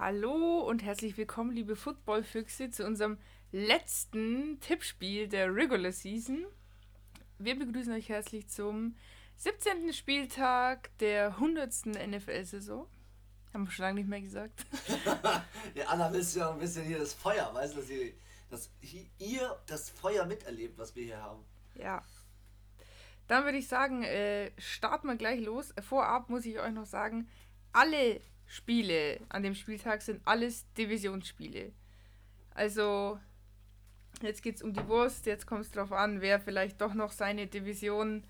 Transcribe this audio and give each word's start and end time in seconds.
Hallo 0.00 0.60
und 0.60 0.82
herzlich 0.82 1.18
willkommen, 1.18 1.50
liebe 1.50 1.76
Footballfüchse, 1.76 2.70
zu 2.70 2.86
unserem 2.86 3.18
letzten 3.52 4.58
Tippspiel 4.60 5.28
der 5.28 5.54
Regular 5.54 5.92
Season. 5.92 6.46
Wir 7.38 7.58
begrüßen 7.58 7.92
euch 7.92 8.08
herzlich 8.08 8.48
zum 8.48 8.96
17. 9.36 9.92
Spieltag 9.92 10.88
der 11.00 11.34
100. 11.34 11.84
NFL-Saison. 12.08 12.86
Haben 13.52 13.66
wir 13.66 13.70
schon 13.70 13.82
lange 13.82 14.00
nicht 14.00 14.08
mehr 14.08 14.22
gesagt. 14.22 14.64
ja, 15.74 15.86
Anna 15.88 16.10
willst 16.10 16.34
ja 16.34 16.48
auch 16.48 16.54
ein 16.54 16.60
bisschen 16.60 16.86
hier 16.86 16.98
das 16.98 17.12
Feuer, 17.12 17.52
weißt 17.52 17.74
du, 17.74 17.80
dass 17.80 17.90
ihr, 17.90 18.14
dass 18.48 18.70
ihr 19.18 19.54
das 19.66 19.90
Feuer 19.90 20.24
miterlebt, 20.24 20.78
was 20.78 20.96
wir 20.96 21.04
hier 21.04 21.20
haben. 21.20 21.44
Ja. 21.74 22.02
Dann 23.28 23.44
würde 23.44 23.58
ich 23.58 23.68
sagen, 23.68 24.02
äh, 24.04 24.50
starten 24.56 25.08
wir 25.08 25.16
gleich 25.16 25.42
los. 25.42 25.74
Vorab 25.86 26.30
muss 26.30 26.46
ich 26.46 26.58
euch 26.58 26.72
noch 26.72 26.86
sagen, 26.86 27.28
alle 27.72 28.22
Spiele 28.50 29.20
an 29.28 29.44
dem 29.44 29.54
Spieltag 29.54 30.02
sind 30.02 30.20
alles 30.24 30.66
Divisionsspiele. 30.74 31.70
Also, 32.52 33.20
jetzt 34.22 34.42
geht 34.42 34.56
es 34.56 34.62
um 34.62 34.72
die 34.74 34.88
Wurst, 34.88 35.26
jetzt 35.26 35.46
kommt 35.46 35.60
es 35.60 35.70
darauf 35.70 35.92
an, 35.92 36.20
wer 36.20 36.40
vielleicht 36.40 36.80
doch 36.80 36.92
noch 36.92 37.12
seine 37.12 37.46
Division 37.46 38.24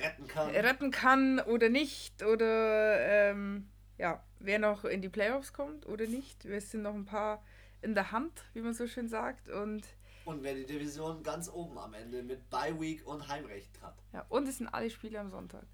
retten 0.00 0.26
kann, 0.26 0.48
retten 0.48 0.90
kann 0.90 1.38
oder 1.40 1.68
nicht. 1.68 2.22
Oder 2.22 2.98
ähm, 3.30 3.68
ja, 3.98 4.24
wer 4.38 4.58
noch 4.58 4.86
in 4.86 5.02
die 5.02 5.10
Playoffs 5.10 5.52
kommt 5.52 5.84
oder 5.84 6.06
nicht. 6.06 6.46
Wir 6.46 6.62
sind 6.62 6.80
noch 6.80 6.94
ein 6.94 7.04
paar 7.04 7.44
in 7.82 7.94
der 7.94 8.10
Hand, 8.10 8.32
wie 8.54 8.62
man 8.62 8.72
so 8.72 8.86
schön 8.86 9.10
sagt. 9.10 9.50
Und, 9.50 9.82
und 10.24 10.42
wer 10.42 10.54
die 10.54 10.64
Division 10.64 11.22
ganz 11.22 11.50
oben 11.50 11.76
am 11.76 11.92
Ende 11.92 12.22
mit 12.22 12.48
Bye 12.48 12.80
Week 12.80 13.06
und 13.06 13.28
Heimrecht 13.28 13.82
hat. 13.82 13.98
Ja, 14.14 14.24
und 14.30 14.48
es 14.48 14.56
sind 14.56 14.68
alle 14.68 14.88
Spiele 14.88 15.20
am 15.20 15.28
Sonntag. 15.28 15.66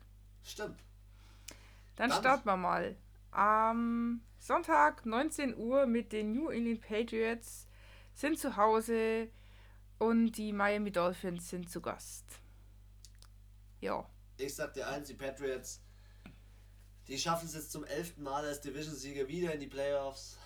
Stimmt. 0.42 0.80
Dann, 1.94 2.10
Dann 2.10 2.18
starten 2.18 2.46
wir 2.46 2.56
mal 2.56 2.96
am 3.30 4.22
Sonntag 4.38 5.04
19 5.04 5.56
Uhr 5.56 5.86
mit 5.86 6.12
den 6.12 6.32
New 6.32 6.48
England 6.48 6.80
Patriots 6.80 7.66
sind 8.14 8.38
zu 8.38 8.56
Hause 8.56 9.28
und 9.98 10.32
die 10.32 10.52
Miami 10.52 10.90
Dolphins 10.90 11.50
sind 11.50 11.70
zu 11.70 11.80
Gast. 11.80 12.24
Ja. 13.80 14.08
Ich 14.36 14.54
sag 14.54 14.72
dir 14.74 14.88
eins, 14.88 15.08
die 15.08 15.14
Patriots, 15.14 15.80
die 17.08 17.18
schaffen 17.18 17.46
es 17.46 17.54
jetzt 17.54 17.72
zum 17.72 17.84
elften 17.84 18.22
Mal 18.22 18.44
als 18.44 18.60
Division-Sieger 18.60 19.26
wieder 19.28 19.52
in 19.52 19.60
die 19.60 19.66
Playoffs. 19.66 20.38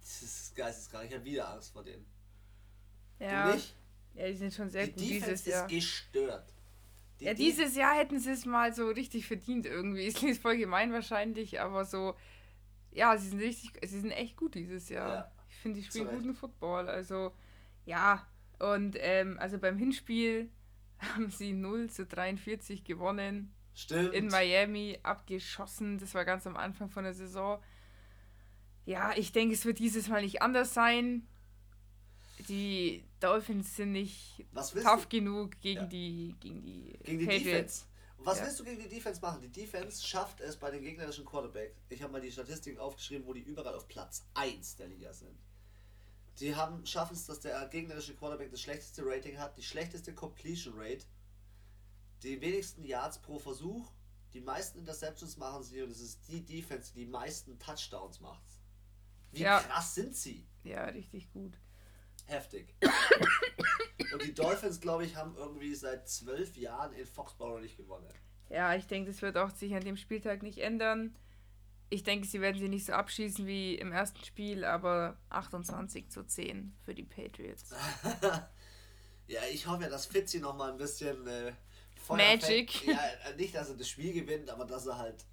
Das 0.00 0.22
ist 0.22 0.56
geisteskrank. 0.56 1.08
Ich 1.08 1.14
habe 1.14 1.24
wieder 1.24 1.48
Angst 1.48 1.72
vor 1.72 1.84
denen. 1.84 2.06
Ja. 3.18 3.48
Du 3.48 3.54
nicht? 3.54 3.74
Ja, 4.14 4.26
die 4.28 4.36
sind 4.36 4.54
schon 4.54 4.70
sehr 4.70 4.86
die 4.86 4.92
gut 4.92 5.02
Defense 5.02 5.44
dieses 5.44 5.46
Jahr. 5.46 5.66
ist 5.66 5.70
gestört. 5.70 6.52
Die, 7.20 7.24
ja, 7.24 7.34
dieses 7.34 7.76
Jahr 7.76 7.96
hätten 7.96 8.18
sie 8.18 8.30
es 8.30 8.44
mal 8.44 8.74
so 8.74 8.88
richtig 8.88 9.26
verdient 9.26 9.66
irgendwie. 9.66 10.06
Es 10.06 10.14
klingt 10.14 10.38
voll 10.38 10.56
gemein 10.56 10.92
wahrscheinlich, 10.92 11.60
aber 11.60 11.84
so, 11.84 12.14
ja, 12.92 13.16
sie 13.16 13.28
sind 13.28 13.40
richtig, 13.40 13.72
sie 13.82 14.00
sind 14.00 14.10
echt 14.10 14.36
gut 14.36 14.54
dieses 14.54 14.88
Jahr. 14.88 15.08
Ja, 15.08 15.32
ich 15.48 15.56
finde, 15.56 15.80
die 15.80 15.86
spielen 15.86 16.08
guten 16.08 16.34
Football. 16.34 16.88
Also, 16.88 17.32
ja, 17.84 18.26
und 18.58 18.96
ähm, 19.00 19.38
also 19.38 19.58
beim 19.58 19.78
Hinspiel 19.78 20.50
haben 20.98 21.30
sie 21.30 21.52
0 21.52 21.90
zu 21.90 22.06
43 22.06 22.84
gewonnen. 22.84 23.52
Stimmt. 23.74 24.14
In 24.14 24.28
Miami 24.28 24.98
abgeschossen. 25.02 25.98
Das 25.98 26.14
war 26.14 26.24
ganz 26.24 26.46
am 26.46 26.56
Anfang 26.56 26.88
von 26.88 27.04
der 27.04 27.12
Saison. 27.12 27.62
Ja, 28.86 29.12
ich 29.16 29.32
denke, 29.32 29.54
es 29.54 29.66
wird 29.66 29.78
dieses 29.78 30.08
Mal 30.08 30.22
nicht 30.22 30.40
anders 30.40 30.72
sein 30.72 31.26
die 32.38 33.04
Dolphins 33.20 33.76
sind 33.76 33.92
nicht 33.92 34.46
tough 34.54 35.06
du? 35.06 35.18
genug 35.18 35.60
gegen 35.60 35.82
ja. 35.82 35.86
die 35.86 36.34
gegen 36.40 36.62
die, 36.62 36.98
gegen 37.02 37.18
die 37.18 37.26
Defense. 37.26 37.84
was 38.18 38.38
ja. 38.38 38.44
willst 38.44 38.60
du 38.60 38.64
gegen 38.64 38.82
die 38.82 38.88
Defense 38.88 39.20
machen? 39.20 39.40
Die 39.40 39.48
Defense 39.48 40.04
schafft 40.04 40.40
es 40.40 40.56
bei 40.56 40.70
den 40.70 40.82
gegnerischen 40.82 41.24
Quarterbacks. 41.24 41.74
Ich 41.88 42.02
habe 42.02 42.12
mal 42.12 42.20
die 42.20 42.30
Statistiken 42.30 42.78
aufgeschrieben, 42.78 43.26
wo 43.26 43.32
die 43.32 43.40
überall 43.40 43.74
auf 43.74 43.88
Platz 43.88 44.26
1 44.34 44.76
der 44.76 44.88
Liga 44.88 45.12
sind. 45.12 45.38
Die 46.40 46.54
haben 46.54 46.84
schaffen 46.84 47.14
es, 47.14 47.24
dass 47.24 47.40
der 47.40 47.66
gegnerische 47.68 48.14
Quarterback 48.14 48.50
das 48.50 48.60
schlechteste 48.60 49.02
Rating 49.04 49.38
hat, 49.38 49.56
die 49.56 49.62
schlechteste 49.62 50.14
Completion 50.14 50.74
Rate, 50.76 51.06
die 52.22 52.38
wenigsten 52.40 52.84
Yards 52.84 53.18
pro 53.18 53.38
Versuch, 53.38 53.90
die 54.34 54.42
meisten 54.42 54.78
Interceptions 54.78 55.38
machen 55.38 55.62
sie 55.62 55.80
und 55.80 55.90
es 55.90 56.00
ist 56.00 56.28
die 56.28 56.44
Defense, 56.44 56.92
die 56.92 57.06
die 57.06 57.10
meisten 57.10 57.58
Touchdowns 57.58 58.20
macht. 58.20 58.44
Wie 59.32 59.40
ja. 59.40 59.60
krass 59.60 59.94
sind 59.94 60.14
sie? 60.14 60.46
Ja, 60.62 60.84
richtig 60.84 61.32
gut 61.32 61.58
heftig. 62.26 62.74
Und 64.12 64.22
die 64.22 64.34
Dolphins, 64.34 64.80
glaube 64.80 65.04
ich, 65.04 65.16
haben 65.16 65.34
irgendwie 65.36 65.74
seit 65.74 66.08
zwölf 66.08 66.56
Jahren 66.56 66.92
in 66.92 67.06
Foxborough 67.06 67.60
nicht 67.60 67.76
gewonnen. 67.76 68.08
Ja, 68.48 68.74
ich 68.74 68.86
denke, 68.86 69.10
das 69.10 69.22
wird 69.22 69.36
auch 69.36 69.50
sich 69.50 69.74
an 69.74 69.82
dem 69.82 69.96
Spieltag 69.96 70.42
nicht 70.42 70.58
ändern. 70.58 71.16
Ich 71.88 72.02
denke, 72.02 72.26
sie 72.26 72.40
werden 72.40 72.58
sie 72.58 72.68
nicht 72.68 72.84
so 72.86 72.92
abschießen 72.92 73.46
wie 73.46 73.76
im 73.76 73.92
ersten 73.92 74.24
Spiel, 74.24 74.64
aber 74.64 75.16
28 75.30 76.10
zu 76.10 76.24
10 76.24 76.76
für 76.84 76.94
die 76.94 77.04
Patriots. 77.04 77.70
ja, 79.28 79.40
ich 79.52 79.66
hoffe 79.66 79.84
ja, 79.84 79.88
dass 79.88 80.06
Fitzy 80.06 80.40
noch 80.40 80.56
mal 80.56 80.72
ein 80.72 80.78
bisschen 80.78 81.26
äh, 81.26 81.52
Magic. 82.08 82.86
Ja, 82.86 82.98
äh, 83.28 83.36
nicht, 83.36 83.54
dass 83.54 83.68
er 83.68 83.76
das 83.76 83.88
Spiel 83.88 84.12
gewinnt, 84.12 84.50
aber 84.50 84.64
dass 84.64 84.86
er 84.86 84.98
halt, 84.98 85.24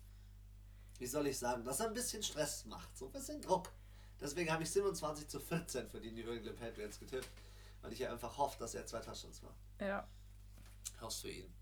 wie 0.99 1.07
soll 1.07 1.27
ich 1.27 1.37
sagen, 1.37 1.63
dass 1.63 1.79
er 1.79 1.87
ein 1.87 1.93
bisschen 1.93 2.21
Stress 2.21 2.65
macht, 2.65 2.95
so 2.97 3.07
ein 3.07 3.11
bisschen 3.11 3.41
Druck. 3.41 3.71
Deswegen 4.23 4.49
habe 4.49 4.63
ich 4.63 4.71
27 4.71 5.27
zu 5.27 5.41
14 5.41 5.89
für 5.89 5.99
die 5.99 6.09
New 6.11 6.31
England 6.31 6.57
Patriots 6.57 6.97
getippt, 6.97 7.27
weil 7.81 7.91
ich 7.91 7.99
ja 7.99 8.09
einfach 8.09 8.37
hoffe, 8.37 8.57
dass 8.57 8.73
er 8.73 8.85
zwei 8.85 8.99
Touchdowns 8.99 9.41
macht. 9.41 9.57
Ja. 9.81 10.07
Hoffst 11.01 11.21
für 11.21 11.29
ihn. 11.29 11.53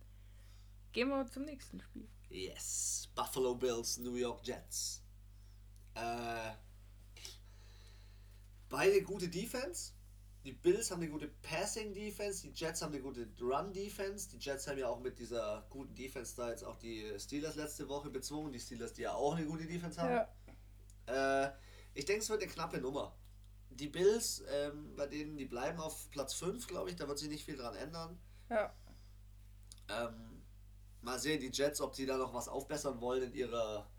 Gehen 0.91 1.09
wir 1.09 1.25
zum 1.25 1.45
nächsten 1.45 1.79
Spiel. 1.79 2.07
Yes. 2.29 3.09
Buffalo 3.15 3.55
Bills, 3.55 3.97
New 3.97 4.13
York 4.13 4.45
Jets. 4.45 5.01
Äh, 5.95 6.51
beide 8.69 9.01
gute 9.01 9.27
Defense. 9.27 9.93
Die 10.43 10.51
Bills 10.51 10.91
haben 10.91 11.01
eine 11.01 11.09
gute 11.09 11.29
Passing 11.41 11.93
Defense, 11.93 12.41
die 12.41 12.51
Jets 12.53 12.81
haben 12.81 12.93
eine 12.93 13.01
gute 13.01 13.27
Run 13.39 13.73
Defense. 13.73 14.29
Die 14.29 14.37
Jets 14.37 14.67
haben 14.67 14.77
ja 14.77 14.87
auch 14.87 14.99
mit 14.99 15.17
dieser 15.17 15.65
guten 15.69 15.95
Defense 15.95 16.35
da 16.35 16.49
jetzt 16.49 16.63
auch 16.63 16.77
die 16.77 17.11
Steelers 17.19 17.55
letzte 17.55 17.89
Woche 17.89 18.11
bezwungen. 18.11 18.51
Die 18.51 18.59
Steelers, 18.59 18.93
die 18.93 19.01
ja 19.01 19.13
auch 19.13 19.35
eine 19.35 19.45
gute 19.45 19.65
Defense 19.65 19.99
haben. 19.99 20.27
Ja. 21.07 21.45
Äh, 21.47 21.51
ich 21.93 22.05
denke, 22.05 22.21
es 22.21 22.29
wird 22.29 22.41
eine 22.41 22.51
knappe 22.51 22.79
Nummer. 22.79 23.15
Die 23.69 23.87
Bills, 23.87 24.43
ähm, 24.49 24.95
bei 24.95 25.07
denen, 25.07 25.37
die 25.37 25.45
bleiben 25.45 25.79
auf 25.79 26.09
Platz 26.09 26.33
5, 26.33 26.67
glaube 26.67 26.89
ich, 26.89 26.95
da 26.95 27.07
wird 27.07 27.19
sich 27.19 27.29
nicht 27.29 27.45
viel 27.45 27.57
dran 27.57 27.75
ändern. 27.75 28.19
Ja. 28.49 28.73
Ähm, 29.89 30.43
mal 31.01 31.19
sehen, 31.19 31.39
die 31.39 31.51
Jets, 31.51 31.81
ob 31.81 31.95
sie 31.95 32.05
da 32.05 32.17
noch 32.17 32.33
was 32.33 32.47
aufbessern 32.47 32.99
wollen 33.01 33.23
in 33.23 33.33
ihrer 33.33 33.89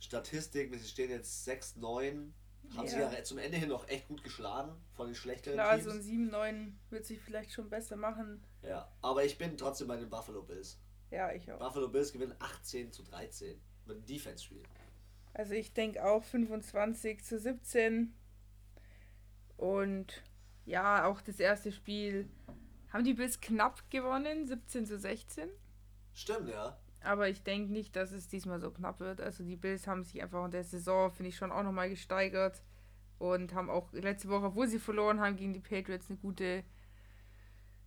Statistik. 0.00 0.74
Sie 0.74 0.88
stehen 0.88 1.10
jetzt 1.10 1.48
6-9. 1.48 2.32
Haben 2.76 2.86
ja. 2.86 2.86
sie 2.86 2.98
ja 3.16 3.24
zum 3.24 3.38
Ende 3.38 3.56
hin 3.56 3.68
noch 3.68 3.88
echt 3.88 4.06
gut 4.08 4.22
geschlagen 4.22 4.76
von 4.94 5.06
den 5.06 5.16
schlechteren 5.16 5.54
Klar, 5.54 5.76
Teams. 5.76 5.84
so 5.84 5.90
ein 5.90 6.02
7-9 6.02 6.72
wird 6.90 7.04
sich 7.04 7.20
vielleicht 7.20 7.52
schon 7.52 7.68
besser 7.68 7.96
machen. 7.96 8.44
Ja, 8.62 8.92
aber 9.02 9.24
ich 9.24 9.38
bin 9.38 9.56
trotzdem 9.56 9.88
bei 9.88 9.96
den 9.96 10.08
Buffalo 10.08 10.42
Bills. 10.42 10.78
Ja, 11.10 11.32
ich 11.32 11.50
auch. 11.50 11.58
Buffalo 11.58 11.88
Bills 11.88 12.12
gewinnen 12.12 12.34
18 12.38 12.92
zu 12.92 13.02
13 13.02 13.60
mit 13.86 13.96
dem 13.96 14.06
Defense-Spiel. 14.06 14.62
Also 15.32 15.54
ich 15.54 15.72
denke 15.72 16.04
auch 16.04 16.24
25 16.24 17.24
zu 17.24 17.38
17. 17.38 18.14
Und 19.56 20.22
ja, 20.64 21.06
auch 21.06 21.20
das 21.20 21.38
erste 21.38 21.72
Spiel 21.72 22.28
haben 22.92 23.04
die 23.04 23.14
Bills 23.14 23.40
knapp 23.40 23.88
gewonnen, 23.90 24.46
17 24.46 24.86
zu 24.86 24.98
16. 24.98 25.48
Stimmt, 26.12 26.48
ja. 26.48 26.76
Aber 27.02 27.28
ich 27.28 27.42
denke 27.42 27.72
nicht, 27.72 27.96
dass 27.96 28.12
es 28.12 28.28
diesmal 28.28 28.60
so 28.60 28.70
knapp 28.70 29.00
wird. 29.00 29.20
Also 29.20 29.44
die 29.44 29.56
Bills 29.56 29.86
haben 29.86 30.04
sich 30.04 30.22
einfach 30.22 30.44
in 30.44 30.50
der 30.50 30.64
Saison, 30.64 31.10
finde 31.10 31.30
ich, 31.30 31.36
schon 31.36 31.52
auch 31.52 31.62
nochmal 31.62 31.88
gesteigert. 31.88 32.62
Und 33.18 33.54
haben 33.54 33.70
auch 33.70 33.92
letzte 33.92 34.28
Woche, 34.28 34.46
obwohl 34.46 34.66
sie 34.66 34.78
verloren 34.78 35.20
haben, 35.20 35.36
gegen 35.36 35.52
die 35.52 35.60
Patriots 35.60 36.08
eine 36.08 36.18
gute, 36.18 36.64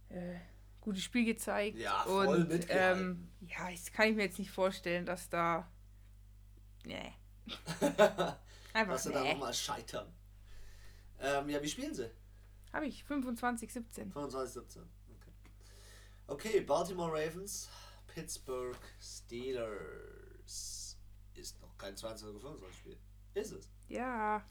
äh, 0.10 0.36
gutes 0.80 1.04
Spiel 1.04 1.26
gezeigt. 1.26 1.80
Ja, 1.80 2.04
voll 2.06 2.28
Und 2.28 2.68
ähm, 2.70 3.30
ja, 3.42 3.70
das 3.72 3.92
kann 3.92 4.10
ich 4.10 4.16
mir 4.16 4.24
jetzt 4.24 4.40
nicht 4.40 4.52
vorstellen, 4.52 5.06
dass 5.06 5.30
da. 5.30 5.68
Nee. 6.86 7.14
Einfach 8.74 8.98
sie 8.98 9.10
nee. 9.10 9.16
da 9.16 9.24
nochmal 9.24 9.54
scheitern. 9.54 10.12
Ähm, 11.20 11.50
ja, 11.50 11.62
wie 11.62 11.70
spielen 11.70 11.94
sie? 11.94 12.10
Habe 12.72 12.88
ich, 12.88 13.04
25, 13.04 13.72
17. 13.72 14.12
25, 14.12 14.54
17. 14.54 14.82
Okay. 14.82 15.32
Okay, 16.28 16.62
Baltimore 16.62 17.12
Ravens, 17.12 17.70
Pittsburgh 18.08 18.78
Steelers. 19.00 20.98
Ist 21.36 21.62
noch 21.62 21.78
kein 21.78 21.96
22 21.96 22.42
25 22.42 22.78
Spiel. 22.78 22.98
Ist 23.34 23.52
es? 23.52 23.70
Ja. 23.88 24.44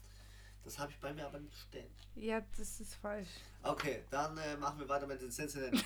Das 0.63 0.79
habe 0.79 0.91
ich 0.91 0.99
bei 0.99 1.13
mir 1.13 1.25
aber 1.25 1.39
nicht 1.39 1.57
stehen. 1.57 1.93
Ja, 2.15 2.41
das 2.57 2.79
ist 2.79 2.95
falsch. 2.95 3.27
Okay, 3.63 4.03
dann 4.09 4.37
äh, 4.37 4.55
machen 4.55 4.79
wir 4.79 4.87
weiter 4.87 5.05
mit 5.05 5.21
den 5.21 5.29
Cincinnati 5.29 5.83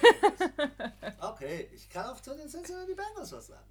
okay, 1.21 1.69
ich 1.73 1.89
kann 1.89 2.05
auch 2.05 2.21
zu 2.21 2.35
den 2.35 2.47
Cincinnati 2.47 2.93
Bengals 2.93 3.31
was 3.31 3.47
sagen. 3.47 3.65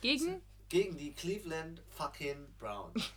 Gegen? 0.00 0.40
Gegen 0.70 0.96
die 0.96 1.12
Cleveland 1.12 1.82
fucking 1.88 2.54
Browns. 2.58 3.12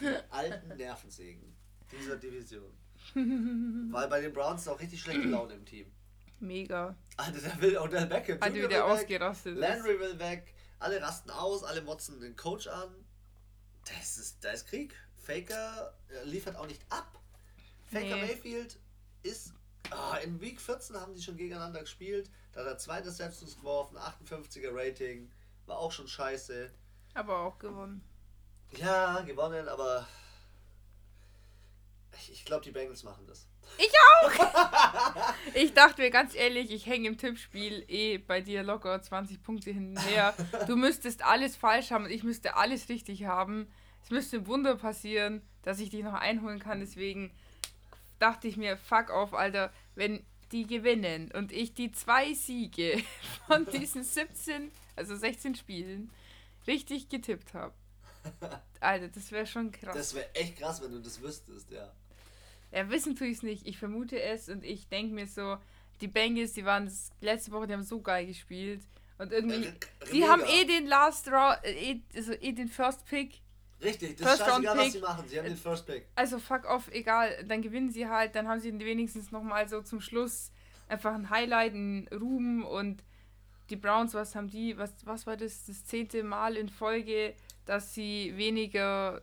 Die 0.00 0.06
alten 0.30 0.76
Nervensägen 0.76 1.56
dieser 1.90 2.16
Division. 2.16 2.70
Weil 3.14 4.08
bei 4.08 4.20
den 4.20 4.32
Browns 4.32 4.62
ist 4.62 4.68
auch 4.68 4.78
richtig 4.78 5.00
schlechte 5.00 5.26
Laune 5.28 5.54
im 5.54 5.64
Team. 5.64 5.90
Mega. 6.40 6.94
Alter, 7.16 7.40
der 7.40 7.60
will 7.60 7.78
Odell 7.78 8.06
Beckham. 8.06 8.40
Hat 8.40 8.54
wieder 8.54 8.84
ausgerastet. 8.84 9.56
Landry 9.56 9.98
will 9.98 10.18
weg. 10.18 10.54
Alle 10.78 11.00
rasten 11.00 11.30
aus, 11.30 11.64
alle 11.64 11.82
motzen 11.82 12.20
den 12.20 12.36
Coach 12.36 12.68
an. 12.68 12.94
Das 13.86 14.18
ist, 14.18 14.44
da 14.44 14.50
ist 14.50 14.66
Krieg. 14.66 14.94
Faker 15.14 15.96
äh, 16.10 16.24
liefert 16.24 16.56
auch 16.56 16.66
nicht 16.66 16.82
ab. 16.90 17.18
Faker 17.90 18.16
nee. 18.16 18.26
Mayfield 18.26 18.78
ist. 19.22 19.54
Oh, 19.90 20.16
in 20.22 20.40
Week 20.40 20.60
14 20.60 20.96
haben 20.96 21.14
die 21.14 21.22
schon 21.22 21.36
gegeneinander 21.36 21.80
gespielt. 21.80 22.30
Da 22.52 22.60
hat 22.60 22.66
er 22.66 22.78
zwei 22.78 23.00
Deceptions 23.00 23.56
geworfen, 23.56 23.96
58er 23.96 24.70
Rating. 24.70 25.30
War 25.68 25.78
auch 25.78 25.92
schon 25.92 26.08
scheiße. 26.08 26.70
Aber 27.12 27.40
auch 27.40 27.58
gewonnen. 27.58 28.02
Ja, 28.72 29.20
gewonnen, 29.20 29.68
aber 29.68 30.06
ich, 32.30 32.44
glaube, 32.44 32.64
die 32.64 32.70
Bengals 32.70 33.04
machen 33.04 33.26
das. 33.26 33.46
Ich 33.76 33.92
auch! 34.22 35.34
ich 35.54 35.74
dachte 35.74 36.00
mir 36.00 36.10
ganz 36.10 36.34
ehrlich, 36.34 36.70
ich 36.70 36.86
hänge 36.86 37.08
im 37.08 37.18
Tippspiel 37.18 37.84
eh 37.86 38.16
bei 38.16 38.40
dir 38.40 38.62
locker 38.62 39.00
20 39.00 39.42
Punkte 39.42 39.70
hinterher. 39.70 40.34
Du 40.66 40.74
müsstest 40.74 41.22
alles 41.22 41.54
falsch 41.54 41.90
haben 41.90 42.04
und 42.04 42.10
ich 42.10 42.24
müsste 42.24 42.56
alles 42.56 42.88
richtig 42.88 43.26
haben. 43.26 43.70
Es 44.02 44.10
müsste 44.10 44.38
ein 44.38 44.46
Wunder 44.46 44.76
passieren, 44.76 45.42
dass 45.62 45.80
ich 45.80 45.90
dich 45.90 46.02
noch 46.02 46.14
einholen 46.14 46.60
kann. 46.60 46.80
Deswegen 46.80 47.30
dachte 48.18 48.48
ich 48.48 48.56
mir, 48.56 48.78
fuck 48.78 49.10
off, 49.10 49.34
Alter, 49.34 49.70
wenn 49.94 50.24
die 50.50 50.66
gewinnen 50.66 51.30
und 51.32 51.52
ich 51.52 51.74
die 51.74 51.92
zwei 51.92 52.32
Siege 52.32 53.02
von 53.46 53.66
diesen 53.66 54.02
17, 54.02 54.72
also 54.98 55.16
16 55.16 55.54
Spielen 55.54 56.10
richtig 56.66 57.08
getippt 57.08 57.54
habe. 57.54 57.74
Alter, 58.80 59.08
das 59.08 59.32
wäre 59.32 59.46
schon 59.46 59.72
krass. 59.72 59.96
Das 59.96 60.14
wäre 60.14 60.34
echt 60.34 60.58
krass, 60.58 60.82
wenn 60.82 60.92
du 60.92 61.00
das 61.00 61.22
wüsstest, 61.22 61.70
ja. 61.70 61.90
Ja, 62.72 62.90
wissen 62.90 63.16
tue 63.16 63.28
ich 63.28 63.38
es 63.38 63.42
nicht. 63.42 63.66
Ich 63.66 63.78
vermute 63.78 64.20
es 64.20 64.48
und 64.48 64.62
ich 64.62 64.88
denke 64.88 65.14
mir 65.14 65.26
so, 65.26 65.56
die 66.00 66.08
Bengals, 66.08 66.52
die 66.52 66.64
waren 66.64 66.92
letzte 67.20 67.50
Woche, 67.52 67.66
die 67.66 67.72
haben 67.72 67.82
so 67.82 68.00
geil 68.00 68.26
gespielt. 68.26 68.82
Und 69.16 69.32
irgendwie, 69.32 69.66
äh, 69.66 69.72
die 70.12 70.24
haben 70.24 70.42
eh 70.44 70.64
den 70.64 70.86
Last 70.86 71.28
Round, 71.28 71.58
äh, 71.64 71.92
eh, 71.92 72.00
also 72.14 72.32
eh 72.32 72.52
den 72.52 72.68
First 72.68 73.04
Pick. 73.06 73.40
Richtig, 73.82 74.16
das 74.16 74.28
First 74.28 74.40
ist 74.42 74.46
scheißegal, 74.46 74.78
was 74.78 74.92
sie 74.92 75.00
machen. 75.00 75.28
Sie 75.28 75.38
haben 75.38 75.46
den 75.46 75.56
First 75.56 75.86
Pick. 75.86 76.06
Also 76.14 76.38
fuck 76.38 76.64
off, 76.66 76.88
egal. 76.92 77.44
Dann 77.46 77.62
gewinnen 77.62 77.90
sie 77.90 78.06
halt, 78.06 78.34
dann 78.34 78.46
haben 78.46 78.60
sie 78.60 78.76
wenigstens 78.78 79.32
nochmal 79.32 79.68
so 79.68 79.82
zum 79.82 80.00
Schluss 80.00 80.52
einfach 80.88 81.14
ein 81.14 81.30
Highlight, 81.30 81.74
ein 81.74 82.08
Ruhm 82.12 82.64
und 82.64 83.02
die 83.70 83.76
Browns, 83.76 84.14
was 84.14 84.34
haben 84.34 84.48
die, 84.48 84.76
was, 84.78 84.92
was 85.04 85.26
war 85.26 85.36
das, 85.36 85.66
das 85.66 85.84
zehnte 85.84 86.22
Mal 86.22 86.56
in 86.56 86.68
Folge, 86.68 87.34
dass 87.64 87.94
sie 87.94 88.36
weniger 88.36 89.22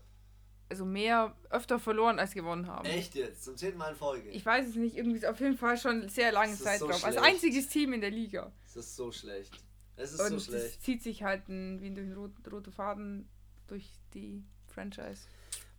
also 0.70 0.86
mehr, 0.86 1.36
öfter 1.50 1.80
verloren 1.80 2.20
als 2.20 2.34
gewonnen 2.34 2.68
haben. 2.68 2.86
Echt 2.86 3.16
jetzt? 3.16 3.44
Zum 3.44 3.56
zehnten 3.56 3.78
Mal 3.78 3.92
in 3.92 3.96
Folge? 3.96 4.30
Ich 4.30 4.46
weiß 4.46 4.68
es 4.68 4.76
nicht, 4.76 4.96
irgendwie 4.96 5.18
ist 5.18 5.26
auf 5.26 5.40
jeden 5.40 5.58
Fall 5.58 5.78
schon 5.78 6.10
sehr 6.10 6.32
lange 6.32 6.56
Zeit 6.56 6.80
so 6.80 6.88
drauf. 6.88 7.04
Als 7.04 7.18
einziges 7.18 7.68
Team 7.68 7.94
in 7.94 8.02
der 8.02 8.12
Liga. 8.12 8.52
Es 8.66 8.76
ist 8.76 8.96
so 8.96 9.12
schlecht. 9.12 9.54
Es 9.96 10.14
ist 10.14 10.20
Und 10.20 10.30
so 10.30 10.40
schlecht. 10.40 10.66
Es 10.66 10.80
zieht 10.82 11.04
sich 11.04 11.24
halt 11.24 11.48
ein, 11.50 11.82
wie 11.82 11.92
durch 11.92 12.16
rot, 12.16 12.32
rote 12.52 12.72
Faden 12.72 13.30
durch 13.68 13.90
die 14.14 14.44
Franchise. 14.68 15.28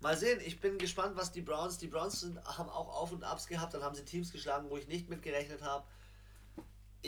Mal 0.01 0.17
sehen, 0.17 0.41
ich 0.45 0.61
bin 0.61 0.79
gespannt, 0.79 1.17
was 1.17 1.33
die 1.33 1.43
Browns. 1.43 1.79
Die 1.79 1.89
Browns 1.89 2.21
sind, 2.21 2.43
haben 2.45 2.69
auch 2.69 3.01
Auf 3.01 3.13
und 3.13 3.25
Abs 3.25 3.47
gehabt, 3.47 3.75
dann 3.75 3.83
haben 3.83 3.95
sie 3.95 4.05
Teams 4.05 4.31
geschlagen, 4.31 4.71
wo 4.71 4.77
ich 4.77 4.87
nicht 4.89 5.09
mitgerechnet 5.09 5.63
habe. 5.63 5.85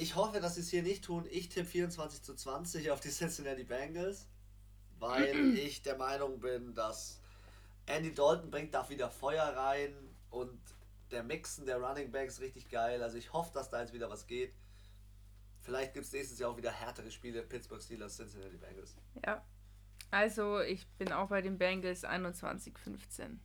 Ich 0.00 0.14
hoffe, 0.14 0.38
dass 0.40 0.54
sie 0.54 0.60
es 0.60 0.70
hier 0.70 0.84
nicht 0.84 1.04
tun. 1.04 1.26
Ich 1.28 1.48
tippe 1.48 1.66
24 1.66 2.22
zu 2.22 2.34
20 2.34 2.92
auf 2.92 3.00
die 3.00 3.10
Cincinnati 3.10 3.64
Bengals, 3.64 4.28
weil 5.00 5.34
ich 5.56 5.82
der 5.82 5.96
Meinung 5.96 6.38
bin, 6.38 6.72
dass 6.74 7.20
Andy 7.86 8.14
Dalton 8.14 8.48
bringt 8.50 8.72
da 8.74 8.88
wieder 8.88 9.10
Feuer 9.10 9.44
rein 9.44 9.92
und 10.30 10.60
der 11.10 11.24
Mixen 11.24 11.66
der 11.66 11.78
Running 11.78 12.12
Backs 12.12 12.38
richtig 12.38 12.70
geil. 12.70 13.02
Also 13.02 13.18
ich 13.18 13.32
hoffe, 13.32 13.50
dass 13.52 13.70
da 13.70 13.80
jetzt 13.80 13.92
wieder 13.92 14.08
was 14.08 14.26
geht. 14.28 14.54
Vielleicht 15.62 15.94
gibt 15.94 16.06
es 16.06 16.12
nächstes 16.12 16.38
Jahr 16.38 16.50
auch 16.50 16.56
wieder 16.56 16.70
härtere 16.70 17.10
Spiele. 17.10 17.42
Pittsburgh 17.42 17.82
Steelers, 17.82 18.16
Cincinnati 18.16 18.56
Bengals. 18.56 18.94
Ja. 19.26 19.44
Also 20.12 20.60
ich 20.60 20.86
bin 20.92 21.12
auch 21.12 21.28
bei 21.28 21.42
den 21.42 21.58
Bengals 21.58 22.04
21-15. 22.04 23.38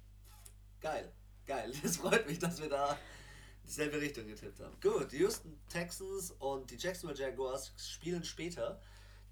Geil. 0.81 1.11
Geil. 1.47 1.73
Das 1.81 1.97
freut 1.97 2.27
mich, 2.27 2.37
dass 2.37 2.61
wir 2.61 2.69
da 2.69 2.97
dieselbe 3.65 3.99
Richtung 3.99 4.27
getippt 4.27 4.59
haben. 4.59 4.75
Gut, 4.81 5.11
die 5.11 5.17
Houston 5.19 5.57
Texans 5.69 6.31
und 6.39 6.69
die 6.69 6.75
Jacksonville 6.75 7.19
Jaguars 7.19 7.73
spielen 7.77 8.23
später. 8.23 8.81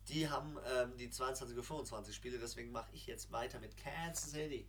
Die 0.07 0.27
haben 0.27 0.57
ähm, 0.77 0.97
die 0.97 1.09
22-25 1.09 2.13
Spiele, 2.13 2.39
deswegen 2.39 2.71
mache 2.71 2.91
ich 2.93 3.07
jetzt 3.07 3.31
weiter 3.31 3.59
mit 3.59 3.77
Kansas 3.77 4.31
City. 4.31 4.67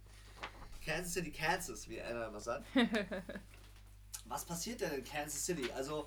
Kansas 0.84 1.14
City, 1.14 1.30
Kansas, 1.30 1.88
wie 1.88 2.00
einer 2.00 2.28
immer 2.28 2.40
sagt. 2.40 2.66
Was 4.26 4.44
passiert 4.44 4.80
denn 4.80 4.92
in 4.92 5.04
Kansas 5.04 5.44
City? 5.44 5.70
Also, 5.72 6.06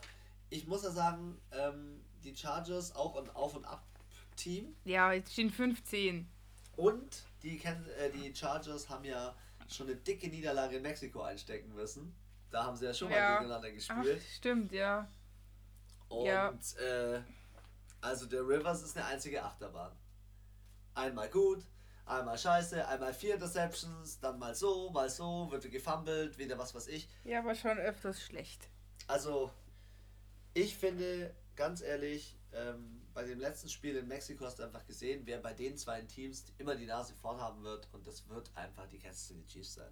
ich 0.49 0.67
muss 0.67 0.83
ja 0.83 0.91
sagen, 0.91 1.39
ähm, 1.51 2.01
die 2.23 2.35
Chargers 2.35 2.95
auch 2.95 3.15
ein 3.15 3.29
Auf- 3.31 3.55
und 3.55 3.65
Ab-Team. 3.65 4.75
Ja, 4.83 5.11
jetzt 5.11 5.33
stehen 5.33 5.49
15. 5.49 6.27
Und 6.75 7.23
die, 7.43 7.57
äh, 7.63 8.11
die 8.11 8.35
Chargers 8.35 8.89
haben 8.89 9.05
ja 9.05 9.35
schon 9.67 9.87
eine 9.87 9.95
dicke 9.95 10.27
Niederlage 10.27 10.77
in 10.77 10.81
Mexiko 10.81 11.21
einstecken 11.21 11.73
müssen. 11.73 12.13
Da 12.55 12.63
haben 12.63 12.77
sie 12.77 12.85
ja 12.85 12.93
schon 12.93 13.11
ja. 13.11 13.17
mal 13.17 13.37
gegeneinander 13.39 13.71
gespielt. 13.71 14.21
Ach, 14.23 14.33
stimmt, 14.33 14.71
ja. 14.71 15.11
Und 16.07 16.25
ja. 16.25 16.53
Äh, 16.79 17.21
also 17.99 18.27
der 18.27 18.47
Rivers 18.47 18.81
ist 18.81 18.95
eine 18.95 19.07
einzige 19.07 19.43
Achterbahn. 19.43 19.91
Einmal 20.93 21.29
gut, 21.29 21.65
Einmal 22.05 22.37
scheiße, 22.37 22.87
einmal 22.87 23.13
vier 23.13 23.33
Interceptions, 23.33 24.21
dann 24.21 24.39
mal 24.39 24.55
so, 24.55 24.89
mal 24.91 25.09
so, 25.09 25.51
wird 25.51 25.69
gefummelt, 25.69 26.37
wieder 26.37 26.57
was 26.57 26.73
weiß 26.73 26.87
ich. 26.87 27.09
Ja, 27.25 27.39
aber 27.39 27.55
schon 27.55 27.77
öfters 27.77 28.21
schlecht. 28.21 28.69
Also, 29.07 29.51
ich 30.53 30.77
finde, 30.77 31.35
ganz 31.57 31.81
ehrlich, 31.81 32.37
ähm, 32.53 33.01
bei 33.13 33.23
dem 33.23 33.39
letzten 33.39 33.67
Spiel 33.67 33.97
in 33.97 34.07
Mexiko 34.07 34.45
hast 34.45 34.59
du 34.59 34.63
einfach 34.63 34.85
gesehen, 34.85 35.23
wer 35.25 35.39
bei 35.39 35.53
den 35.53 35.75
zwei 35.77 36.01
Teams 36.03 36.45
immer 36.57 36.75
die 36.75 36.85
Nase 36.85 37.15
vorn 37.15 37.41
haben 37.41 37.63
wird 37.63 37.89
und 37.91 38.07
das 38.07 38.29
wird 38.29 38.49
einfach 38.55 38.87
die 38.87 38.99
Kansas 38.99 39.27
City 39.27 39.43
Chiefs 39.45 39.73
sein. 39.73 39.91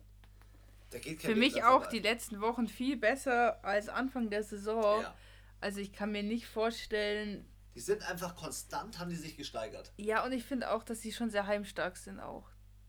Für 1.19 1.35
mich 1.35 1.63
auch 1.63 1.87
die 1.87 1.99
letzten 1.99 2.41
Wochen 2.41 2.67
viel 2.67 2.97
besser 2.97 3.63
als 3.63 3.89
Anfang 3.89 4.29
der 4.29 4.43
Saison. 4.43 5.01
Ja. 5.01 5.15
Also 5.59 5.79
ich 5.79 5.93
kann 5.93 6.11
mir 6.11 6.23
nicht 6.23 6.45
vorstellen, 6.45 7.45
die 7.75 7.79
sind 7.79 8.07
einfach 8.07 8.35
konstant, 8.35 8.99
haben 8.99 9.09
die 9.09 9.15
sich 9.15 9.35
gesteigert. 9.35 9.91
Ja, 9.97 10.23
und 10.23 10.31
ich 10.31 10.43
finde 10.43 10.71
auch, 10.71 10.83
dass 10.83 11.01
sie 11.01 11.11
schon 11.11 11.29
sehr 11.29 11.47
heimstark 11.47 11.97
sind 11.97 12.19
auch. 12.19 12.47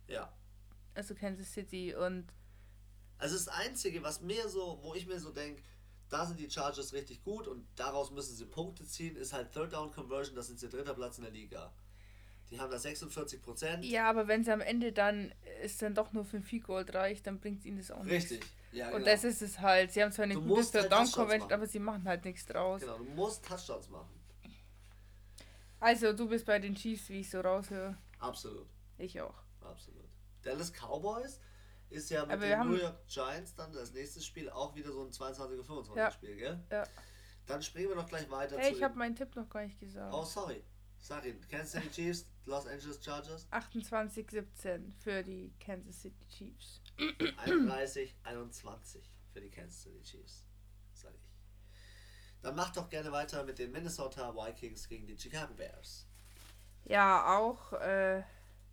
Ja. 0.09 0.33
Also 0.95 1.15
Kansas 1.15 1.53
City 1.53 1.95
und. 1.95 2.27
Also 3.19 3.37
das 3.37 3.49
Einzige, 3.49 4.03
was 4.03 4.21
mir 4.21 4.49
so, 4.49 4.81
wo 4.83 4.95
ich 4.95 5.07
mir 5.07 5.19
so 5.19 5.31
denke, 5.31 5.63
da 6.11 6.27
sind 6.27 6.39
die 6.39 6.51
Chargers 6.51 6.93
richtig 6.93 7.23
gut 7.23 7.49
und 7.49 7.67
daraus 7.77 8.11
müssen 8.11 8.37
sie 8.37 8.45
Punkte 8.45 8.85
ziehen, 8.85 9.17
ist 9.17 9.33
halt 9.33 9.53
Third 9.53 9.73
Down 9.73 9.91
Conversion, 9.91 10.37
das 10.37 10.49
sind 10.49 10.61
sie 10.61 10.69
dritter 10.69 10.95
Platz 10.95 11.17
in 11.17 11.25
der 11.25 11.33
Liga. 11.33 11.73
Die 12.51 12.61
haben 12.61 12.71
da 12.71 12.79
46 12.79 13.41
Prozent. 13.41 13.85
Ja, 13.85 14.11
aber 14.11 14.29
wenn 14.29 14.45
sie 14.45 14.53
am 14.53 14.61
Ende 14.61 14.93
dann 14.93 15.33
ist 15.65 15.83
dann 15.83 15.95
doch 15.95 16.13
nur 16.13 16.25
für 16.25 16.41
Field 16.41 16.65
Gold 16.65 16.95
reicht, 16.95 17.27
dann 17.27 17.41
bringt 17.41 17.65
ihnen 17.65 17.79
das 17.79 17.91
auch 17.91 18.03
nichts. 18.03 18.31
Richtig. 18.31 18.51
Ja, 18.73 18.89
und 18.89 18.99
genau. 18.99 19.07
das 19.07 19.25
ist 19.25 19.41
es 19.41 19.61
halt. 19.61 19.93
Sie 19.93 20.03
haben 20.03 20.13
zwar 20.13 20.25
eine 20.25 20.35
du 20.35 20.43
gute 20.43 20.81
halt 20.81 20.91
Down 20.91 21.11
Conversion, 21.11 21.53
aber 21.53 21.67
sie 21.67 21.79
machen 21.79 22.05
halt 22.05 22.25
nichts 22.25 22.45
draus. 22.47 22.81
Genau, 22.81 22.99
du 22.99 23.05
musst 23.05 23.45
Touchdowns 23.45 23.89
machen. 23.89 24.21
Also, 25.81 26.13
du 26.13 26.29
bist 26.29 26.47
bei 26.47 26.59
den 26.59 26.75
Chiefs, 26.75 27.09
wie 27.09 27.21
ich 27.21 27.31
so 27.31 27.41
raushöre. 27.41 27.97
Absolut. 28.19 28.67
Ich 28.99 29.21
auch. 29.21 29.35
Absolut. 29.61 30.05
Dallas 30.43 30.73
Cowboys 30.73 31.41
ist 31.91 32.11
ja 32.11 32.25
mit 32.27 32.43
den 32.43 32.67
New 32.67 32.77
York 32.77 33.07
Giants 33.07 33.55
dann 33.55 33.73
das 33.73 33.93
nächste 33.93 34.21
Spiel 34.21 34.51
auch 34.51 34.75
wieder 34.75 34.93
so 34.93 35.05
ein 35.05 35.13
22 35.13 35.65
25 35.65 35.97
ja. 35.97 36.11
Spiel, 36.11 36.37
gell? 36.37 36.65
Ja. 36.71 36.85
Dann 37.47 37.63
springen 37.63 37.91
wir 37.91 37.97
doch 37.97 38.09
gleich 38.09 38.31
weiter 38.31 38.59
hey, 38.59 38.73
ich 38.73 38.83
habe 38.83 38.97
meinen 38.97 39.15
Tipp 39.15 39.37
noch 39.37 39.49
gar 39.49 39.63
nicht 39.63 39.79
gesagt. 39.79 40.13
Oh, 40.15 40.25
sorry. 40.25 40.65
Sag 41.01 41.27
ihn. 41.27 41.39
Kansas 41.51 41.73
City 41.73 41.91
Chiefs, 41.91 42.27
Los 42.47 42.67
Angeles 42.67 43.03
Chargers? 43.03 43.49
28-17 43.51 44.93
für 45.03 45.23
die 45.23 45.53
Kansas 45.59 46.03
City 46.03 46.27
Chiefs. 46.29 46.83
31-21 46.99 48.99
für 49.33 49.41
die 49.41 49.51
Kansas 49.51 49.83
City 49.83 50.03
Chiefs. 50.03 50.45
Dann 52.45 52.57
mach 52.57 52.71
doch 52.75 52.91
gerne 52.91 53.11
weiter 53.11 53.43
mit 53.43 53.59
den 53.59 53.73
Minnesota 53.73 54.35
Vikings 54.37 54.87
gegen 54.87 55.07
die 55.07 55.19
Chicago 55.19 55.55
Bears. 55.55 56.07
Ja, 56.85 57.39
auch. 57.39 57.73
Äh, 57.73 58.23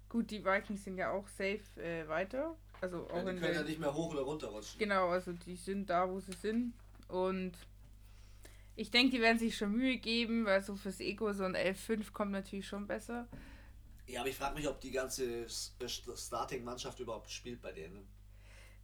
gut, 0.09 0.29
die 0.29 0.43
Vikings 0.43 0.83
sind 0.83 0.97
ja 0.97 1.11
auch 1.11 1.25
safe 1.29 1.61
äh, 1.77 2.05
weiter. 2.09 2.57
Also 2.81 3.09
auch 3.09 3.15
ja, 3.15 3.31
die 3.31 3.39
können 3.39 3.53
ja 3.53 3.63
nicht 3.63 3.79
mehr 3.79 3.93
hoch 3.93 4.11
oder 4.11 4.23
runter 4.23 4.47
rutschen. 4.47 4.77
Genau, 4.77 5.07
also 5.07 5.31
die 5.31 5.55
sind 5.55 5.89
da, 5.89 6.09
wo 6.09 6.19
sie 6.19 6.33
sind. 6.33 6.73
Und 7.07 7.53
ich 8.75 8.91
denke, 8.91 9.15
die 9.15 9.21
werden 9.21 9.39
sich 9.39 9.55
schon 9.55 9.71
Mühe 9.71 9.97
geben, 9.97 10.45
weil 10.45 10.61
so 10.61 10.75
fürs 10.75 10.99
Ego 10.99 11.31
so 11.31 11.45
ein 11.45 11.55
11-5 11.55 12.11
kommt 12.11 12.31
natürlich 12.31 12.67
schon 12.67 12.87
besser. 12.87 13.29
Ja, 14.11 14.21
aber 14.21 14.29
ich 14.29 14.35
frage 14.35 14.55
mich, 14.55 14.67
ob 14.67 14.81
die 14.81 14.91
ganze 14.91 15.47
Starting-Mannschaft 15.47 16.99
überhaupt 16.99 17.31
spielt 17.31 17.61
bei 17.61 17.71
denen. 17.71 18.05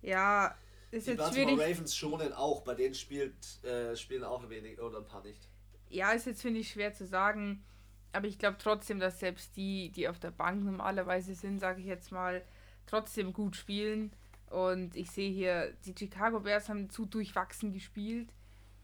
Ja, 0.01 0.55
ist 0.89 1.07
die 1.07 1.12
jetzt 1.12 1.19
Baltimore 1.19 1.62
Ravens 1.62 1.96
schonen 1.96 2.31
auch, 2.31 2.62
bei 2.62 2.75
denen 2.75 2.96
spielt, 2.96 3.63
äh, 3.63 3.96
spielen 3.98 4.24
auch 4.24 4.50
wenig 4.50 4.79
oder 4.79 5.00
ein 5.00 5.05
paar 5.05 5.24
nicht. 5.24 5.50
Ja, 5.89 6.12
ist 6.12 6.27
jetzt 6.27 6.41
finde 6.41 6.62
ich 6.62 6.69
schwer 6.69 6.93
zu 6.93 7.05
sagen, 7.05 7.65
aber 8.13 8.27
ich 8.27 8.39
glaube 8.39 8.57
trotzdem, 8.57 9.00
dass 9.00 9.19
selbst 9.19 9.55
die, 9.57 9.91
die 9.91 10.07
auf 10.07 10.19
der 10.19 10.31
Bank 10.31 10.63
normalerweise 10.63 11.36
sind, 11.36 11.60
sage 11.60 11.81
ich 11.81 11.88
jetzt 11.88 12.12
mal, 12.12 12.41
trotzdem 12.86 13.34
gut 13.34 13.57
spielen. 13.57 14.13
Und 14.50 14.96
ich 14.96 15.12
sehe 15.12 15.29
hier, 15.29 15.74
die 15.86 15.93
Chicago 15.98 16.39
Bears 16.39 16.69
haben 16.69 16.89
zu 16.89 17.05
durchwachsen 17.05 17.74
gespielt. 17.74 18.29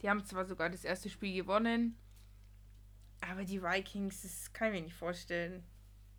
Die 0.02 0.10
haben 0.10 0.26
zwar 0.26 0.46
sogar 0.46 0.70
das 0.70 0.84
erste 0.84 1.10
Spiel 1.10 1.34
gewonnen, 1.34 1.98
aber 3.22 3.46
die 3.46 3.64
Vikings, 3.64 4.24
das 4.24 4.52
kann 4.52 4.68
ich 4.68 4.74
mir 4.74 4.86
nicht 4.88 4.96
vorstellen. 4.96 5.64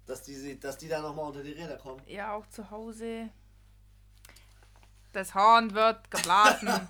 Dass 0.07 0.23
die, 0.23 0.61
dass 0.61 0.77
die 0.77 0.89
da 0.89 1.01
nochmal 1.01 1.27
unter 1.27 1.43
die 1.43 1.53
Räder 1.53 1.79
kommen. 1.79 2.03
Ja, 2.07 2.35
auch 2.35 2.47
zu 2.49 2.71
Hause. 2.71 3.31
Das 5.13 5.35
Horn 5.35 5.73
wird 5.73 6.11
geblasen. 6.11 6.69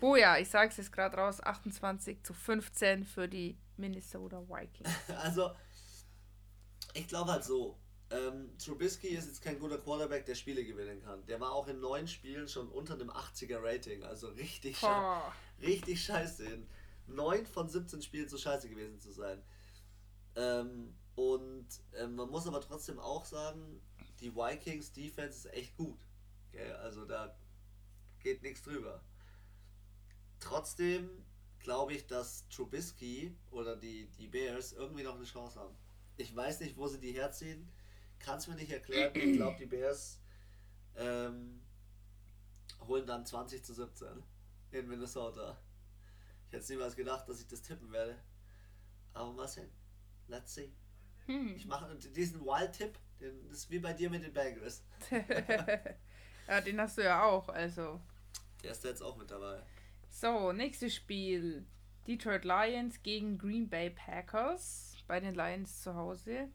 oh 0.00 0.14
ja, 0.14 0.38
ich 0.38 0.48
sag's 0.48 0.76
jetzt 0.76 0.92
gerade 0.92 1.16
raus: 1.16 1.42
28 1.42 2.22
zu 2.22 2.32
15 2.32 3.04
für 3.04 3.28
die 3.28 3.58
Minnesota 3.76 4.40
Vikings. 4.48 4.88
Also, 5.22 5.50
ich 6.94 7.08
glaube 7.08 7.32
halt 7.32 7.44
so. 7.44 7.76
Ähm, 8.12 8.56
Trubisky 8.58 9.08
ist 9.08 9.26
jetzt 9.26 9.42
kein 9.42 9.58
guter 9.60 9.78
Quarterback, 9.78 10.26
der 10.26 10.34
Spiele 10.34 10.64
gewinnen 10.64 11.00
kann. 11.00 11.24
Der 11.26 11.40
war 11.40 11.52
auch 11.52 11.68
in 11.68 11.80
neun 11.80 12.08
Spielen 12.08 12.48
schon 12.48 12.68
unter 12.68 12.94
einem 12.94 13.10
80er 13.10 13.62
Rating. 13.62 14.02
Also 14.02 14.28
richtig, 14.30 14.78
sche 14.78 15.22
richtig 15.62 16.04
scheiße. 16.04 16.44
In 16.44 16.66
neun 17.06 17.46
von 17.46 17.68
17 17.68 18.02
Spielen 18.02 18.28
so 18.28 18.36
scheiße 18.36 18.68
gewesen 18.68 18.98
zu 18.98 19.12
sein. 19.12 19.40
Ähm, 20.34 20.96
und 21.20 21.66
ähm, 21.96 22.14
man 22.14 22.30
muss 22.30 22.46
aber 22.46 22.62
trotzdem 22.62 22.98
auch 22.98 23.26
sagen, 23.26 23.82
die 24.20 24.34
Vikings 24.34 24.90
Defense 24.92 25.48
ist 25.48 25.54
echt 25.54 25.76
gut. 25.76 26.00
Okay? 26.48 26.72
Also 26.72 27.04
da 27.04 27.36
geht 28.20 28.42
nichts 28.42 28.62
drüber. 28.62 29.04
Trotzdem 30.38 31.10
glaube 31.58 31.92
ich, 31.92 32.06
dass 32.06 32.48
Trubisky 32.48 33.36
oder 33.50 33.76
die, 33.76 34.06
die 34.18 34.28
Bears 34.28 34.72
irgendwie 34.72 35.02
noch 35.02 35.16
eine 35.16 35.24
Chance 35.24 35.60
haben. 35.60 35.76
Ich 36.16 36.34
weiß 36.34 36.60
nicht, 36.60 36.78
wo 36.78 36.88
sie 36.88 36.98
die 36.98 37.12
herziehen. 37.12 37.68
Kann 38.18 38.38
es 38.38 38.46
mir 38.46 38.54
nicht 38.54 38.72
erklären. 38.72 39.12
Ich 39.14 39.36
glaube, 39.36 39.58
die 39.58 39.66
Bears 39.66 40.20
ähm, 40.96 41.60
holen 42.86 43.06
dann 43.06 43.26
20 43.26 43.62
zu 43.62 43.74
17 43.74 44.08
in 44.70 44.88
Minnesota. 44.88 45.60
Ich 46.46 46.54
hätte 46.54 46.72
niemals 46.72 46.96
gedacht, 46.96 47.28
dass 47.28 47.40
ich 47.40 47.46
das 47.46 47.60
tippen 47.60 47.92
werde. 47.92 48.18
Aber 49.12 49.34
mal 49.34 49.48
sehen. 49.48 49.70
Let's 50.28 50.54
see. 50.54 50.72
Hm. 51.26 51.54
Ich 51.56 51.66
mache 51.66 51.94
diesen 51.96 52.40
Wild-Tipp, 52.40 52.98
das 53.20 53.34
ist 53.50 53.70
wie 53.70 53.78
bei 53.78 53.92
dir 53.92 54.10
mit 54.10 54.22
den 54.22 54.32
Bengals. 54.32 54.84
ja, 56.48 56.60
den 56.60 56.80
hast 56.80 56.98
du 56.98 57.02
ja 57.02 57.22
auch, 57.22 57.48
also. 57.48 58.00
Der 58.62 58.72
ist 58.72 58.84
jetzt 58.84 59.02
auch 59.02 59.16
mit 59.16 59.30
dabei. 59.30 59.62
So, 60.08 60.52
nächstes 60.52 60.94
Spiel. 60.94 61.66
Detroit 62.06 62.44
Lions 62.44 63.02
gegen 63.02 63.38
Green 63.38 63.68
Bay 63.68 63.90
Packers. 63.90 64.96
Bei 65.06 65.20
den 65.20 65.34
Lions 65.34 65.82
zu 65.82 65.94
Hause. 65.94 66.48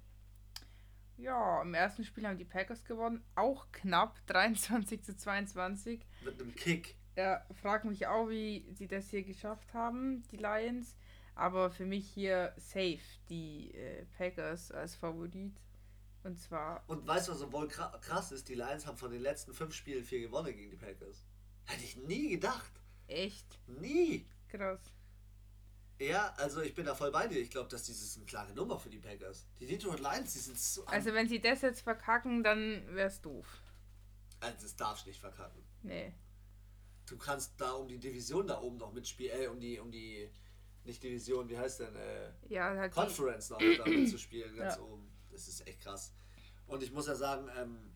Ja, 1.18 1.62
im 1.62 1.74
ersten 1.74 2.04
Spiel 2.04 2.28
haben 2.28 2.38
die 2.38 2.46
Packers 2.46 2.84
gewonnen. 2.84 3.24
Auch 3.36 3.72
knapp, 3.72 4.20
23 4.28 5.04
zu 5.04 5.16
22. 5.16 6.06
Mit 6.24 6.42
einem 6.42 6.54
Kick. 6.56 6.96
Ja, 7.16 7.46
frag 7.62 7.86
mich 7.86 8.08
auch, 8.08 8.28
wie 8.30 8.70
sie 8.74 8.88
das 8.88 9.10
hier 9.10 9.24
geschafft 9.24 9.74
haben, 9.74 10.24
die 10.32 10.38
Lions. 10.38 10.98
Aber 11.36 11.70
für 11.70 11.86
mich 11.86 12.10
hier 12.10 12.54
safe 12.58 13.00
die 13.30 13.74
äh, 13.76 14.06
Packers 14.18 14.72
als 14.72 14.96
Favorit. 14.96 15.54
Und 16.24 16.40
zwar. 16.40 16.84
Und 16.88 17.06
weißt 17.06 17.28
du, 17.28 17.34
was 17.34 17.52
wohl 17.52 17.68
krass 17.68 18.32
ist? 18.32 18.50
Die 18.50 18.56
Lions 18.56 18.88
haben 18.88 18.98
von 18.98 19.12
den 19.12 19.22
letzten 19.22 19.54
fünf 19.54 19.76
Spielen 19.76 20.04
vier 20.04 20.22
gewonnen 20.22 20.56
gegen 20.56 20.72
die 20.72 20.78
Packers. 20.78 21.24
Hätte 21.66 21.84
ich 21.84 21.98
nie 21.98 22.30
gedacht. 22.30 22.72
Echt? 23.08 23.60
Nie. 23.68 24.26
Krass. 24.48 24.80
Ja, 26.00 26.34
also 26.38 26.62
ich 26.62 26.74
bin 26.74 26.86
da 26.86 26.94
voll 26.96 27.12
bei 27.12 27.28
dir. 27.28 27.40
Ich 27.40 27.50
glaube, 27.50 27.70
dass 27.70 27.84
dieses 27.84 28.18
eine 28.18 28.26
klare 28.26 28.54
Nummer 28.54 28.80
für 28.80 28.90
die 28.90 29.00
Packers. 29.00 29.46
Die 29.60 29.66
Detroit 29.66 30.00
Lions, 30.00 30.34
die 30.34 30.40
sind 30.40 30.60
so. 30.60 30.86
Also 30.88 31.14
wenn 31.14 31.30
sie 31.30 31.40
das 31.40 31.62
jetzt 31.62 31.82
verkacken, 31.82 32.44
dann 32.44 32.84
wär's 32.96 33.22
doof. 33.22 33.62
Also 34.42 34.58
das 34.62 34.76
darfst 34.76 35.06
du 35.06 35.10
nicht 35.10 35.22
verkacken. 35.22 35.64
Nee. 35.84 36.14
Du 37.06 37.18
kannst 37.18 37.54
da 37.62 37.72
um 37.74 37.88
die 37.88 38.00
Division 38.00 38.48
da 38.48 38.60
oben 38.62 38.78
noch 38.78 38.92
mitspielen, 38.92 39.44
äh, 39.44 39.48
um 39.48 39.60
die, 39.60 39.80
um 39.80 39.92
die, 39.92 40.30
nicht 40.86 41.02
Division, 41.02 41.50
wie 41.50 41.58
heißt 41.58 41.82
denn, 41.82 41.96
äh, 41.96 42.32
ja, 42.48 42.76
halt 42.76 42.94
Conference 42.94 43.50
noch 43.50 43.60
da 43.60 43.86
mitzuspielen, 43.86 44.56
ganz 44.58 44.76
ja. 44.76 44.82
oben. 44.82 45.10
Das 45.32 45.48
ist 45.48 45.68
echt 45.68 45.82
krass. 45.82 46.14
Und 46.68 46.84
ich 46.84 46.92
muss 46.92 47.08
ja 47.08 47.16
sagen, 47.16 47.50
ähm, 47.58 47.96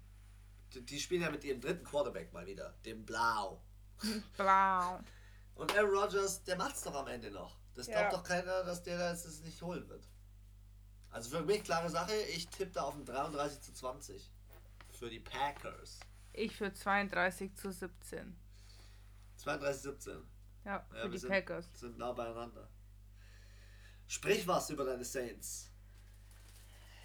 die, 0.73 0.85
die 0.85 0.99
spielen 0.99 1.21
ja 1.21 1.31
mit 1.31 1.43
ihrem 1.43 1.61
dritten 1.61 1.83
Quarterback 1.83 2.33
mal 2.33 2.45
wieder, 2.45 2.75
dem 2.85 3.05
Blau. 3.05 3.61
Blau. 4.37 4.99
Und 5.55 5.75
Aaron 5.77 5.95
Rodgers, 5.95 6.43
der 6.43 6.55
macht's 6.57 6.83
doch 6.83 6.95
am 6.95 7.07
Ende 7.07 7.31
noch. 7.31 7.57
Das 7.75 7.87
ja. 7.87 7.99
glaubt 7.99 8.13
doch 8.13 8.23
keiner, 8.23 8.63
dass 8.63 8.83
der 8.83 8.97
das 8.97 9.41
nicht 9.41 9.61
holen 9.61 9.87
wird. 9.89 10.07
Also 11.11 11.37
für 11.37 11.43
mich 11.43 11.63
klare 11.63 11.89
Sache, 11.89 12.13
ich 12.35 12.47
tippe 12.47 12.71
da 12.71 12.83
auf 12.83 12.95
ein 12.95 13.05
33 13.05 13.61
zu 13.61 13.73
20. 13.73 14.31
Für 14.91 15.09
die 15.09 15.19
Packers. 15.19 15.99
Ich 16.33 16.55
für 16.55 16.73
32 16.73 17.55
zu 17.55 17.71
17. 17.71 18.35
32 19.37 19.81
zu 19.81 19.91
17. 19.91 20.23
Ja, 20.65 20.85
für 20.91 20.97
ja, 20.97 21.07
die 21.07 21.17
sind, 21.17 21.29
Packers. 21.29 21.67
Sind 21.73 21.97
nah 21.97 22.11
beieinander. 22.11 22.69
Sprich 24.09 24.47
was 24.47 24.71
über 24.71 24.85
deine 24.85 25.05
Saints. 25.05 25.69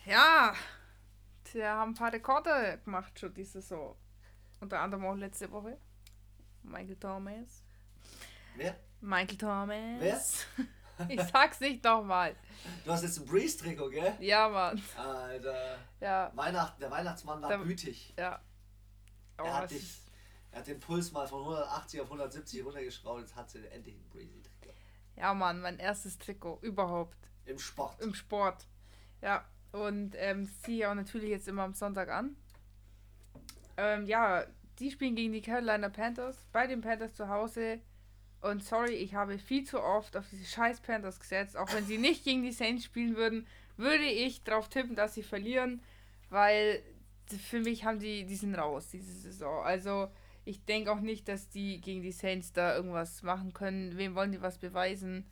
Ja, 0.06 0.54
sie 1.44 1.62
haben 1.62 1.90
ein 1.90 1.94
paar 1.94 2.10
Rekorde 2.10 2.80
gemacht 2.82 3.18
schon 3.18 3.34
diese 3.34 3.60
Saison. 3.60 3.94
Unter 4.60 4.80
anderem 4.80 5.04
auch 5.04 5.14
letzte 5.14 5.50
Woche. 5.50 5.76
Michael 6.62 6.96
Thomas. 6.96 7.62
Wer? 8.56 8.74
Michael 9.02 9.36
Thomas. 9.36 10.00
Wer? 10.00 10.20
Ich 11.08 11.20
sag's 11.20 11.58
nicht 11.58 11.82
nochmal. 11.82 12.36
Du 12.84 12.92
hast 12.92 13.02
jetzt 13.02 13.18
ein 13.18 13.26
Breeze-Trikot, 13.26 13.90
gell? 13.90 14.14
Ja, 14.20 14.48
Mann. 14.48 14.80
Alter. 14.96 15.76
Ja. 16.00 16.30
Weihnachten, 16.36 16.80
der 16.80 16.88
Weihnachtsmann 16.88 17.42
war 17.42 17.48
der, 17.48 17.58
gütig. 17.58 18.14
Ja. 18.16 18.40
Oh, 19.38 19.42
er, 19.42 19.54
hat 19.54 19.70
dich, 19.72 20.02
er 20.52 20.60
hat 20.60 20.68
den 20.68 20.78
Puls 20.78 21.10
mal 21.10 21.26
von 21.26 21.40
180 21.40 22.00
auf 22.00 22.06
170 22.06 22.64
runtergeschraubt, 22.64 23.22
jetzt 23.22 23.34
hat 23.34 23.50
sie 23.50 23.66
endlich 23.66 23.96
ein 23.96 24.08
Breezy-Trikot. 24.10 24.43
Ja, 25.16 25.34
Mann, 25.34 25.60
mein 25.60 25.78
erstes 25.78 26.18
Trikot 26.18 26.58
überhaupt. 26.62 27.16
Im 27.46 27.58
Sport. 27.58 28.00
Im 28.00 28.14
Sport. 28.14 28.66
Ja. 29.22 29.44
Und 29.72 30.14
ähm, 30.18 30.48
ziehe 30.62 30.78
ich 30.78 30.86
auch 30.86 30.94
natürlich 30.94 31.30
jetzt 31.30 31.48
immer 31.48 31.62
am 31.62 31.74
Sonntag 31.74 32.08
an. 32.08 32.36
Ähm, 33.76 34.06
ja, 34.06 34.44
die 34.78 34.90
spielen 34.90 35.16
gegen 35.16 35.32
die 35.32 35.42
Carolina 35.42 35.88
Panthers. 35.88 36.46
Bei 36.52 36.66
den 36.66 36.80
Panthers 36.80 37.14
zu 37.14 37.28
Hause. 37.28 37.80
Und 38.40 38.62
sorry, 38.62 38.94
ich 38.94 39.14
habe 39.14 39.38
viel 39.38 39.64
zu 39.64 39.82
oft 39.82 40.16
auf 40.16 40.26
diese 40.30 40.44
scheiß 40.44 40.80
Panthers 40.80 41.18
gesetzt. 41.18 41.56
Auch 41.56 41.72
wenn 41.72 41.84
sie 41.86 41.98
nicht 41.98 42.24
gegen 42.24 42.42
die 42.42 42.52
Saints 42.52 42.84
spielen 42.84 43.16
würden, 43.16 43.46
würde 43.76 44.04
ich 44.04 44.44
darauf 44.44 44.68
tippen, 44.68 44.94
dass 44.94 45.14
sie 45.14 45.22
verlieren. 45.22 45.82
Weil 46.30 46.82
für 47.26 47.60
mich 47.60 47.84
haben 47.84 47.98
die, 47.98 48.24
die 48.26 48.36
sind 48.36 48.54
raus 48.54 48.88
diese 48.92 49.12
Saison. 49.12 49.64
Also 49.64 50.08
ich 50.44 50.64
denke 50.64 50.92
auch 50.92 51.00
nicht, 51.00 51.28
dass 51.28 51.48
die 51.48 51.80
gegen 51.80 52.02
die 52.02 52.12
Saints 52.12 52.52
da 52.52 52.76
irgendwas 52.76 53.22
machen 53.22 53.52
können. 53.52 53.96
Wem 53.96 54.14
wollen 54.14 54.32
die 54.32 54.42
was 54.42 54.58
beweisen? 54.58 55.26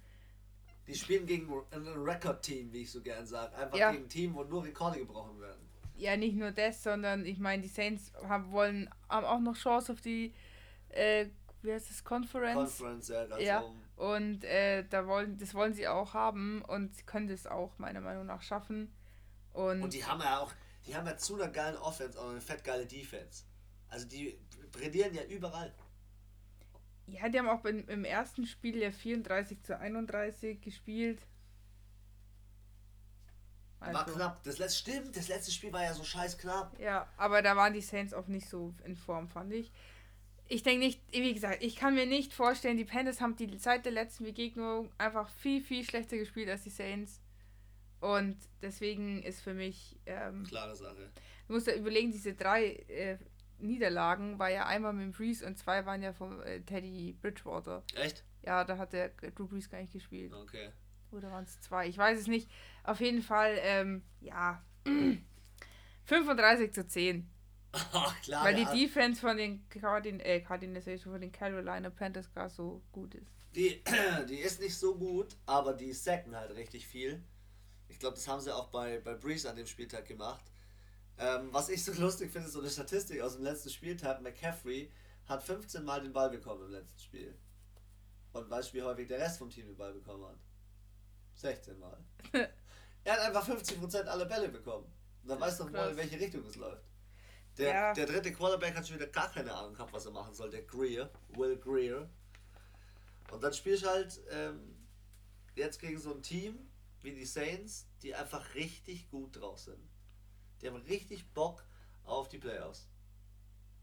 Die 0.87 0.95
spielen 0.95 1.27
gegen 1.27 1.53
ein 1.71 1.87
Record-Team, 1.87 2.73
wie 2.73 2.83
ich 2.83 2.91
so 2.91 3.01
gern 3.01 3.27
sage. 3.27 3.55
Einfach 3.57 3.77
ja. 3.77 3.93
gegen 3.93 4.05
ein 4.05 4.09
Team, 4.09 4.35
wo 4.35 4.43
nur 4.45 4.65
Rekorde 4.65 4.99
gebrochen 4.99 5.41
werden. 5.41 5.61
Ja, 5.95 6.17
nicht 6.17 6.37
nur 6.37 6.51
das, 6.51 6.83
sondern 6.83 7.25
ich 7.25 7.39
meine, 7.39 7.63
die 7.63 7.69
Saints 7.69 8.13
haben, 8.27 8.51
wollen, 8.51 8.91
haben 9.09 9.27
auch 9.27 9.41
noch 9.41 9.57
Chance 9.57 9.93
auf 9.93 10.01
die 10.01 10.35
äh, 10.89 11.27
wie 11.63 11.73
heißt 11.73 11.91
das, 11.91 12.05
Conference. 12.05 12.79
Conference, 12.79 13.09
ja, 13.09 13.25
ganz 13.25 13.43
ja. 13.43 13.63
Oben. 13.63 13.83
Und 13.97 14.45
äh, 14.45 14.85
da 14.89 15.07
wollen, 15.07 15.39
das 15.39 15.55
wollen 15.55 15.75
sie 15.75 15.87
auch 15.87 16.15
haben 16.15 16.63
und 16.63 16.97
sie 16.97 17.05
können 17.05 17.29
das 17.29 17.47
auch 17.47 17.79
meiner 17.79 18.01
Meinung 18.01 18.27
nach 18.27 18.43
schaffen. 18.43 18.93
Und, 19.53 19.83
und 19.83 19.93
die 19.93 20.05
haben 20.05 20.21
ja 20.21 20.41
auch, 20.41 20.53
die 20.87 20.97
haben 20.97 21.07
ja 21.07 21.17
zu 21.17 21.37
einer 21.37 21.49
geilen 21.49 21.77
Offense 21.77 22.19
und 22.19 22.31
eine 22.31 22.41
fettgeile 22.41 22.87
Defense. 22.87 23.45
Also 23.93 24.07
die 24.07 24.39
brillieren 24.71 25.15
ja 25.15 25.25
überall. 25.25 25.73
Ja, 27.07 27.29
die 27.29 27.39
haben 27.39 27.49
auch 27.49 27.65
im, 27.65 27.87
im 27.89 28.05
ersten 28.05 28.47
Spiel 28.47 28.79
ja 28.79 28.91
34 28.91 29.63
zu 29.63 29.79
31 29.79 30.61
gespielt. 30.61 31.21
Also. 33.81 33.95
War 33.95 34.07
knapp. 34.07 34.43
Das 34.45 34.59
letzte, 34.59 34.79
stimmt, 34.79 35.17
das 35.17 35.29
letzte 35.29 35.51
Spiel 35.51 35.73
war 35.73 35.83
ja 35.83 35.93
so 35.93 36.05
scheiß 36.05 36.39
knapp. 36.39 36.79
Ja, 36.79 37.09
aber 37.17 37.43
da 37.43 37.57
waren 37.57 37.75
die 37.75 37.81
Saints 37.81 38.15
auch 38.15 38.29
nicht 38.29 38.49
so 38.49 38.75
in 38.85 38.97
Form, 38.97 39.29
fand 39.29 39.53
ich 39.53 39.73
ich 40.53 40.63
denke 40.63 40.85
nicht, 40.85 41.01
wie 41.11 41.33
gesagt, 41.33 41.63
ich 41.63 41.77
kann 41.77 41.95
mir 41.95 42.05
nicht 42.05 42.35
vorstellen, 42.35 42.77
die 42.77 42.85
Panthers 42.85 43.23
haben 43.23 43.37
die 43.37 43.57
seit 43.59 43.87
der 43.87 43.93
letzten 43.93 44.25
Begegnung 44.25 44.91
einfach 44.99 45.29
viel, 45.29 45.63
viel 45.63 45.83
schlechter 45.83 46.19
gespielt 46.19 46.51
als 46.51 46.63
die 46.63 46.71
Saints. 46.71 47.21
Und 48.01 48.37
deswegen 48.61 49.23
ist 49.23 49.41
für 49.41 49.55
mich. 49.55 49.99
Ähm, 50.05 50.45
Klare 50.45 50.77
Sache. 50.77 51.11
Du 51.47 51.55
musst 51.55 51.69
ja 51.69 51.75
überlegen, 51.75 52.13
diese 52.13 52.35
drei 52.35 52.73
äh, 52.89 53.17
Niederlagen 53.63 54.39
war 54.39 54.51
ja 54.51 54.67
einmal 54.67 54.93
mit 54.93 55.05
dem 55.05 55.13
Breeze 55.13 55.47
und 55.47 55.57
zwei 55.57 55.87
waren 55.87 56.03
ja 56.03 56.13
von 56.13 56.43
äh, 56.43 56.61
Teddy 56.61 57.17
Bridgewater. 57.21 57.83
Echt? 57.95 58.25
Ja, 58.43 58.65
da 58.65 58.77
hat 58.77 58.93
der 58.93 59.11
Drew 59.35 59.47
Brees 59.47 59.71
gar 59.71 59.81
nicht 59.81 59.93
gespielt. 59.93 60.33
Okay. 60.33 60.71
Oder 61.13 61.31
waren 61.31 61.45
es 61.45 61.61
zwei? 61.61 61.87
Ich 61.89 61.97
weiß 61.97 62.19
es 62.19 62.27
nicht. 62.27 62.51
Auf 62.85 63.01
jeden 63.01 63.23
Fall, 63.23 63.59
ähm, 63.61 64.03
ja. 64.21 64.63
35 66.05 66.73
zu 66.73 66.87
10. 66.87 67.31
Ach, 67.73 68.21
klar. 68.23 68.45
Weil 68.45 68.55
die 68.55 68.65
Defense 68.65 69.21
von 69.21 69.37
den 69.37 69.67
Cardin 69.69 70.21
äh, 70.21 70.41
Cardinals, 70.41 71.03
von 71.03 71.21
den 71.21 71.33
Carolina 71.33 71.91
Panthers 71.91 72.33
gar 72.33 72.51
so 72.51 72.83
gut 72.93 73.15
ist. 73.15 73.33
Die, 73.55 73.83
die 74.29 74.39
ist 74.39 74.61
nicht 74.61 74.77
so 74.77 74.97
gut, 74.97 75.37
aber 75.47 75.73
die 75.75 75.93
sacken 75.93 76.35
halt 76.35 76.55
richtig 76.55 76.87
viel. 76.87 77.23
Ich 77.89 77.99
glaube, 77.99 78.17
das 78.17 78.27
haben 78.27 78.41
sie 78.41 78.55
auch 78.55 78.69
bei, 78.69 78.99
bei 78.99 79.15
Breeze 79.15 79.49
an 79.49 79.57
dem 79.57 79.67
Spieltag 79.67 80.07
gemacht. 80.07 80.52
Ähm, 81.23 81.49
was 81.53 81.69
ich 81.69 81.85
so 81.85 81.93
lustig 82.01 82.33
finde, 82.33 82.49
ist 82.49 82.55
so 82.55 82.61
eine 82.61 82.71
Statistik 82.71 83.21
aus 83.21 83.35
dem 83.37 83.45
letzten 83.45 83.71
Spieltag. 83.71 84.21
McCaffrey 84.23 84.91
hat 85.27 85.43
15 85.43 85.85
Mal 85.85 86.03
den 86.03 86.13
Ball 86.13 86.31
bekommen 86.31 86.65
im 86.65 86.71
letzten 86.71 86.99
Spiel. 86.99 87.39
Und 88.33 88.51
weißt 88.51 88.71
du, 88.71 88.79
wie 88.79 88.83
häufig 88.83 89.09
der 89.09 89.21
Rest 89.21 89.39
vom 89.39 89.51
Team 89.51 89.67
den 89.67 89.77
Ball 89.77 89.93
bekommen 89.93 90.25
hat? 90.25 90.39
16 91.35 91.79
Mal. 91.79 91.97
er 93.05 93.13
hat 93.13 93.21
einfach 93.21 93.49
50% 93.49 94.05
aller 94.05 94.25
Bälle 94.25 94.49
bekommen. 94.49 94.87
Und 95.23 95.29
dann 95.29 95.39
weißt 95.39 95.61
du 95.61 95.65
doch 95.65 95.71
mal, 95.71 95.91
in 95.91 95.97
welche 95.97 96.19
Richtung 96.19 96.45
es 96.45 96.57
läuft. 96.57 96.85
Der, 97.59 97.69
ja. 97.69 97.93
der 97.93 98.07
dritte 98.07 98.33
Quarterback 98.33 98.75
hat 98.75 98.89
schon 98.89 98.97
wieder 98.97 99.09
gar 99.09 99.31
keine 99.31 99.53
Ahnung 99.53 99.75
gehabt, 99.75 99.93
was 99.93 100.07
er 100.07 100.13
machen 100.13 100.35
soll. 100.35 100.51
Der 100.51 100.63
Greer, 100.63 101.11
Will 101.37 101.57
Greer. 101.59 102.09
Und 103.31 103.45
dann 103.45 103.53
spielst 103.53 103.85
du 103.85 103.89
halt 103.89 104.21
ähm, 104.31 104.87
jetzt 105.55 105.79
gegen 105.79 105.99
so 105.99 106.15
ein 106.15 106.23
Team 106.23 106.59
wie 107.03 107.13
die 107.13 107.27
Saints, 107.27 107.87
die 108.03 108.15
einfach 108.15 108.55
richtig 108.55 109.11
gut 109.11 109.39
drauf 109.39 109.59
sind. 109.59 109.92
Die 110.63 110.69
haben 110.69 110.77
richtig 110.77 111.29
Bock 111.35 111.65
auf 112.05 112.29
die 112.29 112.39
Playoffs. 112.39 112.89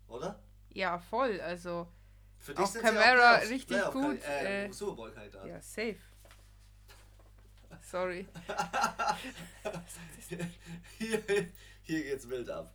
Oder? 0.08 0.42
Ja, 0.70 0.98
voll. 0.98 1.40
Also 1.42 1.88
Für 2.38 2.54
dich 2.54 2.66
auch 2.66 2.74
Camara 2.74 3.38
auch 3.38 3.42
richtig 3.42 3.68
Playoff 3.68 3.94
gut. 3.94 4.24
Äh, 4.24 4.66
äh, 4.66 4.72
Super 4.72 4.96
Bowl 4.96 5.12
Kandidat. 5.12 5.46
Ja, 5.46 5.62
safe. 5.62 5.98
Sorry. 7.82 8.28
hier, 10.98 11.24
hier 11.82 12.04
geht's 12.04 12.28
wild 12.30 12.50
ab. 12.50 12.74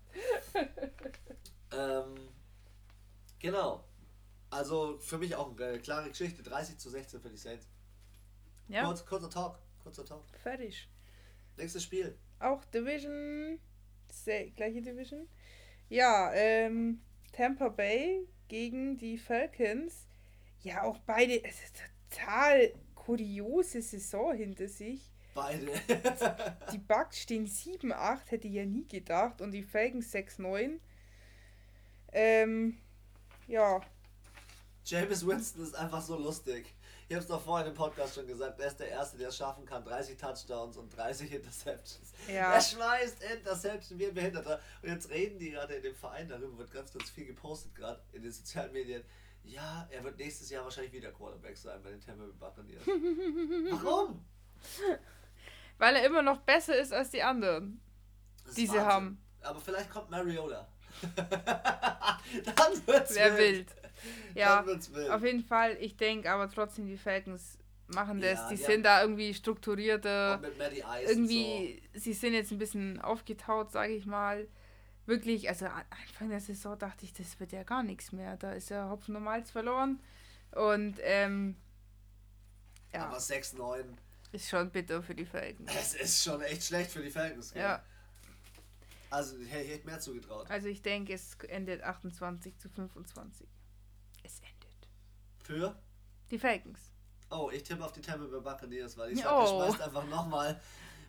ähm, 1.72 2.28
genau. 3.38 3.84
Also 4.50 4.98
für 4.98 5.18
mich 5.18 5.34
auch 5.34 5.50
eine 5.58 5.78
klare 5.80 6.08
Geschichte. 6.08 6.42
30 6.42 6.78
zu 6.78 6.90
16 6.90 7.20
für 7.20 7.30
die 7.30 7.36
Saints. 7.36 7.68
Ja. 8.68 8.84
Kurz, 8.84 9.04
kurzer 9.04 9.30
Talk. 9.30 9.58
Kurzer 9.82 10.04
Talk. 10.04 10.24
Fertig. 10.42 10.88
Nächstes 11.56 11.82
Spiel. 11.82 12.18
Auch 12.40 12.64
Division. 12.66 13.60
Gleiche 14.56 14.82
Division. 14.82 15.28
Ja, 15.88 16.32
ähm, 16.34 17.00
Tampa 17.32 17.68
Bay 17.68 18.26
gegen 18.48 18.96
die 18.96 19.18
Falcons. 19.18 20.06
Ja, 20.62 20.82
auch 20.82 20.98
beide. 21.00 21.44
Es 21.44 21.62
ist 21.62 21.76
total 22.10 22.72
kuriose 22.94 23.82
Saison 23.82 24.34
hinter 24.34 24.68
sich. 24.68 25.10
Beide. 25.34 25.66
die 26.72 26.78
Bucks 26.78 27.20
stehen 27.20 27.46
7-8, 27.46 28.30
hätte 28.30 28.48
ich 28.48 28.54
ja 28.54 28.64
nie 28.64 28.86
gedacht. 28.86 29.40
Und 29.40 29.52
die 29.52 29.62
Falcons 29.62 30.14
6-9. 30.14 30.78
Ähm, 32.12 32.78
ja. 33.48 33.80
James 34.84 35.26
Winston 35.26 35.62
ist 35.64 35.74
einfach 35.74 36.02
so 36.02 36.16
lustig. 36.16 36.72
Ich 37.06 37.14
habe 37.14 37.22
es 37.22 37.28
doch 37.28 37.40
vorhin 37.40 37.68
im 37.68 37.74
Podcast 37.74 38.14
schon 38.14 38.26
gesagt, 38.26 38.58
er 38.58 38.66
ist 38.66 38.80
der 38.80 38.88
Erste, 38.88 39.18
der 39.18 39.28
es 39.28 39.36
schaffen 39.36 39.66
kann. 39.66 39.84
30 39.84 40.16
Touchdowns 40.16 40.78
und 40.78 40.96
30 40.96 41.32
Interceptions. 41.32 42.12
Ja. 42.28 42.54
Er 42.54 42.60
schmeißt 42.60 43.22
Interception 43.22 43.98
wie 43.98 44.06
ein 44.06 44.14
Behinderter. 44.14 44.58
Und 44.82 44.88
jetzt 44.88 45.10
reden 45.10 45.38
die 45.38 45.50
gerade 45.50 45.74
in 45.74 45.82
dem 45.82 45.94
Verein 45.94 46.28
darüber, 46.28 46.58
wird 46.58 46.72
ganz, 46.72 46.92
ganz 46.92 47.10
viel 47.10 47.26
gepostet 47.26 47.74
gerade 47.74 48.02
in 48.12 48.22
den 48.22 48.32
sozialen 48.32 48.72
Medien. 48.72 49.04
Ja, 49.42 49.86
er 49.90 50.02
wird 50.02 50.16
nächstes 50.16 50.48
Jahr 50.48 50.64
wahrscheinlich 50.64 50.92
wieder 50.92 51.12
Quarterback 51.12 51.56
sein 51.58 51.82
bei 51.82 51.90
den 51.90 52.00
Tampa 52.00 52.24
Bay 52.24 52.32
Buccaneers. 52.38 52.86
Warum? 53.84 54.24
Weil 55.76 55.96
er 55.96 56.06
immer 56.06 56.22
noch 56.22 56.38
besser 56.38 56.78
ist 56.78 56.92
als 56.92 57.10
die 57.10 57.22
anderen, 57.22 57.82
die 58.56 58.66
sie 58.66 58.80
haben. 58.80 59.22
Aber 59.42 59.60
vielleicht 59.60 59.90
kommt 59.90 60.08
Mariola. 60.10 60.66
Dann 61.16 62.86
wird's 62.86 63.14
Wer 63.14 63.36
wild. 63.36 63.68
Ja, 64.34 64.64
auf 65.10 65.24
jeden 65.24 65.44
Fall. 65.44 65.76
Ich 65.80 65.96
denke 65.96 66.30
aber 66.30 66.50
trotzdem, 66.50 66.88
die 66.88 66.96
Falcons 66.96 67.58
machen 67.86 68.20
das. 68.20 68.38
Ja, 68.38 68.48
die, 68.48 68.56
die 68.56 68.62
sind 68.62 68.82
da 68.84 69.02
irgendwie 69.02 69.32
strukturierter. 69.32 70.40
Irgendwie, 71.06 71.82
so. 71.92 72.00
sie 72.00 72.12
sind 72.12 72.34
jetzt 72.34 72.50
ein 72.50 72.58
bisschen 72.58 73.00
aufgetaut, 73.00 73.70
sage 73.70 73.94
ich 73.94 74.06
mal. 74.06 74.48
Wirklich, 75.06 75.48
also 75.48 75.66
Anfang 75.66 76.30
der 76.30 76.40
Saison 76.40 76.78
dachte 76.78 77.04
ich, 77.04 77.12
das 77.12 77.38
wird 77.38 77.52
ja 77.52 77.62
gar 77.62 77.82
nichts 77.82 78.10
mehr. 78.12 78.36
Da 78.36 78.52
ist 78.52 78.70
ja 78.70 78.88
Hopfen 78.88 79.22
Malz 79.22 79.50
verloren. 79.50 80.00
Und 80.52 80.96
ähm, 81.02 81.56
ja. 82.92 83.06
Aber 83.06 83.18
6-9. 83.18 83.84
Ist 84.32 84.48
schon 84.48 84.70
bitter 84.70 85.02
für 85.02 85.14
die 85.14 85.26
Falcons. 85.26 85.70
Es 85.78 85.94
ist 85.94 86.24
schon 86.24 86.40
echt 86.42 86.64
schlecht 86.64 86.90
für 86.90 87.02
die 87.02 87.10
Falcons. 87.10 87.52
Gell? 87.52 87.62
Ja. 87.62 87.82
Also 89.10 89.36
ich 89.38 89.52
hätte 89.52 89.86
mehr 89.86 90.00
zugetraut. 90.00 90.50
Also 90.50 90.66
ich 90.66 90.82
denke, 90.82 91.12
es 91.12 91.36
endet 91.48 91.82
28 91.82 92.58
zu 92.58 92.68
25. 92.68 93.46
Für? 95.44 95.76
Die 96.30 96.38
Falcons. 96.38 96.78
Oh, 97.30 97.50
ich 97.52 97.62
tippe 97.62 97.84
auf 97.84 97.92
die 97.92 98.00
Tampa 98.00 98.26
Bay 98.26 98.40
Buccaneers, 98.40 98.96
weil 98.96 99.12
ich 99.12 99.22
sage, 99.22 99.34
oh. 99.34 99.66
schmeißt 99.66 99.82
einfach 99.82 100.06
nochmal 100.06 100.60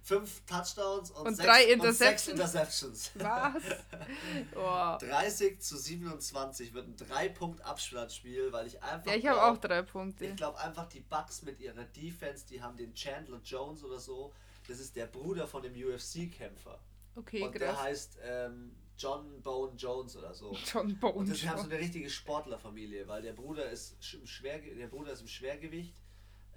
fünf 0.04 0.46
Touchdowns 0.46 1.12
und, 1.12 1.28
und, 1.28 1.36
sechs, 1.36 1.48
drei 1.48 1.64
Interceptions. 1.64 2.28
und 2.28 2.34
Interceptions. 2.34 3.12
Was? 3.16 3.64
Oh. 4.56 4.98
30 5.00 5.62
zu 5.62 5.78
27 5.78 6.74
wird 6.74 6.88
ein 6.88 6.96
3-Punkt-Abschlagsspiel, 6.96 8.52
weil 8.52 8.68
ich 8.68 8.82
einfach. 8.84 9.12
Ja, 9.12 9.18
ich 9.18 9.28
habe 9.28 9.42
auch 9.42 9.58
drei 9.58 9.82
Punkte. 9.82 10.26
Ich 10.26 10.36
glaube 10.36 10.60
einfach, 10.60 10.88
die 10.88 11.00
Bucks 11.00 11.42
mit 11.42 11.60
ihrer 11.60 11.84
Defense, 11.86 12.46
die 12.46 12.62
haben 12.62 12.78
den 12.78 12.94
Chandler 12.94 13.40
Jones 13.44 13.84
oder 13.84 14.00
so. 14.00 14.34
Das 14.68 14.80
ist 14.80 14.96
der 14.96 15.08
Bruder 15.08 15.48
von 15.48 15.64
dem 15.64 15.74
UFC-Kämpfer. 15.74 16.80
Okay, 17.16 17.44
Und 17.44 17.52
krass. 17.54 17.60
der 17.60 17.82
heißt 17.82 18.18
ähm, 18.24 18.76
John 18.98 19.42
Bone 19.42 19.76
Jones 19.76 20.16
oder 20.16 20.34
so. 20.34 20.56
John 20.66 20.98
Bone 21.00 21.14
Und 21.14 21.30
das 21.30 21.46
haben 21.46 21.60
so 21.60 21.70
eine 21.70 21.80
richtige 21.80 22.10
Sportlerfamilie, 22.10 23.08
weil 23.08 23.22
der 23.22 23.34
Bruder 23.34 23.70
ist 23.70 23.96
im, 24.14 24.26
Schwer, 24.26 24.60
der 24.60 24.88
Bruder 24.88 25.12
ist 25.12 25.22
im 25.22 25.28
Schwergewicht. 25.28 25.96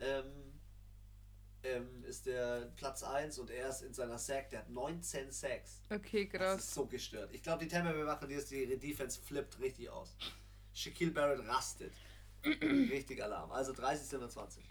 Ähm, 0.00 0.24
ähm, 1.64 2.04
ist 2.04 2.26
der 2.26 2.72
Platz 2.76 3.02
1 3.02 3.38
und 3.40 3.50
er 3.50 3.68
ist 3.68 3.82
in 3.82 3.92
seiner 3.92 4.18
Sack, 4.18 4.50
der 4.50 4.60
hat 4.60 4.70
19 4.70 5.32
Sacks. 5.32 5.82
Okay, 5.90 6.26
krass. 6.26 6.56
Das 6.56 6.64
ist 6.66 6.74
so 6.74 6.86
gestört. 6.86 7.30
Ich 7.32 7.42
glaube, 7.42 7.64
die 7.64 7.68
Tampa 7.68 7.92
Bay 7.92 8.04
Buccaneers, 8.04 8.46
die 8.46 8.78
Defense 8.78 9.20
flippt 9.20 9.58
richtig 9.58 9.90
aus. 9.90 10.16
Shaquille 10.72 11.10
Barrett 11.10 11.44
rastet. 11.48 11.92
richtig 12.44 13.22
Alarm. 13.22 13.50
Also 13.50 13.72
30, 13.72 14.06
27. 14.06 14.64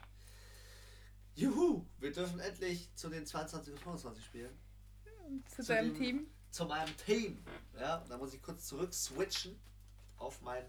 Juhu, 1.36 1.86
wir 2.00 2.12
dürfen 2.12 2.40
endlich 2.40 2.90
zu 2.96 3.10
den 3.10 3.26
22 3.26 3.74
und 3.74 3.80
25 3.80 4.26
spielen. 4.26 4.58
Zu, 5.50 5.62
zu 5.62 5.74
deinem 5.74 5.94
Team? 5.96 6.28
Zu 6.58 6.66
meinem 6.66 6.98
Team. 6.98 7.38
Ja, 7.80 8.04
da 8.10 8.18
muss 8.18 8.34
ich 8.34 8.42
kurz 8.42 8.66
zurück 8.66 8.92
switchen 8.92 9.60
auf 10.18 10.42
mein 10.42 10.66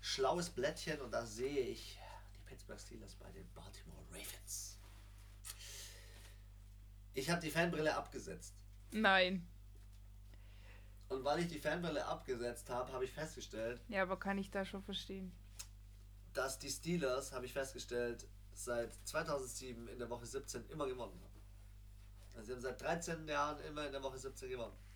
schlaues 0.00 0.50
Blättchen 0.50 1.00
und 1.00 1.10
da 1.10 1.26
sehe 1.26 1.66
ich 1.66 1.98
die 2.32 2.48
Pittsburgh 2.48 2.78
Steelers 2.78 3.16
bei 3.16 3.28
den 3.32 3.44
Baltimore 3.52 4.04
Ravens. 4.12 4.78
Ich 7.12 7.28
habe 7.28 7.40
die 7.40 7.50
Fanbrille 7.50 7.96
abgesetzt. 7.96 8.54
Nein. 8.92 9.48
Und 11.08 11.24
weil 11.24 11.40
ich 11.40 11.48
die 11.48 11.58
Fanbrille 11.58 12.06
abgesetzt 12.06 12.70
habe, 12.70 12.92
habe 12.92 13.04
ich 13.04 13.10
festgestellt. 13.10 13.80
Ja, 13.88 14.02
aber 14.02 14.16
kann 14.16 14.38
ich 14.38 14.52
da 14.52 14.64
schon 14.64 14.84
verstehen. 14.84 15.32
Dass 16.34 16.60
die 16.60 16.70
Steelers, 16.70 17.32
habe 17.32 17.46
ich 17.46 17.52
festgestellt, 17.52 18.28
seit 18.54 18.94
2007 19.08 19.88
in 19.88 19.98
der 19.98 20.08
Woche 20.08 20.26
17 20.26 20.68
immer 20.68 20.86
gewonnen 20.86 21.20
haben. 21.20 21.42
Also 22.36 22.46
sie 22.46 22.52
haben 22.52 22.60
seit 22.60 22.80
13 22.80 23.26
Jahren 23.26 23.58
immer 23.64 23.86
in 23.86 23.90
der 23.90 24.04
Woche 24.04 24.16
17 24.16 24.48
gewonnen. 24.48 24.89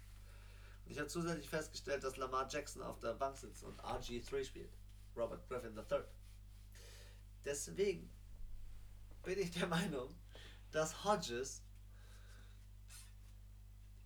Ich 0.86 0.98
habe 0.98 1.08
zusätzlich 1.08 1.48
festgestellt, 1.48 2.04
dass 2.04 2.16
Lamar 2.16 2.46
Jackson 2.48 2.82
auf 2.82 3.00
der 3.00 3.14
Bank 3.14 3.36
sitzt 3.36 3.62
und 3.62 3.80
RG3 3.80 4.44
spielt. 4.44 4.72
Robert 5.16 5.48
Griffin 5.48 5.76
III. 5.76 6.04
Deswegen 7.44 8.10
bin 9.22 9.38
ich 9.38 9.50
der 9.52 9.66
Meinung, 9.66 10.14
dass 10.70 11.04
Hodges 11.04 11.62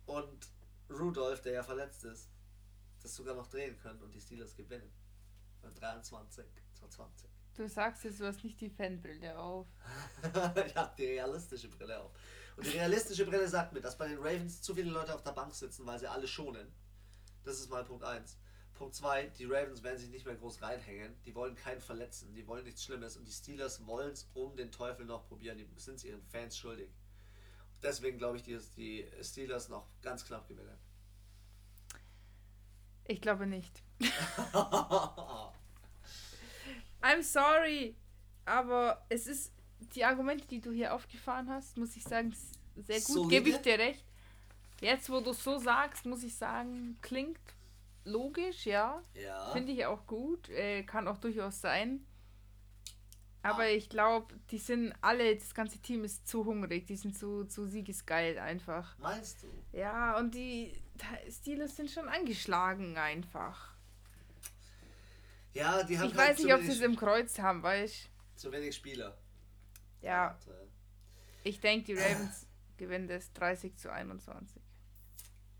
und 0.05 0.47
Rudolph, 0.89 1.41
der 1.41 1.53
ja 1.53 1.63
verletzt 1.63 2.03
ist, 2.03 2.29
das 3.01 3.15
sogar 3.15 3.35
noch 3.35 3.47
drehen 3.47 3.77
können 3.77 4.01
und 4.01 4.13
die 4.13 4.21
Steelers 4.21 4.55
gewinnen. 4.55 4.91
Bei 5.61 5.69
23 5.69 6.45
zu 6.73 6.87
20. 6.87 7.29
Du 7.55 7.67
sagst 7.67 8.03
jetzt, 8.05 8.19
du 8.19 8.25
hast 8.25 8.43
nicht 8.43 8.59
die 8.61 8.69
Fanbrille 8.69 9.37
auf. 9.37 9.67
ich 10.65 10.75
habe 10.75 10.93
die 10.97 11.05
realistische 11.05 11.67
Brille 11.67 11.99
auf. 11.99 12.11
Die 12.63 12.69
realistische 12.69 13.25
Brille 13.25 13.47
sagt 13.47 13.73
mir, 13.73 13.81
dass 13.81 13.97
bei 13.97 14.07
den 14.07 14.17
Ravens 14.17 14.61
zu 14.61 14.75
viele 14.75 14.91
Leute 14.91 15.15
auf 15.15 15.23
der 15.23 15.31
Bank 15.31 15.53
sitzen, 15.53 15.85
weil 15.85 15.99
sie 15.99 16.07
alle 16.07 16.27
schonen. 16.27 16.67
Das 17.43 17.59
ist 17.59 17.69
mal 17.69 17.85
Punkt 17.85 18.03
1. 18.03 18.37
Punkt 18.73 18.95
2, 18.95 19.27
die 19.37 19.45
Ravens 19.45 19.83
werden 19.83 19.97
sich 19.97 20.09
nicht 20.09 20.25
mehr 20.25 20.35
groß 20.35 20.61
reinhängen. 20.61 21.15
Die 21.25 21.35
wollen 21.35 21.55
keinen 21.55 21.81
verletzen, 21.81 22.33
die 22.33 22.47
wollen 22.47 22.63
nichts 22.63 22.83
Schlimmes. 22.83 23.17
Und 23.17 23.25
die 23.25 23.31
Steelers 23.31 23.85
wollen 23.85 24.11
es 24.11 24.29
um 24.33 24.55
den 24.55 24.71
Teufel 24.71 25.05
noch 25.05 25.27
probieren. 25.27 25.57
Die 25.57 25.67
sind 25.77 25.95
es 25.95 26.03
ihren 26.03 26.23
Fans 26.23 26.57
schuldig. 26.57 26.89
Deswegen 27.81 28.17
glaube 28.17 28.37
ich, 28.37 28.43
dass 28.43 28.73
die 28.73 29.09
Steelers 29.21 29.69
noch 29.69 29.87
ganz 30.01 30.25
knapp 30.25 30.47
gewinnen. 30.47 30.77
Ich 33.05 33.21
glaube 33.21 33.47
nicht. 33.47 33.81
I'm 37.01 37.23
sorry, 37.23 37.95
aber 38.45 39.05
es 39.09 39.27
ist 39.27 39.51
die 39.95 40.03
Argumente, 40.03 40.45
die 40.47 40.61
du 40.61 40.71
hier 40.71 40.93
aufgefahren 40.93 41.49
hast, 41.49 41.77
muss 41.77 41.95
ich 41.95 42.03
sagen, 42.03 42.35
sehr 42.75 42.99
gut. 42.99 43.07
So 43.07 43.27
Gebe 43.27 43.49
ich 43.49 43.57
dir 43.57 43.79
recht. 43.79 44.03
Jetzt, 44.81 45.09
wo 45.09 45.19
du 45.19 45.31
es 45.31 45.43
so 45.43 45.57
sagst, 45.57 46.05
muss 46.05 46.23
ich 46.23 46.35
sagen, 46.35 46.97
klingt 47.01 47.39
logisch, 48.05 48.65
ja. 48.65 49.01
Ja. 49.13 49.51
Finde 49.51 49.71
ich 49.71 49.85
auch 49.85 50.05
gut. 50.07 50.49
Äh, 50.49 50.83
kann 50.83 51.07
auch 51.07 51.17
durchaus 51.17 51.59
sein. 51.59 52.05
Aber 53.41 53.63
ah. 53.63 53.69
ich 53.69 53.89
glaube, 53.89 54.35
die 54.51 54.57
sind 54.57 54.93
alle, 55.01 55.35
das 55.35 55.53
ganze 55.53 55.79
Team 55.79 56.03
ist 56.03 56.27
zu 56.27 56.45
hungrig, 56.45 56.87
die 56.87 56.97
sind 56.97 57.17
zu, 57.17 57.45
zu 57.45 57.65
siegesgeil 57.65 58.37
einfach. 58.37 58.97
Meinst 58.99 59.43
du? 59.43 59.77
Ja, 59.77 60.17
und 60.17 60.35
die 60.35 60.73
Steelers 61.29 61.75
sind 61.75 61.89
schon 61.89 62.09
angeschlagen 62.09 62.97
einfach. 62.97 63.73
Ja, 65.53 65.83
die 65.83 65.97
haben 65.97 66.09
Ich 66.09 66.17
halt 66.17 66.37
weiß 66.37 66.43
nicht, 66.43 66.53
ob 66.53 66.61
sie 66.61 66.71
es 66.71 66.81
im 66.81 66.95
Kreuz 66.95 67.39
haben, 67.39 67.63
weißt 67.63 68.09
Zu 68.35 68.51
wenig 68.51 68.75
Spieler. 68.75 69.17
Ja. 70.01 70.37
Ich 71.43 71.59
denke, 71.59 71.85
die 71.85 71.93
Ravens 71.99 72.47
gewinnen 72.77 73.07
das 73.07 73.31
30 73.33 73.75
zu 73.75 73.91
21. 73.91 74.61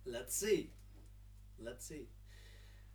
Let's 0.06 0.40
see. 0.40 0.72
Let's 1.58 1.88
see. 1.88 2.08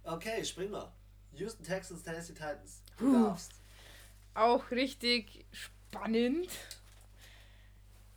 Okay, 0.02 0.44
spring 0.44 0.70
mal. 0.70 0.92
Houston 1.32 1.64
Texans, 1.64 2.02
Tennessee 2.02 2.34
Titans. 2.34 2.82
Du 2.98 3.04
Puh. 3.06 3.12
darfst. 3.12 3.52
Auch 4.34 4.70
richtig 4.70 5.46
spannend. 5.52 6.48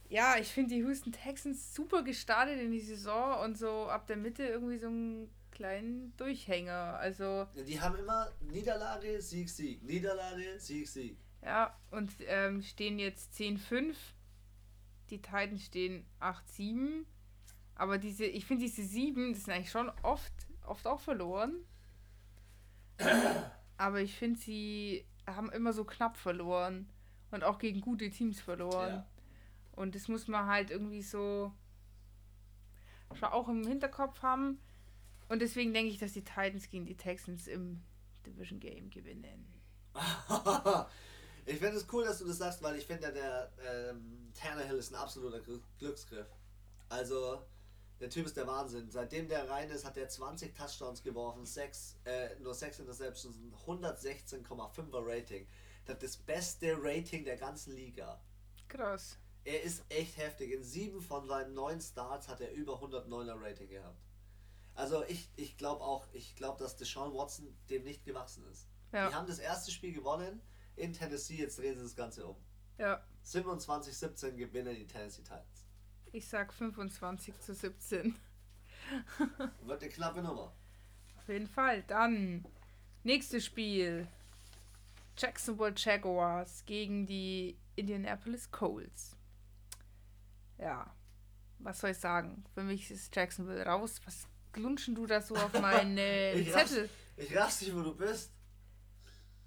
Ja, 0.09 0.37
ich 0.37 0.47
finde 0.47 0.75
die 0.75 0.81
Houston 0.81 1.11
Texans 1.11 1.73
super 1.75 2.03
gestartet 2.03 2.59
in 2.59 2.71
die 2.71 2.79
Saison 2.79 3.43
und 3.43 3.57
so 3.57 3.87
ab 3.87 4.07
der 4.07 4.17
Mitte 4.17 4.43
irgendwie 4.43 4.77
so 4.77 4.87
einen 4.87 5.29
kleinen 5.51 6.15
Durchhänger. 6.17 6.97
Also. 6.97 7.47
Die 7.55 7.79
haben 7.79 7.97
immer 7.97 8.31
Niederlage, 8.41 9.21
Sieg, 9.21 9.49
Sieg. 9.49 9.83
Niederlage, 9.83 10.59
Sieg, 10.59 10.87
Sieg. 10.87 11.17
Ja, 11.41 11.77
und 11.91 12.13
ähm, 12.27 12.61
stehen 12.61 12.99
jetzt 12.99 13.33
10-5. 13.33 13.95
Die 15.09 15.21
Titans 15.21 15.65
stehen 15.65 16.05
8-7. 16.19 17.05
Aber 17.75 17.97
diese, 17.97 18.25
ich 18.25 18.45
finde 18.45 18.65
diese 18.65 18.83
7, 18.83 19.33
das 19.33 19.43
sind 19.43 19.53
eigentlich 19.53 19.71
schon 19.71 19.91
oft, 20.01 20.33
oft 20.65 20.87
auch 20.87 20.99
verloren. 20.99 21.55
Aber 23.77 24.01
ich 24.01 24.15
finde, 24.15 24.39
sie 24.39 25.05
haben 25.27 25.51
immer 25.51 25.73
so 25.73 25.85
knapp 25.85 26.17
verloren. 26.17 26.89
Und 27.29 27.43
auch 27.43 27.59
gegen 27.59 27.81
gute 27.81 28.09
Teams 28.09 28.41
verloren. 28.41 28.89
Ja. 28.89 29.07
Und 29.73 29.95
das 29.95 30.07
muss 30.07 30.27
man 30.27 30.47
halt 30.47 30.71
irgendwie 30.71 31.03
so 31.03 31.53
schon 33.13 33.29
auch 33.29 33.47
im 33.47 33.65
Hinterkopf 33.65 34.21
haben. 34.21 34.59
Und 35.29 35.41
deswegen 35.41 35.73
denke 35.73 35.91
ich, 35.91 35.99
dass 35.99 36.13
die 36.13 36.23
Titans 36.23 36.69
gegen 36.69 36.85
die 36.85 36.95
Texans 36.95 37.47
im 37.47 37.83
Division 38.25 38.59
Game 38.59 38.89
gewinnen. 38.89 39.45
ich 41.47 41.59
finde 41.59 41.77
es 41.77 41.87
cool, 41.91 42.03
dass 42.03 42.19
du 42.19 42.25
das 42.25 42.37
sagst, 42.37 42.61
weil 42.61 42.75
ich 42.75 42.85
finde, 42.85 43.11
der 43.11 43.51
ähm, 43.65 44.31
Tannehill 44.33 44.77
ist 44.77 44.91
ein 44.91 44.95
absoluter 44.95 45.39
Glücksgriff. 45.79 46.27
Also, 46.89 47.41
der 48.01 48.09
Typ 48.09 48.25
ist 48.25 48.35
der 48.35 48.45
Wahnsinn. 48.47 48.91
Seitdem 48.91 49.29
der 49.29 49.49
rein 49.49 49.69
ist, 49.69 49.85
hat 49.85 49.95
er 49.95 50.09
20 50.09 50.53
Touchdowns 50.53 51.01
geworfen, 51.01 51.45
6, 51.45 51.99
äh, 52.03 52.35
nur 52.39 52.53
6 52.53 52.79
Interceptions, 52.79 53.37
116,5er 53.65 55.05
Rating. 55.05 55.47
Das 55.85 55.95
hat 55.95 56.03
das 56.03 56.17
beste 56.17 56.75
Rating 56.81 57.23
der 57.23 57.37
ganzen 57.37 57.73
Liga. 57.73 58.21
Krass. 58.67 59.17
Er 59.45 59.63
ist 59.63 59.85
echt 59.87 60.17
heftig. 60.17 60.51
In 60.51 60.63
sieben 60.63 61.01
von 61.01 61.27
seinen 61.27 61.53
neun 61.53 61.79
Starts 61.79 62.27
hat 62.27 62.41
er 62.41 62.51
über 62.51 62.81
109er 62.81 63.41
Rating 63.41 63.69
gehabt. 63.69 64.01
Also 64.75 65.05
ich, 65.05 65.29
ich 65.37 65.57
glaube 65.57 65.81
auch, 65.81 66.05
ich 66.11 66.35
glaube, 66.35 66.61
dass 66.61 66.75
Deshaun 66.75 67.13
Watson 67.13 67.57
dem 67.69 67.85
nicht 67.85 68.03
gewachsen 68.03 68.45
ist. 68.51 68.67
Ja. 68.91 69.07
Die 69.07 69.15
haben 69.15 69.27
das 69.27 69.39
erste 69.39 69.71
Spiel 69.71 69.93
gewonnen 69.93 70.41
in 70.77 70.93
Tennessee, 70.93 71.35
jetzt 71.35 71.59
drehen 71.59 71.75
sie 71.75 71.83
das 71.83 71.95
Ganze 71.95 72.25
um. 72.25 72.35
Ja. 72.77 73.03
27-17 73.25 74.31
gewinnen 74.35 74.75
die 74.75 74.87
Tennessee 74.87 75.23
Titans. 75.23 75.65
Ich 76.11 76.27
sag 76.27 76.53
25 76.53 77.37
zu 77.39 77.53
17. 77.53 78.15
Wird 79.63 79.81
eine 79.81 79.91
knappe 79.91 80.21
Nummer. 80.21 80.53
Auf 81.17 81.27
jeden 81.27 81.47
Fall. 81.47 81.83
Dann 81.83 82.45
nächstes 83.03 83.45
Spiel. 83.45 84.07
Jacksonville 85.17 85.73
Jaguars 85.75 86.63
gegen 86.65 87.07
die 87.07 87.57
Indianapolis 87.75 88.51
Colts. 88.51 89.15
Ja, 90.59 90.93
was 91.59 91.79
soll 91.79 91.89
ich 91.89 91.97
sagen? 91.97 92.45
Für 92.53 92.63
mich 92.63 92.89
ist 92.91 93.15
Jacksonville 93.15 93.65
raus. 93.65 93.99
Was 94.05 94.27
glunschen 94.53 94.95
du 94.95 95.07
da 95.07 95.21
so 95.21 95.35
auf 95.35 95.53
meine 95.61 96.33
ich 96.33 96.51
Zettel? 96.51 96.83
Raff's, 96.83 96.91
ich 97.17 97.35
raff's 97.35 97.61
nicht, 97.61 97.75
wo 97.75 97.81
du 97.81 97.95
bist. 97.95 98.31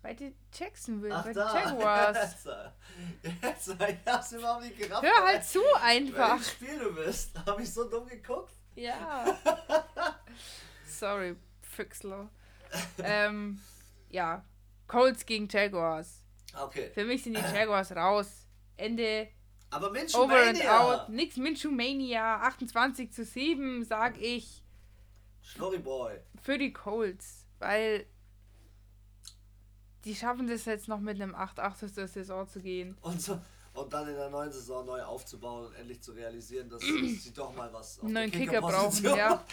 Bei 0.02 0.14
den 0.14 0.34
Jacksonville, 0.52 1.14
Ach, 1.14 1.24
bei 1.24 1.32
den 1.32 1.42
Jaguars. 1.42 2.16
Jetzt, 3.42 3.68
ich 3.68 4.06
hab's 4.06 4.32
überhaupt 4.32 4.64
nicht 4.64 4.78
gerafft. 4.78 5.02
Hör 5.02 5.24
halt 5.26 5.44
zu 5.44 5.60
einfach. 5.82 6.30
Welches 6.30 6.50
Spiel 6.52 6.78
du 6.78 6.94
bist. 6.94 7.38
Hab 7.46 7.60
ich 7.60 7.72
so 7.72 7.88
dumm 7.88 8.06
geguckt? 8.06 8.52
Ja. 8.74 9.36
Sorry, 10.86 11.36
Füchsler. 11.60 12.30
ähm, 12.98 13.60
ja, 14.08 14.44
Colts 14.86 15.26
gegen 15.26 15.48
Jaguars. 15.48 16.24
Okay. 16.58 16.90
Für 16.94 17.04
mich 17.04 17.22
sind 17.22 17.36
die 17.36 17.54
Jaguars 17.54 17.92
raus. 17.92 18.46
Ende. 18.76 19.28
Aber 19.70 19.90
Minshew 19.90 20.18
Over 20.18 20.48
and 20.48 20.66
out. 20.66 21.08
Nix 21.10 21.36
Minshew 21.36 21.70
Mania. 21.70 22.40
28 22.40 23.12
zu 23.12 23.24
7, 23.24 23.84
sag 23.84 24.18
ich. 24.20 24.64
Sorry 25.42 25.78
Boy. 25.78 26.18
Für 26.42 26.58
die 26.58 26.72
Colts. 26.72 27.46
Weil 27.58 28.06
die 30.04 30.14
schaffen 30.14 30.46
das 30.46 30.64
jetzt 30.64 30.88
noch 30.88 31.00
mit 31.00 31.20
einem 31.20 31.34
8-8 31.34 31.84
aus 31.84 31.92
der 31.92 32.08
Saison 32.08 32.48
zu 32.48 32.60
gehen. 32.60 32.96
Und, 33.02 33.20
so, 33.20 33.40
und 33.74 33.92
dann 33.92 34.08
in 34.08 34.14
der 34.14 34.30
neuen 34.30 34.50
Saison 34.50 34.84
neu 34.86 35.02
aufzubauen 35.02 35.66
und 35.66 35.74
endlich 35.74 36.00
zu 36.00 36.12
realisieren, 36.12 36.68
dass 36.68 36.80
sie 36.80 37.32
doch 37.34 37.54
mal 37.54 37.72
was 37.72 38.00
einen 38.00 38.12
neuen 38.12 38.30
Kicker, 38.30 38.54
Kicker 38.54 38.60
brauchen, 38.62 39.04
ja. 39.04 39.44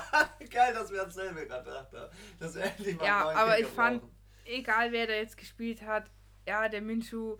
Geil, 0.50 0.74
dass 0.74 0.90
wir 0.90 1.04
dasselbe 1.04 1.46
gerade 1.46 1.64
gedacht 1.64 1.92
haben. 1.92 2.16
Dass 2.38 2.54
wir 2.54 2.62
endlich 2.64 2.96
mal 2.96 3.04
ja, 3.04 3.28
aber 3.30 3.56
Kicker 3.56 3.68
ich 3.68 3.74
fand, 3.74 4.00
brauchen. 4.00 4.14
egal 4.44 4.92
wer 4.92 5.06
da 5.06 5.14
jetzt 5.14 5.36
gespielt 5.36 5.82
hat, 5.82 6.10
ja, 6.46 6.68
der 6.68 6.82
Minshu 6.82 7.38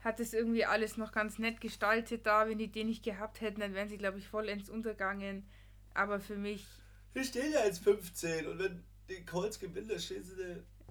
hat 0.00 0.18
es 0.18 0.34
irgendwie 0.34 0.64
alles 0.64 0.96
noch 0.96 1.12
ganz 1.12 1.38
nett 1.38 1.60
gestaltet 1.60 2.26
da. 2.26 2.48
Wenn 2.48 2.58
die 2.58 2.70
den 2.70 2.88
nicht 2.88 3.04
gehabt 3.04 3.40
hätten, 3.40 3.60
dann 3.60 3.74
wären 3.74 3.88
sie, 3.88 3.98
glaube 3.98 4.18
ich, 4.18 4.26
vollends 4.28 4.68
untergangen. 4.68 5.48
Aber 5.94 6.18
für 6.20 6.36
mich. 6.36 6.66
Wir 7.12 7.24
stehen 7.24 7.52
ja 7.52 7.64
jetzt 7.64 7.84
15 7.84 8.48
und 8.48 8.58
wenn 8.58 8.82
die 9.08 9.24
Colts 9.24 9.60
gewinnen, 9.60 9.88
dann 9.88 10.00
stehen 10.00 10.24
sie 10.24 10.34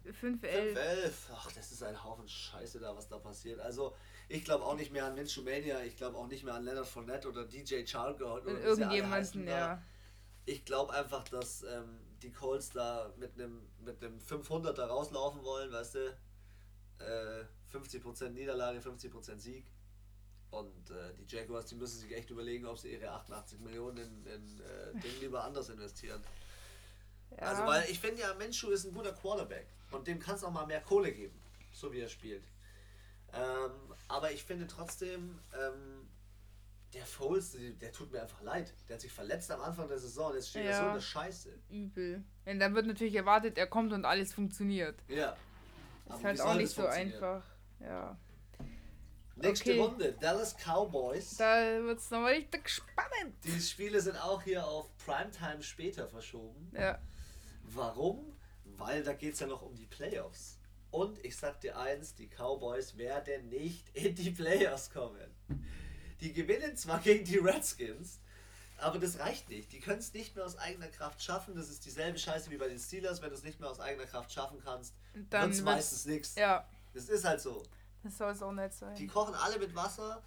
5-11. 0.10 0.76
5-11. 0.76 1.12
Ach, 1.34 1.52
das 1.52 1.72
ist 1.72 1.84
ein 1.84 2.04
Haufen 2.04 2.28
Scheiße 2.28 2.80
da, 2.80 2.96
was 2.96 3.08
da 3.08 3.20
passiert. 3.20 3.60
Also, 3.60 3.96
ich 4.30 4.44
glaube 4.44 4.66
auch 4.66 4.76
nicht 4.76 4.92
mehr 4.92 5.06
an 5.06 5.16
Minshumania, 5.16 5.82
ich 5.82 5.98
glaube 5.98 6.18
auch 6.18 6.28
nicht 6.28 6.44
mehr 6.44 6.56
an 6.56 6.64
Leonard 6.64 6.88
Fournette 6.88 7.30
oder 7.30 7.46
DJ 7.46 7.86
Charger 7.86 8.36
oder 8.36 8.60
irgendjemanden, 8.60 9.48
ja. 9.48 9.82
Ich 10.46 10.66
glaube 10.66 10.94
einfach, 10.94 11.24
dass 11.26 11.64
ähm, 11.64 12.00
die 12.22 12.32
Colts 12.32 12.72
da 12.72 13.14
mit 13.18 13.34
einem 13.36 13.62
mit 13.80 14.04
einem 14.04 14.18
500er 14.20 14.86
rauslaufen 14.86 15.44
wollen, 15.44 15.72
weißt 15.72 15.96
du? 15.96 16.18
Äh, 17.00 17.46
50% 17.72 18.30
Niederlage, 18.30 18.80
50% 18.80 19.40
Sieg. 19.40 19.66
Und 20.50 20.90
äh, 20.90 21.14
die 21.16 21.34
Jaguars, 21.34 21.68
die 21.68 21.76
müssen 21.76 22.00
sich 22.00 22.14
echt 22.14 22.30
überlegen, 22.30 22.66
ob 22.66 22.78
sie 22.78 22.92
ihre 22.92 23.10
88 23.10 23.60
Millionen 23.60 23.98
in, 23.98 24.26
in 24.26 24.60
äh, 24.60 25.00
Dinge 25.00 25.20
lieber 25.22 25.44
anders 25.44 25.70
investieren. 25.70 26.22
Ja. 27.32 27.38
Also, 27.38 27.66
weil 27.66 27.90
ich 27.90 28.00
finde 28.00 28.22
ja, 28.22 28.34
Menschu 28.34 28.70
ist 28.72 28.86
ein 28.86 28.94
guter 28.94 29.14
Quarterback 29.14 29.68
und 29.92 30.08
dem 30.08 30.20
kannst 30.20 30.44
du 30.44 30.48
auch 30.48 30.52
mal 30.52 30.66
mehr 30.66 30.82
Kohle 30.82 31.12
geben, 31.12 31.40
so 31.72 31.92
wie 31.92 32.00
er 32.00 32.10
spielt. 32.10 32.44
Ähm, 33.34 33.72
aber 34.08 34.32
ich 34.32 34.44
finde 34.44 34.68
trotzdem, 34.68 35.40
ähm, 35.54 36.08
der 36.94 37.06
Foles, 37.06 37.56
der 37.80 37.92
tut 37.94 38.12
mir 38.12 38.22
einfach 38.22 38.42
leid. 38.42 38.74
Der 38.88 38.96
hat 38.96 39.02
sich 39.02 39.12
verletzt 39.12 39.50
am 39.52 39.62
Anfang 39.62 39.88
der 39.88 39.98
Saison. 39.98 40.34
Jetzt 40.34 40.50
steht 40.50 40.66
ja, 40.66 40.78
so 40.78 40.90
eine 40.90 41.02
Scheiße. 41.02 41.58
Übel. 41.70 42.24
Und 42.46 42.60
dann 42.60 42.76
wird 42.76 42.86
natürlich 42.86 43.16
erwartet, 43.16 43.58
er 43.58 43.68
kommt 43.68 43.94
und 43.94 44.04
alles 44.04 44.34
funktioniert. 44.34 45.02
Ja. 45.08 45.38
Ist 46.10 46.24
halt 46.24 46.42
auch 46.42 46.56
nicht 46.56 46.70
so 46.70 46.86
einfach. 46.86 47.44
Ja. 47.80 48.18
Nächste 49.38 49.72
okay. 49.72 49.80
Runde, 49.80 50.12
Dallas 50.20 50.56
Cowboys. 50.56 51.38
Da 51.38 51.82
wird 51.84 52.00
es 52.00 52.12
nochmal 52.12 52.34
richtig 52.34 52.68
spannend. 52.70 53.36
Die 53.44 53.60
Spiele 53.60 54.00
sind 54.02 54.18
auch 54.18 54.42
hier 54.42 54.66
auf 54.68 54.90
Primetime 54.98 55.64
später 55.64 56.08
verschoben. 56.08 56.72
Ja. 56.74 57.00
Warum? 57.64 58.34
Weil 58.82 59.04
da 59.04 59.14
geht 59.14 59.36
es 59.36 59.40
ja 59.40 59.48
noch 59.48 59.62
um 59.62 59.76
die 59.76 59.86
Playoffs. 59.86 60.58
Und 60.90 61.24
ich 61.24 61.38
sag 61.38 61.62
dir 61.62 61.78
eins, 61.78 62.16
die 62.16 62.28
Cowboys 62.28 62.98
werden 62.98 63.50
nicht 63.50 63.96
in 63.96 64.16
die 64.16 64.32
Playoffs 64.32 64.90
kommen. 64.90 65.36
Die 66.20 66.34
gewinnen 66.34 66.76
zwar 66.76 67.00
gegen 67.00 67.24
die 67.24 67.38
Redskins, 67.38 68.20
aber 68.78 68.98
das 68.98 69.20
reicht 69.20 69.50
nicht. 69.50 69.72
Die 69.72 69.80
können 69.80 70.00
es 70.00 70.14
nicht 70.14 70.36
mehr 70.36 70.46
aus 70.46 70.58
eigener 70.58 70.88
Kraft 70.88 71.22
schaffen. 71.24 71.56
Das 71.56 71.70
ist 71.70 71.86
dieselbe 71.86 72.18
Scheiße 72.18 72.50
wie 72.50 72.58
bei 72.58 72.68
den 72.68 72.80
Steelers. 72.80 73.22
Wenn 73.22 73.30
du 73.30 73.36
es 73.36 73.44
nicht 73.44 73.60
mehr 73.60 73.70
aus 73.70 73.80
eigener 73.80 74.08
Kraft 74.08 74.32
schaffen 74.32 74.60
kannst, 74.64 74.96
dann 75.30 75.52
es 75.52 75.62
meistens 75.62 76.06
nichts. 76.06 76.36
Ja. 76.36 76.68
Das 76.94 77.08
ist 77.08 77.24
halt 77.24 77.40
so. 77.40 77.64
Das 78.04 78.18
soll 78.18 78.32
es 78.32 78.42
auch 78.42 78.52
nicht 78.52 78.74
sein. 78.74 78.96
Die 78.96 79.08
kochen 79.08 79.36
alle 79.36 79.60
mit 79.60 79.76
Wasser 79.76 80.24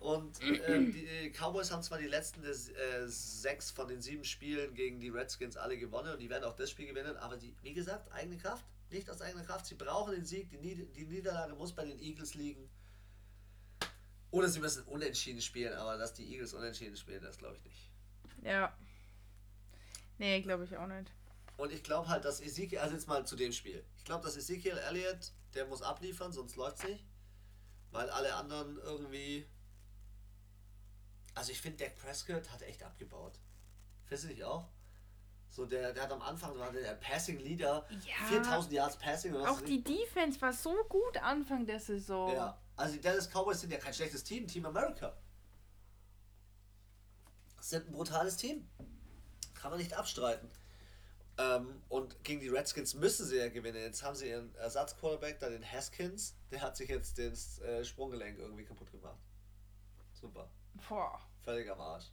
und 0.00 0.42
äh, 0.42 0.80
die 0.80 1.30
Cowboys 1.30 1.70
haben 1.70 1.82
zwar 1.82 1.98
die 1.98 2.06
letzten 2.06 2.40
des, 2.40 2.70
äh, 2.70 3.06
sechs 3.06 3.70
von 3.70 3.86
den 3.86 4.00
sieben 4.00 4.24
Spielen 4.24 4.74
gegen 4.74 4.98
die 4.98 5.10
Redskins 5.10 5.58
alle 5.58 5.76
gewonnen 5.76 6.14
und 6.14 6.18
die 6.20 6.30
werden 6.30 6.44
auch 6.44 6.56
das 6.56 6.70
Spiel 6.70 6.86
gewinnen, 6.86 7.18
aber 7.18 7.36
die, 7.36 7.54
wie 7.62 7.74
gesagt, 7.74 8.10
eigene 8.10 8.38
Kraft, 8.38 8.64
nicht 8.90 9.10
aus 9.10 9.20
eigener 9.20 9.44
Kraft. 9.44 9.66
Sie 9.66 9.74
brauchen 9.74 10.14
den 10.14 10.24
Sieg, 10.24 10.48
die, 10.48 10.56
Nied 10.56 10.96
die 10.96 11.04
Niederlage 11.04 11.54
muss 11.54 11.74
bei 11.74 11.84
den 11.84 12.00
Eagles 12.00 12.34
liegen. 12.34 12.70
Oder 14.30 14.48
sie 14.48 14.60
müssen 14.60 14.84
unentschieden 14.84 15.42
spielen, 15.42 15.74
aber 15.74 15.98
dass 15.98 16.14
die 16.14 16.32
Eagles 16.32 16.54
unentschieden 16.54 16.96
spielen, 16.96 17.22
das 17.22 17.36
glaube 17.36 17.56
ich 17.56 17.64
nicht. 17.64 17.90
Ja. 18.42 18.74
Nee, 20.16 20.40
glaube 20.40 20.64
ich 20.64 20.76
auch 20.78 20.86
nicht. 20.86 21.12
Und 21.58 21.72
ich 21.72 21.82
glaube 21.82 22.08
halt, 22.08 22.24
dass 22.24 22.40
Ezekiel, 22.40 22.78
also 22.78 22.94
jetzt 22.94 23.06
mal 23.06 23.26
zu 23.26 23.36
dem 23.36 23.52
Spiel. 23.52 23.84
Ich 23.98 24.04
glaube, 24.04 24.24
dass 24.24 24.34
Ezekiel 24.34 24.78
Elliott, 24.78 25.32
der 25.52 25.66
muss 25.66 25.82
abliefern, 25.82 26.32
sonst 26.32 26.56
läuft 26.56 26.78
es 26.78 26.84
nicht. 26.84 27.04
Weil 27.90 28.08
alle 28.08 28.34
anderen 28.34 28.78
irgendwie 28.78 29.46
also 31.34 31.52
ich 31.52 31.60
finde, 31.60 31.84
Dak 31.84 31.96
Prescott 31.96 32.50
hat 32.50 32.62
echt 32.62 32.82
abgebaut. 32.82 33.38
Findest 34.04 34.24
du 34.24 34.28
nicht 34.28 34.44
auch? 34.44 34.68
So, 35.50 35.66
der, 35.66 35.92
der 35.92 36.04
hat 36.04 36.12
am 36.12 36.22
Anfang 36.22 36.56
war 36.58 36.70
der 36.70 36.94
Passing 36.94 37.38
Leader, 37.40 37.84
ja, 38.06 38.24
4000 38.28 38.72
Yards 38.72 38.96
Passing. 38.96 39.34
auch 39.36 39.60
die 39.60 39.82
Defense 39.82 40.40
war 40.40 40.52
so 40.52 40.84
gut 40.88 41.16
Anfang 41.18 41.66
der 41.66 41.80
Saison. 41.80 42.32
Ja, 42.32 42.56
also 42.76 42.94
die 42.94 43.00
Dallas 43.00 43.28
Cowboys 43.28 43.60
sind 43.60 43.72
ja 43.72 43.78
kein 43.78 43.92
schlechtes 43.92 44.22
Team, 44.22 44.46
Team 44.46 44.64
America. 44.64 45.16
Sind 47.60 47.88
ein 47.88 47.92
brutales 47.92 48.36
Team. 48.36 48.68
Kann 49.54 49.70
man 49.70 49.80
nicht 49.80 49.92
abstreiten. 49.92 50.48
Ähm, 51.36 51.82
und 51.88 52.22
gegen 52.22 52.40
die 52.40 52.48
Redskins 52.48 52.94
müssen 52.94 53.26
sie 53.26 53.38
ja 53.38 53.48
gewinnen. 53.48 53.82
Jetzt 53.82 54.02
haben 54.02 54.14
sie 54.14 54.28
ihren 54.28 54.54
Ersatzquarterback, 54.54 55.40
da 55.40 55.48
den 55.48 55.64
Haskins, 55.64 56.36
der 56.50 56.62
hat 56.62 56.76
sich 56.76 56.88
jetzt 56.88 57.18
das 57.18 57.58
äh, 57.60 57.84
Sprunggelenk 57.84 58.38
irgendwie 58.38 58.64
kaputt 58.64 58.90
gemacht. 58.90 59.18
Super. 60.12 60.48
Boah. 60.88 61.20
Völlig 61.42 61.70
am 61.70 61.80
Arsch. 61.80 62.06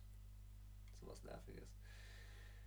So 1.00 1.08
was 1.08 1.24
Nerviges. 1.24 1.70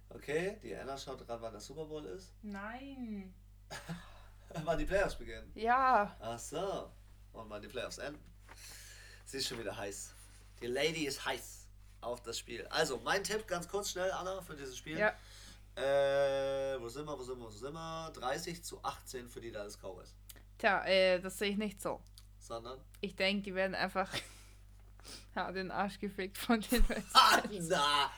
Okay, 0.09 0.59
die 0.63 0.75
Anna 0.75 0.99
schaut 0.99 1.27
dran, 1.27 1.41
wann 1.41 1.53
der 1.53 1.61
Super 1.61 1.85
Bowl 1.85 2.05
ist. 2.05 2.35
Nein. 2.43 3.33
wann 4.65 4.79
die 4.79 4.85
Playoffs 4.85 5.15
beginnen. 5.15 5.51
Ja. 5.55 6.17
Ach 6.21 6.39
so. 6.39 6.91
Und 7.33 7.49
wann 7.49 7.63
die 7.63 7.69
Playoffs 7.69 7.99
enden. 7.99 8.21
Sie 9.25 9.39
ist 9.39 9.47
schon 9.47 9.61
wieder 9.61 9.77
heiß. 9.77 10.13
Die 10.61 10.67
Lady 10.67 11.07
ist 11.07 11.25
heiß 11.25 11.69
auf 12.01 12.23
das 12.23 12.39
Spiel. 12.39 12.67
Also, 12.69 12.99
mein 12.99 13.23
Tipp 13.23 13.47
ganz 13.47 13.69
kurz 13.69 13.91
schnell, 13.91 14.11
Anna, 14.11 14.43
für 14.43 14.57
dieses 14.57 14.77
Spiel. 14.77 14.99
Ja. 14.99 15.15
Äh, 15.77 16.81
wo 16.81 16.89
sind 16.89 17.07
wir, 17.07 17.17
wo 17.17 17.23
sind 17.23 17.39
wir, 17.39 17.47
wo 17.47 17.51
sind 17.51 17.73
wir? 17.73 18.11
30 18.15 18.65
zu 18.65 18.83
18 18.83 19.29
für 19.29 19.41
die 19.41 19.53
Dallas 19.53 19.79
Cowboys. 19.79 20.15
Tja, 20.59 20.85
äh, 20.85 21.21
das 21.21 21.39
sehe 21.39 21.51
ich 21.51 21.57
nicht 21.57 21.81
so. 21.81 22.01
Sondern? 22.39 22.81
Ich 23.01 23.15
denke, 23.15 23.43
die 23.43 23.55
werden 23.55 23.75
einfach 23.75 24.13
ja, 25.35 25.51
den 25.53 25.71
Arsch 25.71 25.99
gefickt 25.99 26.39
von 26.39 26.61
den 26.61 26.83
Redskins. 26.89 27.69
Na, 27.69 28.11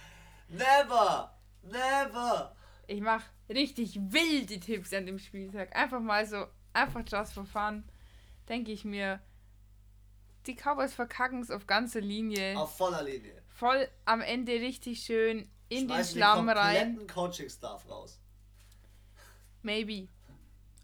never, 0.49 1.39
never. 1.63 2.55
Ich 2.87 3.01
mache 3.01 3.25
richtig 3.49 3.99
wilde 4.01 4.61
Tipps 4.61 4.93
an 4.93 5.07
dem 5.07 5.19
Spieltag. 5.19 5.75
Einfach 5.75 6.01
mal 6.01 6.27
so, 6.27 6.47
einfach 6.73 7.03
just 7.07 7.33
for 7.33 7.45
fun. 7.45 7.85
Denke 8.49 8.73
ich 8.73 8.85
mir, 8.85 9.21
die 10.47 10.57
Cowboys 10.57 10.95
verkacken 10.95 11.41
es 11.41 11.51
auf 11.51 11.67
ganze 11.67 12.01
Linie. 12.01 12.59
Auf 12.59 12.77
voller 12.77 13.03
Linie. 13.03 13.41
Voll 13.49 13.89
am 14.05 14.21
Ende 14.21 14.53
richtig 14.53 15.03
schön 15.03 15.49
in 15.69 15.89
den 15.89 16.05
Schlamm 16.05 16.47
den 16.47 16.57
rein. 16.57 17.07
Coaching-Staff 17.07 17.89
raus. 17.89 18.19
Maybe. 19.63 20.09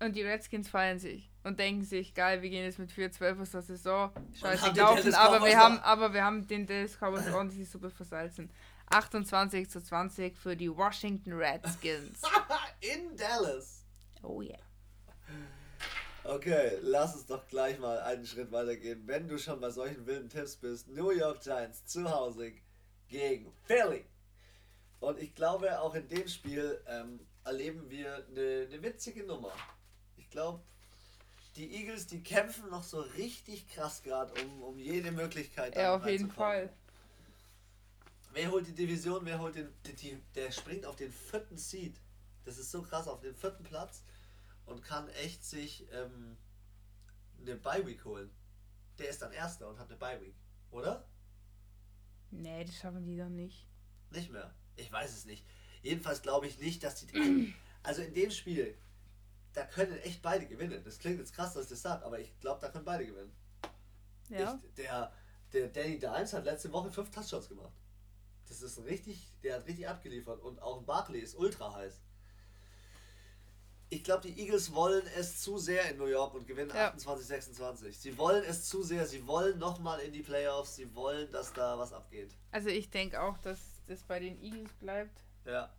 Und 0.01 0.15
die 0.15 0.23
Redskins 0.23 0.69
feiern 0.69 0.99
sich 0.99 1.31
und 1.43 1.59
denken 1.59 1.83
sich, 1.83 2.15
geil, 2.15 2.43
wir 2.43 2.51
gehen 2.51 2.65
jetzt 2.65 2.79
mit 2.79 2.91
4-12 2.91 3.41
aus 3.41 3.51
der 3.51 3.63
Saison. 3.63 4.13
Scheiße 4.35 4.73
gelaufen, 4.73 5.15
aber 5.15 5.45
wir, 5.45 5.59
haben, 5.59 5.79
aber 5.81 6.13
wir 6.13 6.25
haben 6.25 6.47
den 6.47 6.67
Dallas 6.67 6.97
Cowboys 6.97 7.27
ordentlich 7.35 7.69
Suppe 7.69 7.91
versalzen. 7.91 8.51
28 8.91 9.69
zu 9.69 9.83
20 9.83 10.37
für 10.37 10.57
die 10.57 10.75
Washington 10.75 11.33
Redskins. 11.33 12.23
In 12.81 13.17
Dallas. 13.17 13.85
Oh 14.23 14.41
yeah. 14.41 14.59
Okay, 16.25 16.79
lass 16.83 17.15
uns 17.15 17.27
doch 17.27 17.47
gleich 17.49 17.79
mal 17.79 18.01
einen 18.01 18.27
Schritt 18.27 18.53
weitergehen. 18.53 19.03
Wenn 19.07 19.29
du 19.29 19.39
schon 19.39 19.61
bei 19.61 19.71
solchen 19.71 20.07
wilden 20.07 20.29
Tipps 20.29 20.57
bist, 20.57 20.89
New 20.89 21.11
York 21.11 21.41
Giants 21.41 21.87
zu 21.87 22.09
Hause 22.09 22.53
gegen 23.09 23.53
Philly. 23.65 24.05
Und 25.01 25.19
ich 25.19 25.35
glaube, 25.35 25.81
auch 25.81 25.95
in 25.95 26.07
dem 26.09 26.29
Spiel 26.29 26.83
ähm, 26.87 27.21
erleben 27.45 27.89
wir 27.89 28.27
eine, 28.29 28.67
eine 28.71 28.83
witzige 28.83 29.25
Nummer. 29.25 29.53
Ich 30.29 30.33
glaube, 30.33 30.63
die 31.57 31.75
Eagles, 31.75 32.07
die 32.07 32.23
kämpfen 32.23 32.69
noch 32.69 32.83
so 32.83 33.01
richtig 33.01 33.67
krass 33.67 34.03
gerade 34.03 34.35
um, 34.43 34.63
um 34.63 34.79
jede 34.79 35.11
Möglichkeit. 35.11 35.75
Ja, 35.75 35.97
auf 35.97 36.07
jeden 36.07 36.31
Fall. 36.31 36.71
Wer 38.35 38.51
holt 38.51 38.67
die 38.67 38.75
Division, 38.75 39.25
wer 39.25 39.39
holt 39.39 39.55
den. 39.55 39.73
Die, 39.87 39.95
die, 39.95 40.23
der 40.35 40.53
springt 40.53 40.85
auf 40.85 40.97
den 40.97 41.11
vierten 41.11 41.57
Seed. 41.57 41.97
Das 42.45 42.59
ist 42.59 42.71
so 42.71 42.83
krass, 42.83 43.09
auf 43.09 43.21
den 43.21 43.35
vierten 43.35 43.65
Platz 43.65 44.03
und 44.67 44.83
kann 44.83 45.09
echt 45.09 45.43
sich 45.43 45.87
ähm, 45.93 46.37
eine 47.41 47.57
Bye-Week 47.57 48.05
holen. 48.05 48.31
Der 48.99 49.09
ist 49.09 49.23
dann 49.23 49.33
Erster 49.33 49.67
und 49.67 49.79
hat 49.79 49.89
eine 49.89 49.97
Bye-Week, 49.97 50.35
oder? 50.71 51.09
Nee, 52.31 52.65
das 52.65 52.77
schaffen 52.77 53.07
die 53.07 53.17
dann 53.17 53.35
nicht. 53.35 53.67
Nicht 54.11 54.31
mehr. 54.31 54.55
Ich 54.77 54.93
weiß 54.93 55.11
es 55.11 55.25
nicht. 55.25 55.47
Jedenfalls 55.83 56.21
glaube 56.21 56.47
ich 56.47 56.59
nicht, 56.59 56.85
dass 56.85 56.97
die. 56.97 57.55
Also 57.83 58.03
in 58.03 58.13
dem 58.13 58.31
Spiel, 58.31 58.77
da 59.53 59.65
können 59.65 59.99
echt 59.99 60.23
beide 60.23 60.47
gewinnen. 60.47 60.83
Das 60.85 60.99
klingt 60.99 61.19
jetzt 61.19 61.35
krass, 61.35 61.55
dass 61.55 61.65
ich 61.65 61.71
das 61.71 61.83
sage, 61.83 62.05
aber 62.05 62.19
ich 62.19 62.39
glaube, 62.41 62.61
da 62.61 62.69
können 62.69 62.85
beide 62.85 63.07
gewinnen. 63.07 63.33
Ja. 64.29 64.59
Ich, 64.63 64.75
der, 64.75 65.13
der 65.53 65.69
Danny 65.69 65.99
Dimes 65.99 66.33
hat 66.33 66.45
letzte 66.45 66.73
Woche 66.73 66.91
fünf 66.91 67.11
Touchdowns 67.11 67.49
gemacht. 67.49 67.73
Das 68.49 68.63
ist 68.63 68.83
richtig, 68.85 69.33
der 69.43 69.57
hat 69.57 69.67
richtig 69.67 69.89
abgeliefert 69.89 70.41
und 70.41 70.61
auch 70.61 70.83
Barkley 70.83 71.21
ist 71.21 71.37
ultra 71.37 71.75
heiß 71.75 72.01
ich 73.91 74.05
glaube, 74.05 74.29
die 74.29 74.39
Eagles 74.41 74.75
wollen 74.75 75.03
es 75.17 75.41
zu 75.41 75.59
sehr 75.59 75.91
in 75.91 75.97
New 75.97 76.07
York 76.07 76.35
und 76.35 76.47
gewinnen 76.47 76.71
ja. 76.75 76.89
28, 76.89 77.27
26. 77.27 77.99
Sie 77.99 78.19
wollen 78.19 78.45
es 78.45 78.69
zu 78.69 78.83
sehr. 78.83 79.07
Sie 79.07 79.27
wollen 79.27 79.59
nochmal 79.59 80.01
in 80.01 80.13
die 80.13 80.23
Playoffs. 80.23 80.77
Sie 80.77 80.95
wollen, 80.95 81.31
dass 81.31 81.53
da 81.53 81.79
was 81.79 81.93
abgeht. 81.93 82.31
Also 82.51 82.69
ich 82.69 82.91
denke 82.91 83.21
auch, 83.21 83.39
dass 83.39 83.59
das 83.87 84.03
bei 84.03 84.21
den 84.21 84.41
Eagles 84.43 84.73
bleibt. 84.75 85.25
Ja. 85.47 85.73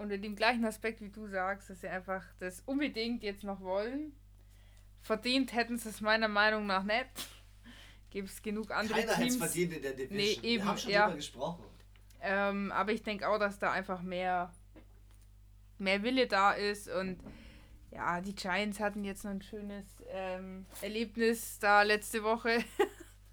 Unter 0.00 0.16
dem 0.16 0.34
gleichen 0.34 0.64
Aspekt, 0.64 1.00
wie 1.02 1.10
du 1.10 1.26
sagst, 1.26 1.68
dass 1.68 1.82
sie 1.82 1.88
einfach 1.88 2.24
das 2.38 2.62
unbedingt 2.64 3.22
jetzt 3.22 3.44
noch 3.44 3.60
wollen. 3.60 4.12
Verdient 5.02 5.52
hätten 5.52 5.76
sie 5.76 5.90
es 5.90 6.00
meiner 6.00 6.28
Meinung 6.28 6.66
nach 6.66 6.84
nicht. 6.84 7.06
Gibt 8.10 8.30
es 8.30 8.42
genug 8.42 8.70
andere 8.70 9.00
Keiner 9.00 9.14
Teams. 9.14 9.34
Keiner 9.34 9.46
verdient 9.46 9.72
in 9.74 9.82
der 9.82 9.92
Division. 9.92 10.16
Nee, 10.16 10.48
eben, 10.48 10.62
Wir 10.62 10.64
haben 10.64 10.78
schon 10.78 10.90
ja. 10.90 11.04
drüber 11.04 11.16
gesprochen. 11.16 11.64
Ähm, 12.22 12.72
aber 12.72 12.92
ich 12.92 13.02
denke 13.02 13.28
auch, 13.28 13.38
dass 13.38 13.58
da 13.58 13.72
einfach 13.72 14.02
mehr 14.02 14.52
mehr 15.80 16.02
Wille 16.02 16.26
da 16.26 16.52
ist 16.52 16.88
und 16.88 17.18
ja, 17.90 18.20
die 18.20 18.34
Giants 18.34 18.78
hatten 18.78 19.04
jetzt 19.04 19.24
noch 19.24 19.32
ein 19.32 19.42
schönes 19.42 19.86
ähm, 20.10 20.66
Erlebnis 20.80 21.58
da 21.58 21.82
letzte 21.82 22.22
Woche 22.22 22.62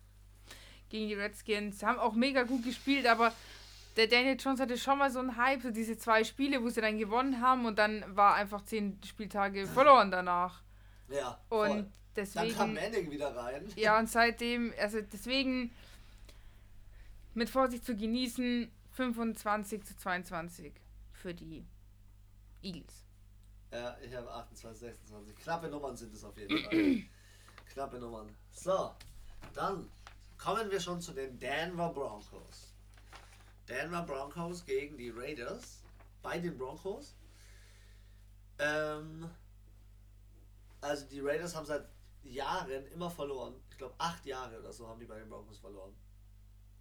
gegen 0.90 1.10
die 1.10 1.14
Redskins. 1.14 1.84
Haben 1.84 2.00
auch 2.00 2.14
mega 2.14 2.44
gut 2.44 2.64
gespielt, 2.64 3.06
aber 3.06 3.34
der 3.98 4.08
Daniel 4.08 4.38
Jones 4.40 4.60
hatte 4.60 4.78
schon 4.78 5.00
mal 5.00 5.12
so 5.12 5.20
einen 5.20 5.38
Hype, 5.38 5.64
so 5.64 5.72
diese 5.72 5.98
zwei 5.98 6.24
Spiele, 6.24 6.64
wo 6.64 6.70
sie 6.70 6.82
dann 6.82 6.98
gewonnen 6.98 7.42
haben 7.42 7.66
und 7.66 7.78
dann 7.80 8.06
war 8.16 8.36
einfach 8.36 8.64
zehn 8.64 9.00
Spieltage 9.04 9.66
verloren 9.66 10.12
danach. 10.12 10.62
Ja. 11.10 11.40
Voll. 11.50 11.70
Und 11.70 11.92
deswegen. 12.16 12.50
Dann 12.50 12.58
kam 12.58 12.74
Manning 12.76 13.10
wieder 13.10 13.36
rein. 13.36 13.66
Ja, 13.76 13.98
und 14.00 14.08
seitdem, 14.08 14.74
also 14.80 15.02
deswegen 15.02 15.72
mit 17.34 17.50
Vorsicht 17.50 17.86
zu 17.86 17.96
genießen, 17.96 18.72
25 18.92 19.84
zu 19.84 19.98
22 19.98 20.74
für 21.14 21.34
die 21.34 21.66
Eagles. 22.62 23.04
Ja, 23.72 23.98
ich 24.00 24.14
habe 24.16 24.32
28, 24.32 24.80
26. 24.80 25.36
Knappe 25.38 25.68
Nummern 25.70 25.98
sind 25.98 26.14
es 26.14 26.24
auf 26.24 26.38
jeden 26.38 26.58
Fall. 26.64 27.04
Knappe 27.74 28.00
Nummern. 28.00 28.30
So, 28.52 28.92
dann 29.54 29.90
kommen 30.38 30.70
wir 30.72 30.80
schon 30.80 31.02
zu 31.02 31.14
den 31.14 31.38
Denver 31.40 31.90
Broncos. 31.90 32.77
Denver 33.68 34.04
Broncos 34.04 34.66
gegen 34.66 34.98
die 34.98 35.10
Raiders. 35.10 35.82
Bei 36.22 36.40
den 36.40 36.58
Broncos. 36.58 37.16
Ähm, 38.60 39.30
also 40.82 41.06
die 41.06 41.20
Raiders 41.20 41.56
haben 41.56 41.66
seit 41.66 41.88
Jahren 42.24 42.88
immer 42.88 43.10
verloren. 43.10 43.56
Ich 43.70 43.78
glaube, 43.78 43.96
acht 43.98 44.26
Jahre 44.26 44.60
oder 44.60 44.74
so 44.74 44.88
haben 44.88 45.00
die 45.00 45.06
bei 45.06 45.20
den 45.20 45.30
Broncos 45.30 45.60
verloren 45.60 45.96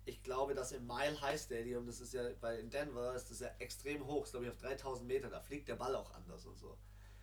ich 0.07 0.23
glaube, 0.23 0.55
dass 0.55 0.73
im 0.73 0.87
Mile 0.87 1.21
High 1.21 1.41
Stadium, 1.41 1.85
das 1.87 2.01
ist 2.01 2.15
ja 2.15 2.23
bei 2.41 2.59
in 2.59 2.71
Denver, 2.71 3.15
ist 3.15 3.31
das 3.31 3.41
ja 3.41 3.49
extrem 3.59 4.07
hoch, 4.07 4.25
ist 4.25 4.31
glaube 4.31 4.47
ich 4.47 4.53
auf 4.53 4.57
3000 4.59 5.07
Meter, 5.07 5.29
da 5.29 5.41
fliegt 5.41 5.69
der 5.69 5.75
Ball 5.75 5.95
auch 5.97 6.15
anders 6.15 6.47
und 6.47 6.57
so. 6.57 6.79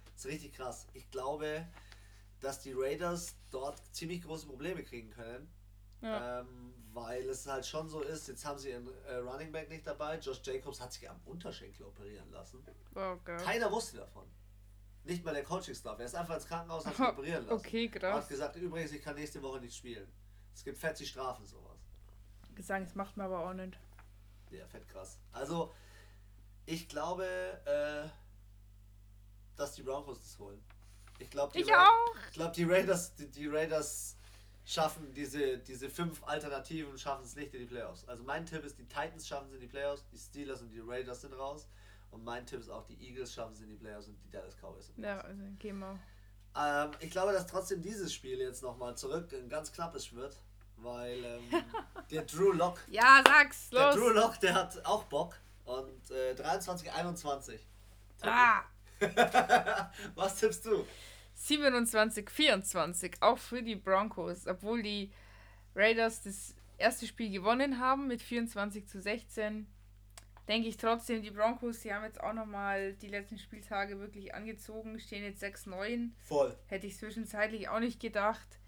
Das 0.05 0.25
ist 0.25 0.31
richtig 0.31 0.53
krass. 0.53 0.87
Ich 0.93 1.09
glaube, 1.09 1.65
dass 2.41 2.59
die 2.59 2.73
Raiders 2.73 3.35
dort 3.51 3.81
ziemlich 3.95 4.21
große 4.21 4.45
Probleme 4.45 4.83
kriegen 4.83 5.09
können. 5.09 5.49
Ja. 6.01 6.41
Ähm, 6.41 6.73
weil 6.93 7.29
es 7.29 7.47
halt 7.47 7.65
schon 7.65 7.89
so 7.89 8.01
ist, 8.01 8.27
jetzt 8.27 8.45
haben 8.45 8.57
sie 8.57 8.69
ihren 8.69 8.87
äh, 9.05 9.15
Running 9.15 9.51
Back 9.51 9.69
nicht 9.69 9.85
dabei. 9.85 10.17
Josh 10.19 10.41
Jacobs 10.43 10.79
hat 10.79 10.93
sich 10.93 11.09
am 11.09 11.19
Unterschenkel 11.25 11.85
operieren 11.85 12.29
lassen. 12.31 12.63
Okay. 12.93 13.37
Keiner 13.37 13.71
wusste 13.71 13.97
davon. 13.97 14.27
Nicht 15.03 15.25
mal 15.25 15.33
der 15.33 15.43
Coaching-Staff. 15.43 15.99
Er 15.99 16.05
ist 16.05 16.15
einfach 16.15 16.35
ins 16.35 16.47
Krankenhaus 16.47 16.85
und 16.85 16.91
hat 16.91 16.97
sich 16.97 17.07
operieren 17.07 17.45
lassen. 17.45 17.59
Okay, 17.59 17.89
krass. 17.89 18.23
hat 18.23 18.29
gesagt, 18.29 18.55
übrigens, 18.55 18.91
ich 18.91 19.01
kann 19.01 19.15
nächste 19.15 19.41
Woche 19.41 19.59
nicht 19.59 19.75
spielen. 19.75 20.07
Es 20.53 20.63
gibt 20.63 20.77
fetzig 20.77 21.09
Strafen, 21.09 21.45
sowas 21.45 21.73
sagen, 22.61 22.85
das 22.85 22.95
macht 22.95 23.17
man 23.17 23.27
aber 23.27 23.39
auch 23.39 23.53
nicht. 23.53 23.77
Ja, 24.51 24.67
fett 24.67 24.87
krass. 24.87 25.17
Also, 25.31 25.73
ich 26.65 26.87
glaube, 26.87 27.25
äh, 27.25 28.07
dass 29.57 29.73
die 29.73 29.81
Broncos 29.81 30.19
das 30.19 30.37
holen. 30.37 30.63
Ich 31.19 31.29
glaube, 31.29 31.53
die, 31.53 31.69
Ra 31.69 31.87
auch. 31.87 32.15
Ich 32.29 32.33
glaube, 32.33 32.53
die 32.53 32.63
Raiders, 32.63 33.15
die, 33.15 33.29
die, 33.29 33.47
Raiders 33.47 34.17
schaffen 34.65 35.13
diese, 35.13 35.57
diese 35.57 35.89
fünf 35.89 36.23
Alternativen 36.23 36.97
schaffen 36.97 37.23
es 37.25 37.35
nicht 37.35 37.53
in 37.53 37.61
die 37.61 37.65
Playoffs. 37.65 38.07
Also 38.07 38.23
mein 38.23 38.45
Tipp 38.45 38.63
ist, 38.63 38.77
die 38.77 38.87
Titans 38.87 39.27
schaffen 39.27 39.47
es 39.47 39.53
in 39.53 39.59
die 39.59 39.67
Playoffs, 39.67 40.05
die 40.11 40.17
Steelers 40.17 40.61
und 40.61 40.69
die 40.69 40.79
Raiders 40.79 41.21
sind 41.21 41.33
raus. 41.33 41.67
Und 42.11 42.23
mein 42.23 42.45
Tipp 42.45 42.59
ist 42.59 42.69
auch, 42.69 42.85
die 42.85 42.95
Eagles 43.05 43.33
schaffen 43.33 43.53
es 43.53 43.61
in 43.61 43.69
die 43.69 43.75
Playoffs 43.75 44.07
und 44.07 44.17
die 44.23 44.29
Dallas 44.29 44.55
Cowboys 44.55 44.87
sind 44.87 45.03
raus. 45.03 45.05
Ja, 45.05 45.21
also 45.21 45.41
gehen 45.59 45.79
wir. 45.79 45.99
Ähm, 46.55 46.91
ich 46.99 47.09
glaube, 47.09 47.33
dass 47.33 47.47
trotzdem 47.47 47.81
dieses 47.81 48.13
Spiel 48.13 48.39
jetzt 48.39 48.61
nochmal 48.61 48.95
zurück 48.95 49.33
ein 49.33 49.49
ganz 49.49 49.71
knappes 49.71 50.13
wird 50.13 50.37
weil 50.83 51.23
ähm, 51.23 51.41
der 52.11 52.23
Drew 52.23 52.51
Lock. 52.51 52.79
Ja, 52.87 53.21
sag's, 53.25 53.71
los. 53.71 53.81
Der 53.81 53.93
Drew 53.93 54.09
Lock, 54.09 54.39
der 54.39 54.53
hat 54.53 54.85
auch 54.85 55.03
Bock. 55.05 55.35
Und 55.65 56.11
äh, 56.11 56.35
23, 56.35 56.91
21. 56.91 57.65
Ah. 58.21 58.63
Was 60.15 60.35
tippst 60.35 60.65
du? 60.65 60.85
27, 61.47 62.29
24, 62.29 63.21
auch 63.21 63.37
für 63.37 63.61
die 63.61 63.75
Broncos, 63.75 64.47
obwohl 64.47 64.81
die 64.81 65.11
Raiders 65.75 66.21
das 66.21 66.55
erste 66.77 67.05
Spiel 67.05 67.29
gewonnen 67.31 67.79
haben 67.79 68.07
mit 68.07 68.21
24 68.21 68.87
zu 68.87 69.01
16. 69.01 69.67
denke 70.47 70.67
ich 70.69 70.77
trotzdem, 70.77 71.21
die 71.21 71.31
Broncos, 71.31 71.81
die 71.81 71.93
haben 71.93 72.05
jetzt 72.05 72.21
auch 72.21 72.33
nochmal 72.33 72.93
die 72.93 73.07
letzten 73.07 73.37
Spieltage 73.37 73.99
wirklich 73.99 74.33
angezogen, 74.33 74.99
stehen 74.99 75.23
jetzt 75.23 75.43
6-9. 75.43 76.11
Voll. 76.23 76.57
Hätte 76.67 76.87
ich 76.87 76.97
zwischenzeitlich 76.97 77.67
auch 77.67 77.79
nicht 77.79 77.99
gedacht. 77.99 78.59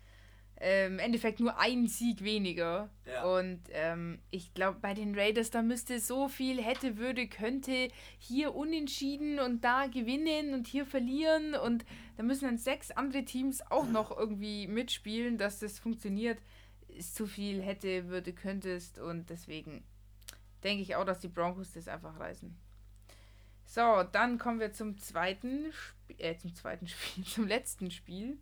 Ähm, 0.57 0.93
Im 0.93 0.99
Endeffekt 0.99 1.41
nur 1.41 1.59
ein 1.59 1.87
Sieg 1.87 2.23
weniger. 2.23 2.89
Ja. 3.05 3.25
Und 3.25 3.61
ähm, 3.71 4.19
ich 4.31 4.53
glaube, 4.53 4.79
bei 4.79 4.93
den 4.93 5.13
Raiders, 5.13 5.49
da 5.49 5.61
müsste 5.61 5.99
so 5.99 6.29
viel 6.29 6.61
hätte, 6.61 6.97
würde, 6.97 7.27
könnte 7.27 7.89
hier 8.17 8.55
unentschieden 8.55 9.39
und 9.39 9.65
da 9.65 9.87
gewinnen 9.87 10.53
und 10.53 10.67
hier 10.67 10.85
verlieren. 10.85 11.55
Und 11.55 11.85
da 12.15 12.23
müssen 12.23 12.45
dann 12.45 12.57
sechs 12.57 12.91
andere 12.91 13.25
Teams 13.25 13.61
auch 13.69 13.87
noch 13.87 14.17
irgendwie 14.17 14.67
mitspielen, 14.67 15.37
dass 15.37 15.59
das 15.59 15.77
funktioniert. 15.77 16.39
Ist 16.87 17.15
zu 17.15 17.27
viel 17.27 17.61
hätte, 17.61 18.07
würde, 18.07 18.31
könntest. 18.31 18.97
Und 18.97 19.29
deswegen 19.29 19.83
denke 20.63 20.81
ich 20.81 20.95
auch, 20.95 21.05
dass 21.05 21.19
die 21.19 21.27
Broncos 21.27 21.73
das 21.73 21.89
einfach 21.89 22.17
reißen. 22.17 22.55
So, 23.65 24.03
dann 24.03 24.37
kommen 24.37 24.59
wir 24.61 24.71
zum 24.71 24.97
zweiten, 24.99 25.65
Sp 25.75 26.15
äh, 26.17 26.37
zum 26.37 26.55
zweiten 26.55 26.87
Spiel, 26.87 27.25
zum 27.25 27.47
letzten 27.47 27.91
Spiel. 27.91 28.37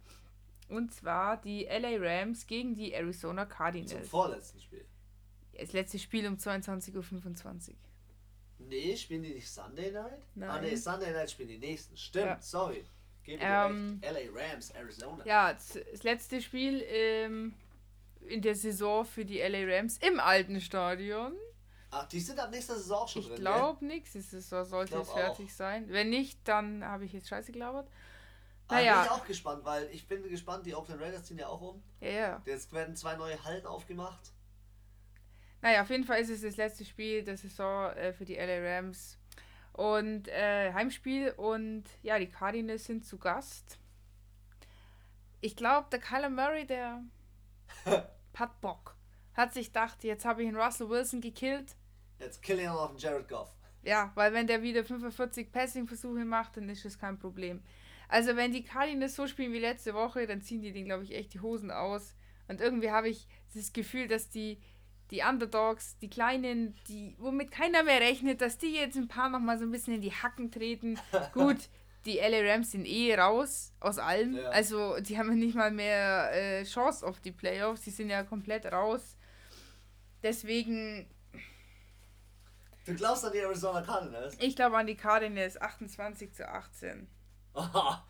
Und 0.74 0.92
zwar 0.92 1.38
die 1.38 1.66
LA 1.66 1.98
Rams 2.00 2.48
gegen 2.48 2.74
die 2.76 2.94
Arizona 2.94 3.46
Cardinals. 3.46 3.92
Zum 3.92 4.04
vorletzten 4.04 4.60
Spiel. 4.60 4.86
Das 5.60 5.72
letzte 5.72 6.00
Spiel 6.00 6.26
um 6.26 6.36
22.25 6.36 7.70
Uhr. 7.70 7.76
Nee, 8.58 8.96
spielen 8.96 9.22
die 9.22 9.36
nicht 9.36 9.50
Sunday 9.50 9.92
Night? 9.92 10.20
Nein. 10.34 10.50
Ah, 10.50 10.60
nee, 10.60 10.76
Sunday 10.76 11.12
Night 11.12 11.30
spielen 11.30 11.50
die 11.50 11.60
nächsten. 11.60 11.96
Stimmt, 11.96 12.26
ja. 12.26 12.42
sorry. 12.42 12.84
ähm, 13.28 14.02
LA 14.02 14.32
Rams, 14.34 14.72
Arizona. 14.72 15.24
Ja, 15.26 15.54
das 15.54 16.04
letzte 16.04 16.42
Spiel 16.42 16.84
ähm, 16.88 17.54
in 18.28 18.42
der 18.42 18.56
Saison 18.56 19.06
für 19.06 19.26
die 19.26 19.40
LA 19.40 19.76
Rams 19.76 19.98
im 20.00 20.20
alten 20.20 20.60
Stadion. 20.60 21.34
Ach, 21.92 22.08
die 22.08 22.20
sind 22.20 22.40
ab 22.40 22.50
nächster 22.50 22.76
Saison 22.76 23.04
auch 23.04 23.08
schon 23.08 23.22
ich 23.22 23.28
drin. 23.28 23.38
Ich 23.38 23.42
glaube, 23.42 23.86
nächste 23.86 24.22
Saison 24.22 24.66
sollte 24.66 24.98
es 24.98 25.12
fertig 25.12 25.50
auch. 25.52 25.56
sein. 25.56 25.86
Wenn 25.90 26.10
nicht, 26.10 26.40
dann 26.46 26.84
habe 26.84 27.06
ich 27.06 27.14
jetzt 27.14 27.28
Scheiße 27.28 27.52
gelabert. 27.52 27.88
Naja. 28.74 29.02
bin 29.02 29.06
ich 29.06 29.12
auch 29.12 29.26
gespannt, 29.26 29.66
weil 29.66 29.90
ich 29.92 30.08
bin 30.08 30.24
gespannt, 30.30 30.66
die 30.66 30.76
Oakland 30.76 31.02
Raiders 31.02 31.24
ziehen 31.26 31.38
ja 31.38 31.48
auch 31.48 31.62
um. 31.62 31.84
Ja, 32.00 32.10
ja. 32.10 32.42
Jetzt 32.46 32.72
werden 32.74 32.96
zwei 32.96 33.16
neue 33.16 33.42
Hallen 33.44 33.66
aufgemacht. 33.66 34.32
Naja, 35.62 35.82
auf 35.82 35.90
jeden 35.90 36.04
Fall 36.04 36.20
ist 36.20 36.30
es 36.30 36.42
das 36.42 36.58
letzte 36.58 36.84
Spiel 36.84 37.24
der 37.24 37.38
Saison 37.38 37.92
äh, 37.94 38.12
für 38.12 38.26
die 38.26 38.36
LA 38.36 38.78
Rams. 38.78 39.18
Und 39.72 40.28
äh, 40.28 40.72
Heimspiel 40.74 41.32
und 41.32 41.86
ja, 42.04 42.20
die 42.20 42.30
Cardinals 42.30 42.86
sind 42.86 43.06
zu 43.06 43.18
Gast. 43.18 43.80
Ich 45.42 45.56
glaube, 45.56 45.88
der 45.92 46.00
Kyler 46.00 46.30
Murray, 46.30 46.66
der 46.68 47.02
hat 48.36 48.62
Bock. 48.62 48.96
Hat 49.34 49.54
sich 49.54 49.68
gedacht, 49.68 50.04
jetzt 50.04 50.26
habe 50.26 50.44
ich 50.44 50.48
einen 50.48 50.58
Russell 50.58 50.90
Wilson 50.90 51.22
gekillt. 51.22 51.76
Jetzt 52.20 52.42
kill 52.42 52.60
ich 52.60 52.66
noch 52.68 52.90
einen 52.90 52.98
Jared 52.98 53.28
Goff. 53.28 53.50
Ja, 53.84 54.12
weil 54.16 54.32
wenn 54.34 54.48
der 54.48 54.62
wieder 54.62 54.84
45 54.84 55.52
Passing-Versuche 55.52 56.24
macht, 56.24 56.58
dann 56.58 56.70
ist 56.70 56.86
das 56.86 56.98
kein 56.98 57.18
Problem. 57.18 57.62
Also 58.13 58.36
wenn 58.36 58.52
die 58.52 58.63
Cardinals 58.63 59.15
so 59.15 59.26
spielen 59.26 59.54
wie 59.54 59.60
letzte 59.60 59.95
Woche, 59.95 60.28
dann 60.28 60.39
ziehen 60.39 60.62
die 60.62 60.71
den, 60.71 60.86
glaube 60.86 61.04
ich, 61.04 61.15
echt 61.15 61.34
die 61.34 61.39
Hosen 61.39 61.71
aus. 61.71 62.13
Und 62.47 62.62
irgendwie 62.62 62.91
habe 62.91 63.10
ich 63.10 63.28
das 63.56 63.73
Gefühl, 63.73 64.08
dass 64.08 64.30
die, 64.30 64.60
die 65.10 65.21
Underdogs, 65.28 65.97
die 65.97 66.12
Kleinen, 66.12 66.76
die, 66.88 67.15
womit 67.17 67.49
keiner 67.49 67.82
mehr 67.82 68.02
rechnet, 68.02 68.41
dass 68.41 68.60
die 68.60 68.76
jetzt 68.76 68.97
ein 68.97 69.08
paar 69.08 69.30
nochmal 69.30 69.58
so 69.58 69.65
ein 69.65 69.71
bisschen 69.71 69.95
in 69.95 70.02
die 70.02 70.12
Hacken 70.12 70.52
treten. 70.52 70.99
Gut, 71.34 71.58
die 72.06 72.19
LA 72.19 72.54
Rams 72.54 72.69
sind 72.69 72.86
eh 72.86 73.15
raus 73.15 73.73
aus 73.80 73.97
allem. 73.97 74.36
Ja. 74.36 74.49
Also 74.49 74.99
die 74.99 75.17
haben 75.17 75.34
nicht 75.39 75.56
mal 75.56 75.71
mehr 75.71 76.30
äh, 76.34 76.65
Chance 76.65 77.08
auf 77.08 77.19
die 77.19 77.32
Playoffs. 77.32 77.82
Die 77.82 77.89
sind 77.89 78.12
ja 78.12 78.21
komplett 78.21 78.67
raus. 78.67 79.17
Deswegen 80.21 81.10
Du 82.86 82.93
glaubst 82.93 83.26
an 83.26 83.32
die 83.32 83.39
Arizona 83.39 83.82
Cardinals? 83.82 84.38
Ich 84.39 84.56
glaube 84.56 84.78
an 84.78 84.86
die 84.86 84.95
Cardinals 84.95 85.60
28 85.60 86.32
zu 86.32 86.47
18. 86.47 87.08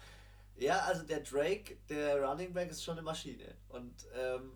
ja, 0.57 0.79
also 0.79 1.03
der 1.03 1.21
Drake, 1.21 1.77
der 1.89 2.21
Running 2.23 2.53
Back 2.53 2.71
ist 2.71 2.83
schon 2.83 2.93
eine 2.93 3.01
Maschine. 3.01 3.55
Und 3.69 4.05
ähm, 4.15 4.51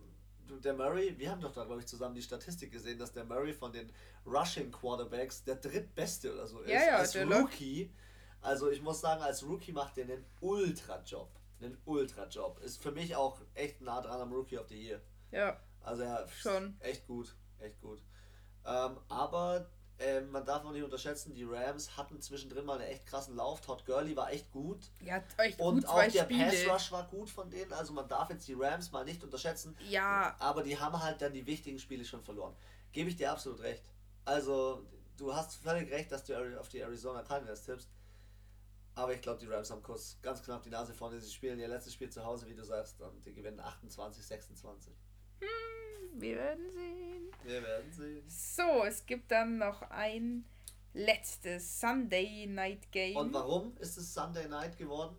der 0.63 0.73
Murray, 0.73 1.17
wir 1.17 1.29
haben 1.29 1.41
doch 1.41 1.53
da, 1.53 1.65
glaube 1.65 1.81
ich, 1.81 1.87
zusammen 1.87 2.15
die 2.15 2.21
Statistik 2.21 2.71
gesehen, 2.71 2.97
dass 2.97 3.11
der 3.11 3.25
Murray 3.25 3.53
von 3.53 3.71
den 3.71 3.91
Rushing 4.25 4.71
Quarterbacks 4.71 5.43
der 5.43 5.55
drittbeste 5.55 6.33
oder 6.33 6.47
so 6.47 6.59
ist. 6.61 6.71
Ja, 6.71 6.85
ja, 6.85 6.97
als 6.97 7.15
Rookie. 7.15 7.91
Also 8.41 8.69
ich 8.69 8.81
muss 8.81 9.01
sagen, 9.01 9.21
als 9.21 9.43
Rookie 9.43 9.71
macht 9.71 9.97
der 9.97 10.05
einen 10.05 10.25
Ultra-Job. 10.41 11.29
Einen 11.59 11.77
Ultra-Job. 11.85 12.59
Ist 12.59 12.81
für 12.81 12.91
mich 12.91 13.15
auch 13.15 13.41
echt 13.55 13.81
nah 13.81 14.01
dran 14.01 14.21
am 14.21 14.31
Rookie 14.31 14.57
of 14.57 14.67
the 14.67 14.81
Year. 14.81 15.01
Ja. 15.31 15.59
Also 15.81 16.03
er 16.03 16.27
schon. 16.29 16.77
echt 16.79 17.07
gut. 17.07 17.35
Echt 17.59 17.81
gut. 17.81 18.01
Ähm, 18.65 18.97
aber 19.09 19.69
ähm, 19.99 20.29
man 20.31 20.45
darf 20.45 20.63
auch 20.63 20.71
nicht 20.71 20.83
unterschätzen, 20.83 21.33
die 21.33 21.43
Rams 21.43 21.97
hatten 21.97 22.21
zwischendrin 22.21 22.65
mal 22.65 22.79
einen 22.79 22.91
echt 22.91 23.07
krassen 23.07 23.35
Lauf. 23.35 23.61
Todd 23.61 23.83
Gurley 23.85 24.15
war 24.15 24.31
echt 24.31 24.51
gut. 24.51 24.79
Ja, 25.01 25.23
echt 25.37 25.59
Und 25.59 25.81
gut, 25.81 25.85
auch 25.87 26.03
der 26.03 26.23
Spiele. 26.23 26.45
Pass 26.45 26.67
Rush 26.67 26.91
war 26.91 27.07
gut 27.07 27.29
von 27.29 27.49
denen. 27.49 27.73
Also 27.73 27.93
man 27.93 28.07
darf 28.07 28.29
jetzt 28.29 28.47
die 28.47 28.53
Rams 28.53 28.91
mal 28.91 29.03
nicht 29.03 29.23
unterschätzen. 29.23 29.75
Ja. 29.89 30.35
Aber 30.39 30.61
die 30.61 30.79
haben 30.79 31.01
halt 31.01 31.21
dann 31.21 31.33
die 31.33 31.45
wichtigen 31.47 31.79
Spiele 31.79 32.05
schon 32.05 32.21
verloren. 32.23 32.55
Gebe 32.91 33.09
ich 33.09 33.15
dir 33.15 33.31
absolut 33.31 33.61
recht. 33.61 33.83
Also 34.23 34.85
du 35.17 35.33
hast 35.33 35.55
völlig 35.55 35.91
recht, 35.91 36.11
dass 36.11 36.23
du 36.23 36.59
auf 36.59 36.69
die 36.69 36.79
Arizona 36.79 37.23
Cardinals 37.23 37.63
tippst. 37.63 37.89
Aber 38.93 39.13
ich 39.13 39.21
glaube, 39.21 39.39
die 39.39 39.47
Rams 39.47 39.69
haben 39.71 39.81
kurz 39.83 40.17
ganz 40.21 40.43
knapp 40.43 40.63
die 40.63 40.69
Nase 40.69 40.93
vorne. 40.93 41.19
Sie 41.19 41.31
spielen 41.31 41.59
ihr 41.59 41.67
letztes 41.67 41.93
Spiel 41.93 42.09
zu 42.09 42.23
Hause, 42.23 42.47
wie 42.47 42.55
du 42.55 42.63
sagst, 42.63 42.99
und 43.01 43.25
die 43.25 43.33
gewinnen 43.33 43.59
28, 43.59 44.25
26. 44.25 44.93
Hm. 45.39 45.47
Wir 46.21 46.35
werden 46.35 46.71
sehen. 46.71 47.16
Wir 47.43 47.63
werden 47.63 47.91
sehen. 47.91 48.23
So, 48.27 48.83
es 48.85 49.05
gibt 49.05 49.31
dann 49.31 49.57
noch 49.57 49.81
ein 49.89 50.45
letztes 50.93 51.79
Sunday 51.79 52.47
Night 52.47 52.91
Game. 52.91 53.15
Und 53.15 53.33
warum 53.33 53.77
ist 53.77 53.97
es 53.97 54.13
Sunday 54.13 54.47
Night 54.47 54.77
geworden? 54.77 55.15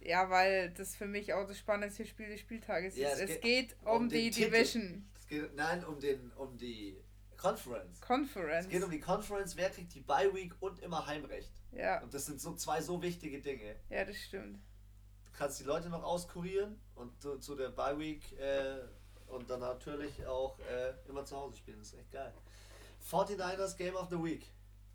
Ja, 0.00 0.28
weil 0.30 0.70
das 0.70 0.94
für 0.94 1.06
mich 1.06 1.32
auch 1.32 1.46
das 1.46 1.58
spannendste 1.58 2.04
Spiel 2.04 2.28
des 2.28 2.40
Spieltages 2.40 2.96
ja, 2.96 3.10
ist. 3.10 3.20
Es, 3.20 3.30
es 3.30 3.40
geht, 3.40 3.68
geht, 3.68 3.76
um, 3.82 4.02
um 4.02 4.08
die 4.08 4.30
Division. 4.30 5.08
Es 5.18 5.26
geht, 5.26 5.54
nein, 5.56 5.84
um, 5.84 5.98
den, 5.98 6.30
um 6.32 6.56
die 6.56 6.96
Conference. 7.36 8.00
Conference. 8.00 8.66
Es 8.66 8.70
geht 8.70 8.82
um 8.82 8.90
die 8.90 9.00
Conference, 9.00 9.56
wer 9.56 9.70
kriegt 9.70 9.94
die 9.94 10.00
Bye 10.00 10.32
Week 10.34 10.54
und 10.60 10.80
immer 10.80 11.06
Heimrecht. 11.06 11.52
Ja. 11.72 12.02
Und 12.02 12.14
das 12.14 12.26
sind 12.26 12.40
so 12.40 12.54
zwei 12.54 12.80
so 12.80 13.02
wichtige 13.02 13.40
Dinge. 13.40 13.76
Ja, 13.90 14.04
das 14.04 14.16
stimmt. 14.16 14.58
Du 15.24 15.38
kannst 15.38 15.60
die 15.60 15.64
Leute 15.64 15.88
noch 15.90 16.02
auskurieren 16.02 16.80
und 16.94 17.20
zu, 17.20 17.38
zu 17.38 17.54
der 17.54 17.70
Bye 17.70 17.98
Week 17.98 18.32
äh, 18.38 18.78
und 19.28 19.48
dann 19.50 19.60
natürlich 19.60 20.26
auch 20.26 20.58
äh, 20.60 20.94
immer 21.08 21.24
zu 21.24 21.36
Hause 21.36 21.56
spielen. 21.56 21.78
Das 21.78 21.88
ist 21.88 21.98
echt 21.98 22.12
geil. 22.12 22.32
49ers 23.10 23.76
Game 23.76 23.96
of 23.96 24.08
the 24.10 24.22
Week. 24.22 24.50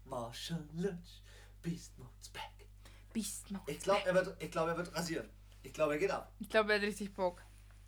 Marshall 0.06 0.67
Lynch. 0.74 1.22
Beast 1.62 1.98
Mode's 1.98 2.30
back. 2.30 2.67
Beast 3.13 3.52
Mode. 3.52 3.72
Ich 3.72 3.80
glaube, 3.80 4.02
er, 4.06 4.15
wird, 4.15 4.52
glaub, 4.52 4.67
er 4.67 4.78
wird 4.78 4.94
rasieren. 4.96 5.30
Ich 5.63 5.74
glaube, 5.74 5.94
er 5.94 6.00
geht 6.00 6.12
ab. 6.12 6.32
Ich 6.39 6.50
glaube, 6.50 6.74
er 6.74 6.80
hat 6.80 6.86
richtig 6.86 7.13
Bock. 7.13 7.41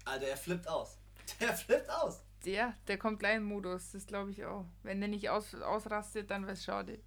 Alter, 0.05 0.27
er 0.27 0.37
flippt 0.37 0.67
aus. 0.67 0.97
Der 1.39 1.53
flippt 1.57 1.89
aus. 1.89 2.23
Der, 2.45 2.75
der 2.87 2.97
kommt 2.97 3.19
gleich 3.19 3.37
in 3.37 3.43
Modus. 3.43 3.91
Das 3.91 4.05
glaube 4.05 4.31
ich 4.31 4.45
auch. 4.45 4.65
Wenn 4.83 4.99
der 4.99 5.09
nicht 5.09 5.29
aus, 5.29 5.55
ausrastet, 5.55 6.29
dann 6.29 6.43
wäre 6.43 6.53
es 6.53 6.63
schade. 6.63 6.99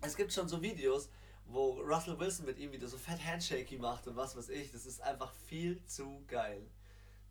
Es 0.00 0.16
gibt 0.16 0.32
schon 0.32 0.48
so 0.48 0.62
Videos, 0.62 1.10
wo 1.44 1.80
Russell 1.80 2.18
Wilson 2.18 2.46
mit 2.46 2.58
ihm 2.58 2.72
wieder 2.72 2.86
so 2.86 2.96
fett 2.96 3.22
Handshakey 3.24 3.78
macht 3.78 4.06
und 4.06 4.16
was 4.16 4.36
weiß 4.36 4.48
ich. 4.48 4.72
Das 4.72 4.86
ist 4.86 5.02
einfach 5.02 5.32
viel 5.32 5.84
zu 5.84 6.24
geil 6.28 6.66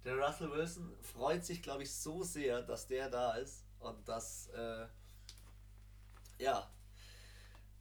der 0.05 0.17
Russell 0.17 0.51
Wilson 0.51 0.93
freut 1.01 1.43
sich, 1.43 1.61
glaube 1.61 1.83
ich, 1.83 1.93
so 1.93 2.23
sehr, 2.23 2.61
dass 2.61 2.87
der 2.87 3.09
da 3.09 3.33
ist 3.35 3.65
und 3.79 4.07
dass, 4.07 4.47
äh, 4.49 4.87
ja. 6.37 6.71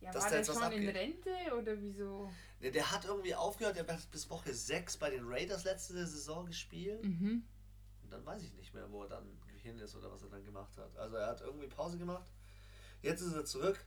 Ja, 0.00 0.12
dass 0.12 0.24
war 0.24 0.30
der, 0.30 0.44
schon 0.44 0.72
in 0.72 0.88
Rente 0.88 1.30
oder 1.56 1.80
wieso? 1.80 2.30
Der, 2.60 2.70
der 2.70 2.90
hat 2.90 3.04
irgendwie 3.04 3.34
aufgehört, 3.34 3.76
der 3.76 3.87
hat 3.87 4.10
bis 4.10 4.28
Woche 4.28 4.52
6 4.52 4.96
bei 4.96 5.10
den 5.10 5.24
Raiders 5.26 5.64
letzte 5.64 5.94
Saison 5.94 6.46
gespielt. 6.46 7.04
Mhm. 7.04 7.44
Und 8.02 8.12
dann 8.12 8.24
weiß 8.24 8.42
ich 8.42 8.52
nicht 8.54 8.74
mehr, 8.74 8.90
wo 8.90 9.02
er 9.02 9.08
dann 9.08 9.38
hin 9.62 9.78
ist 9.78 9.94
oder 9.94 10.10
was 10.10 10.22
er 10.22 10.28
dann 10.28 10.44
gemacht 10.44 10.77
hat. 10.77 10.96
Also 10.96 11.16
er 11.16 11.27
hat 11.27 11.40
irgendwie 11.40 11.68
Pause 11.68 11.98
gemacht. 11.98 12.31
Jetzt 13.02 13.22
ist 13.22 13.35
er 13.35 13.44
zurück. 13.44 13.85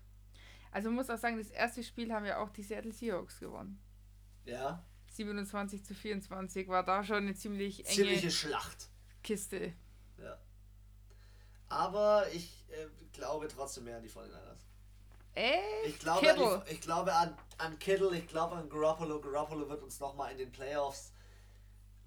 Also 0.71 0.89
man 0.89 0.95
muss 0.95 1.09
auch 1.09 1.17
sagen, 1.17 1.37
das 1.37 1.49
erste 1.49 1.83
Spiel 1.83 2.11
haben 2.11 2.25
ja 2.25 2.37
auch 2.39 2.49
die 2.49 2.63
Seattle 2.63 2.91
Seahawks 2.91 3.39
gewonnen. 3.39 3.79
Ja. 4.45 4.83
27 5.17 5.83
zu 5.83 5.93
24 5.93 6.67
war 6.67 6.83
da 6.83 7.03
schon 7.03 7.17
eine 7.17 7.35
ziemlich 7.35 7.85
enge 7.85 7.95
Ziemliche 7.95 8.31
Schlacht. 8.31 8.89
Kiste. 9.23 9.73
Ja. 10.19 10.37
Aber 11.69 12.25
ich 12.31 12.65
äh, 12.69 12.87
glaube 13.11 13.47
trotzdem 13.47 13.85
mehr 13.85 13.97
an 13.97 14.03
die 14.03 14.09
49ers. 14.09 14.63
Echt? 15.33 15.87
Ich 15.87 15.99
glaube, 15.99 16.29
an 16.29 16.63
die, 16.65 16.73
ich 16.73 16.81
glaube 16.81 17.13
an, 17.13 17.37
an 17.57 17.77
Kittle, 17.77 18.15
ich 18.15 18.27
glaube 18.27 18.55
an 18.55 18.69
Garoppolo. 18.69 19.19
Garoppolo 19.19 19.67
wird 19.67 19.83
uns 19.83 19.99
nochmal 19.99 20.31
in 20.31 20.37
den 20.37 20.51
Playoffs, 20.51 21.11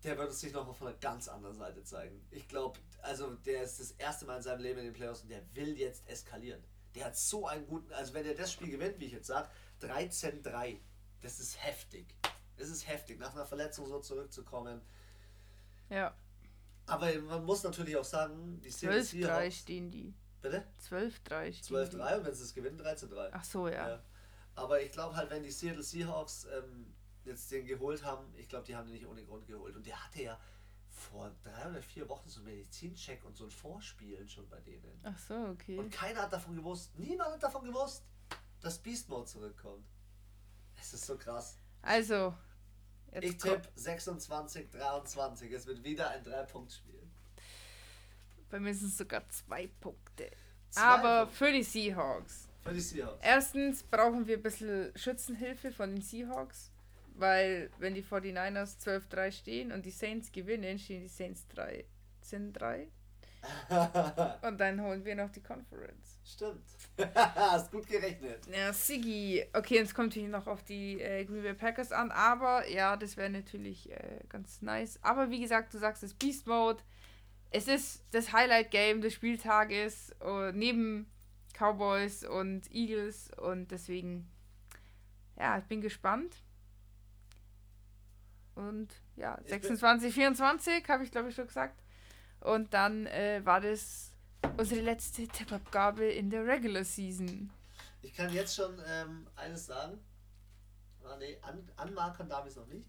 der 0.03 0.17
wird 0.17 0.29
uns 0.29 0.41
sich 0.41 0.53
nochmal 0.53 0.75
von 0.75 0.89
einer 0.89 0.97
ganz 0.97 1.29
anderen 1.29 1.57
Seite 1.57 1.83
zeigen. 1.85 2.27
Ich 2.31 2.49
glaube, 2.49 2.79
also 3.03 3.35
der 3.35 3.63
ist 3.63 3.79
das 3.79 3.93
erste 3.93 4.25
Mal 4.25 4.39
in 4.39 4.43
seinem 4.43 4.61
Leben 4.61 4.79
in 4.79 4.87
den 4.87 4.95
Playoffs 4.95 5.23
und 5.23 5.29
der 5.29 5.43
will 5.55 5.79
jetzt 5.79 6.09
eskalieren. 6.09 6.63
Der 6.95 7.07
hat 7.07 7.17
so 7.17 7.47
einen 7.47 7.67
guten, 7.67 7.93
also 7.93 8.15
wenn 8.15 8.27
er 8.27 8.35
das 8.35 8.53
Spiel 8.53 8.71
gewinnt, 8.71 8.99
wie 8.99 9.07
ich 9.07 9.13
jetzt 9.13 9.29
sage, 9.29 9.49
13-3, 9.81 10.79
das 11.21 11.39
ist 11.39 11.63
heftig 11.63 12.07
es 12.61 12.71
ist 12.71 12.87
heftig, 12.87 13.19
nach 13.19 13.35
einer 13.35 13.47
Verletzung 13.47 13.87
so 13.87 14.01
zurückzukommen. 14.01 14.81
Ja. 15.89 16.15
Aber 16.87 17.13
man 17.21 17.45
muss 17.45 17.63
natürlich 17.63 17.97
auch 17.97 18.05
sagen, 18.05 18.61
die 18.63 18.71
Seahawks. 18.71 19.57
stehen 19.57 19.91
die. 19.91 20.15
Bitte? 20.43 20.67
12-3. 20.89 21.63
12-3 21.69 22.19
und 22.19 22.25
wenn 22.25 22.35
sie 22.35 22.45
es 22.45 22.55
gewinnen, 22.55 22.81
13-3. 22.81 23.31
Ach 23.33 23.45
so, 23.45 23.69
ja. 23.69 23.89
ja. 23.89 24.03
Aber 24.55 24.81
ich 24.81 24.91
glaube 24.91 25.15
halt, 25.15 25.31
wenn 25.31 25.43
die 25.43 25.51
Seattle 25.51 25.83
Seahawks 25.83 26.47
ähm, 26.47 26.95
jetzt 27.25 27.51
den 27.51 27.67
geholt 27.67 28.05
haben, 28.05 28.27
ich 28.37 28.49
glaube, 28.49 28.67
die 28.67 28.75
haben 28.75 28.87
den 28.87 28.95
nicht 28.95 29.07
ohne 29.07 29.25
Grund 29.25 29.47
geholt. 29.47 29.77
Und 29.77 29.87
der 29.87 30.03
hatte 30.03 30.23
ja 30.23 30.41
vor 30.91 31.31
drei 31.43 31.69
oder 31.71 31.83
vier 31.83 32.09
Wochen 32.09 32.29
so 32.29 32.41
einen 32.41 32.49
Medizincheck 32.49 33.25
und 33.25 33.37
so 33.37 33.45
ein 33.45 33.51
Vorspielen 33.51 34.29
schon 34.29 34.49
bei 34.49 34.61
denen. 34.61 35.01
Ach 35.03 35.19
so, 35.19 35.35
okay. 35.35 35.79
Und 35.79 35.91
keiner 35.91 36.23
hat 36.23 36.33
davon 36.33 36.57
gewusst, 36.57 36.99
niemand 36.99 37.33
hat 37.33 37.43
davon 37.43 37.65
gewusst, 37.65 38.05
dass 38.61 38.79
Beast 38.79 39.09
Mode 39.09 39.27
zurückkommt. 39.27 39.87
Es 40.79 40.93
ist 40.93 41.07
so 41.07 41.17
krass. 41.17 41.57
Also, 41.83 42.35
ich 43.21 43.37
tippe 43.37 43.69
26, 43.75 44.71
23. 44.71 45.53
Es 45.53 45.67
wird 45.67 45.83
wieder 45.83 46.11
ein 46.11 46.23
Drei-Punkt-Spiel. 46.23 47.03
Bei 48.51 48.61
mir 48.61 48.75
sind 48.75 48.89
es 48.89 48.99
sogar 48.99 49.29
zwei 49.29 49.69
Punkte. 49.81 50.31
Zwei 50.71 50.83
Aber 50.83 51.27
Punkte. 51.27 51.37
für 51.37 51.53
die 51.53 51.63
Seahawks. 51.63 52.49
Für 52.63 52.73
die 52.73 52.81
Seahawks. 52.81 53.19
Erstens 53.23 53.83
brauchen 53.83 54.27
wir 54.27 54.37
ein 54.37 54.43
bisschen 54.43 54.93
Schützenhilfe 54.97 55.73
von 55.73 55.91
den 55.91 56.03
Seahawks. 56.03 56.71
Weil, 57.15 57.71
wenn 57.79 57.95
die 57.95 58.03
49ers 58.03 58.79
12-3 58.81 59.33
stehen 59.33 59.73
und 59.73 59.85
die 59.85 59.91
Saints 59.91 60.33
gewinnen, 60.33 60.79
stehen 60.79 61.03
die 61.03 61.09
Saints 61.09 61.47
3. 61.49 61.85
Sind 62.23 62.55
3. 62.55 62.89
und 64.43 64.59
dann 64.59 64.81
holen 64.81 65.05
wir 65.05 65.15
noch 65.15 65.31
die 65.31 65.43
Conference. 65.43 66.20
Stimmt. 66.33 66.65
Hast 67.15 67.73
gut 67.73 67.87
gerechnet. 67.87 68.47
Ja, 68.47 68.73
Siggi. 68.73 69.45
Okay, 69.53 69.77
jetzt 69.77 69.95
kommt 69.95 70.15
hier 70.15 70.29
noch 70.29 70.47
auf 70.47 70.63
die 70.63 71.01
äh, 71.01 71.25
Green 71.25 71.43
Bay 71.43 71.55
Packers 71.55 71.93
an, 71.93 72.11
aber 72.11 72.69
ja, 72.69 72.97
das 72.97 73.17
wäre 73.17 73.31
natürlich 73.31 73.91
äh, 73.91 74.21
ganz 74.29 74.63
nice. 74.63 74.99
Aber 75.03 75.31
wie 75.31 75.41
gesagt, 75.41 75.75
du 75.75 75.79
sagst 75.79 76.03
es 76.03 76.15
Beast 76.15 76.47
Mode. 76.47 76.83
Es 77.51 77.67
ist 77.67 78.05
das 78.13 78.33
Highlight-Game 78.33 79.01
des 79.01 79.15
Spieltages 79.15 80.15
uh, 80.25 80.53
neben 80.53 81.11
Cowboys 81.59 82.25
und 82.25 82.71
Eagles 82.73 83.31
und 83.37 83.73
deswegen, 83.73 84.31
ja, 85.37 85.59
ich 85.59 85.65
bin 85.65 85.81
gespannt. 85.81 86.37
Und 88.55 88.89
ja, 89.17 89.39
26, 89.47 90.15
24 90.15 90.89
habe 90.89 91.03
ich 91.03 91.11
glaube 91.11 91.31
ich 91.31 91.35
schon 91.35 91.49
gesagt. 91.49 91.83
Und 92.41 92.73
dann 92.73 93.07
äh, 93.07 93.41
war 93.45 93.61
das 93.61 94.10
unsere 94.57 94.81
letzte 94.81 95.27
Tippabgabe 95.27 96.05
in 96.05 96.31
der 96.31 96.47
Regular 96.47 96.85
Season. 96.85 97.51
Ich 98.03 98.15
kann 98.15 98.33
jetzt 98.33 98.55
schon 98.55 98.81
ähm, 98.87 99.27
eines 99.37 99.67
sagen. 99.67 99.99
Ah, 101.05 101.17
nee, 101.19 101.39
an, 101.43 101.69
anmarkern 101.77 102.29
darf 102.29 102.45
ich 102.45 102.51
es 102.51 102.57
noch 102.57 102.67
nicht. 102.67 102.89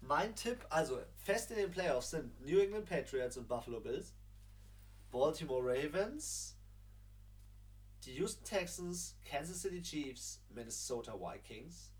Mein 0.00 0.34
Tipp, 0.34 0.64
also 0.70 0.98
fest 1.16 1.50
in 1.50 1.56
den 1.58 1.70
Playoffs 1.70 2.10
sind 2.10 2.40
New 2.40 2.58
England 2.58 2.86
Patriots 2.88 3.36
und 3.36 3.46
Buffalo 3.46 3.80
Bills, 3.80 4.14
Baltimore 5.10 5.62
Ravens, 5.62 6.56
die 8.04 8.14
Houston 8.14 8.44
Texans, 8.44 9.16
Kansas 9.24 9.60
City 9.60 9.82
Chiefs, 9.82 10.40
Minnesota 10.48 11.14
Vikings, 11.14 11.90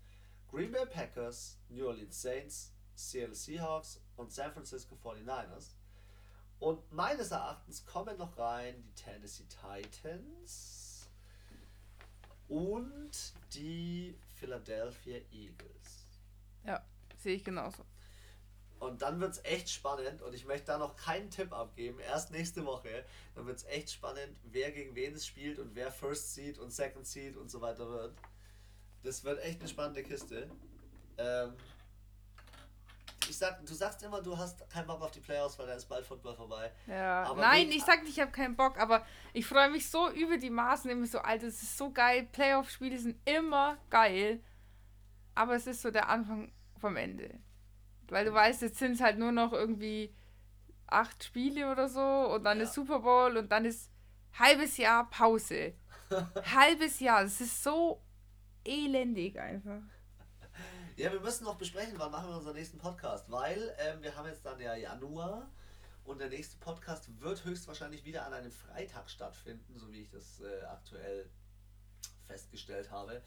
Green 0.49 0.71
Bay 0.71 0.85
Packers, 0.85 1.57
New 1.69 1.85
Orleans 1.85 2.19
Saints, 2.19 2.71
Seattle 2.95 3.35
Seahawks 3.35 4.01
und 4.17 4.31
San 4.31 4.51
Francisco 4.51 4.97
49ers. 5.03 5.75
Und 6.61 6.91
meines 6.93 7.31
Erachtens 7.31 7.83
kommen 7.87 8.15
noch 8.19 8.37
rein 8.37 8.83
die 8.83 8.93
Tennessee 8.93 9.45
Titans 9.49 11.09
und 12.47 13.11
die 13.51 14.15
Philadelphia 14.35 15.17
Eagles. 15.31 16.05
Ja, 16.63 16.85
sehe 17.17 17.37
ich 17.37 17.43
genauso. 17.43 17.83
Und 18.77 19.01
dann 19.01 19.19
wird 19.19 19.31
es 19.31 19.43
echt 19.43 19.71
spannend 19.71 20.21
und 20.21 20.35
ich 20.35 20.45
möchte 20.45 20.67
da 20.67 20.77
noch 20.77 20.95
keinen 20.95 21.31
Tipp 21.31 21.51
abgeben. 21.51 21.99
Erst 21.99 22.29
nächste 22.29 22.63
Woche. 22.63 23.05
Dann 23.33 23.47
wird 23.47 23.57
es 23.57 23.63
echt 23.63 23.91
spannend, 23.91 24.37
wer 24.43 24.71
gegen 24.71 24.93
wen 24.93 25.15
es 25.15 25.25
spielt 25.25 25.57
und 25.57 25.73
wer 25.73 25.91
First 25.91 26.35
Seed 26.35 26.59
und 26.59 26.71
Second 26.71 27.07
Seed 27.07 27.37
und 27.37 27.49
so 27.49 27.59
weiter 27.61 27.89
wird. 27.89 28.13
Das 29.01 29.23
wird 29.23 29.39
echt 29.39 29.61
eine 29.61 29.69
spannende 29.69 30.03
Kiste. 30.03 30.47
Ähm, 31.17 31.53
ich 33.31 33.37
sag, 33.37 33.65
du 33.65 33.73
sagst 33.73 34.03
immer, 34.03 34.21
du 34.21 34.37
hast 34.37 34.69
keinen 34.69 34.87
Bock 34.87 35.01
auf 35.01 35.11
die 35.11 35.21
Playoffs, 35.21 35.57
weil 35.57 35.65
da 35.65 35.73
ist 35.73 35.87
bald 35.87 36.05
Football 36.05 36.35
vorbei. 36.35 36.71
Ja. 36.85 37.23
Aber 37.23 37.41
Nein, 37.41 37.69
ich 37.71 37.83
sag 37.83 38.03
nicht, 38.03 38.17
ich 38.17 38.21
habe 38.21 38.31
keinen 38.31 38.55
Bock, 38.55 38.77
aber 38.77 39.05
ich 39.33 39.45
freue 39.45 39.69
mich 39.69 39.89
so 39.89 40.09
über 40.11 40.37
die 40.37 40.49
Maßen, 40.49 40.91
immer 40.91 41.07
so, 41.07 41.19
Alter, 41.19 41.47
es 41.47 41.63
ist 41.63 41.77
so 41.77 41.91
geil. 41.91 42.27
Playoff-Spiele 42.31 42.99
sind 42.99 43.17
immer 43.27 43.77
geil. 43.89 44.43
Aber 45.33 45.55
es 45.55 45.65
ist 45.65 45.81
so 45.81 45.91
der 45.91 46.09
Anfang 46.09 46.51
vom 46.77 46.97
Ende. 46.97 47.39
Weil 48.09 48.25
du 48.25 48.33
weißt, 48.33 48.61
jetzt 48.63 48.79
sind 48.79 48.93
es 48.93 49.01
halt 49.01 49.17
nur 49.17 49.31
noch 49.31 49.53
irgendwie 49.53 50.13
acht 50.87 51.23
Spiele 51.23 51.71
oder 51.71 51.87
so 51.87 52.01
und 52.01 52.43
dann 52.43 52.57
ja. 52.57 52.65
ist 52.65 52.73
Super 52.73 52.99
Bowl 52.99 53.37
und 53.37 53.49
dann 53.49 53.63
ist 53.63 53.89
halbes 54.37 54.75
Jahr 54.75 55.09
Pause. 55.09 55.73
halbes 56.53 56.99
Jahr. 56.99 57.23
Es 57.23 57.39
ist 57.39 57.63
so 57.63 58.01
elendig 58.65 59.39
einfach. 59.39 59.81
Ja, 61.01 61.11
wir 61.11 61.19
müssen 61.19 61.45
noch 61.45 61.55
besprechen, 61.57 61.95
wann 61.97 62.11
machen 62.11 62.29
wir 62.29 62.37
unseren 62.37 62.55
nächsten 62.55 62.77
Podcast, 62.77 63.31
weil 63.31 63.75
ähm, 63.79 64.03
wir 64.03 64.15
haben 64.15 64.27
jetzt 64.27 64.45
dann 64.45 64.59
ja 64.59 64.75
Januar 64.75 65.49
und 66.03 66.19
der 66.19 66.29
nächste 66.29 66.57
Podcast 66.57 67.19
wird 67.19 67.43
höchstwahrscheinlich 67.43 68.05
wieder 68.05 68.23
an 68.23 68.33
einem 68.33 68.51
Freitag 68.51 69.09
stattfinden, 69.09 69.79
so 69.79 69.91
wie 69.91 70.01
ich 70.01 70.11
das 70.11 70.41
äh, 70.41 70.61
aktuell 70.65 71.27
festgestellt 72.27 72.91
habe. 72.91 73.23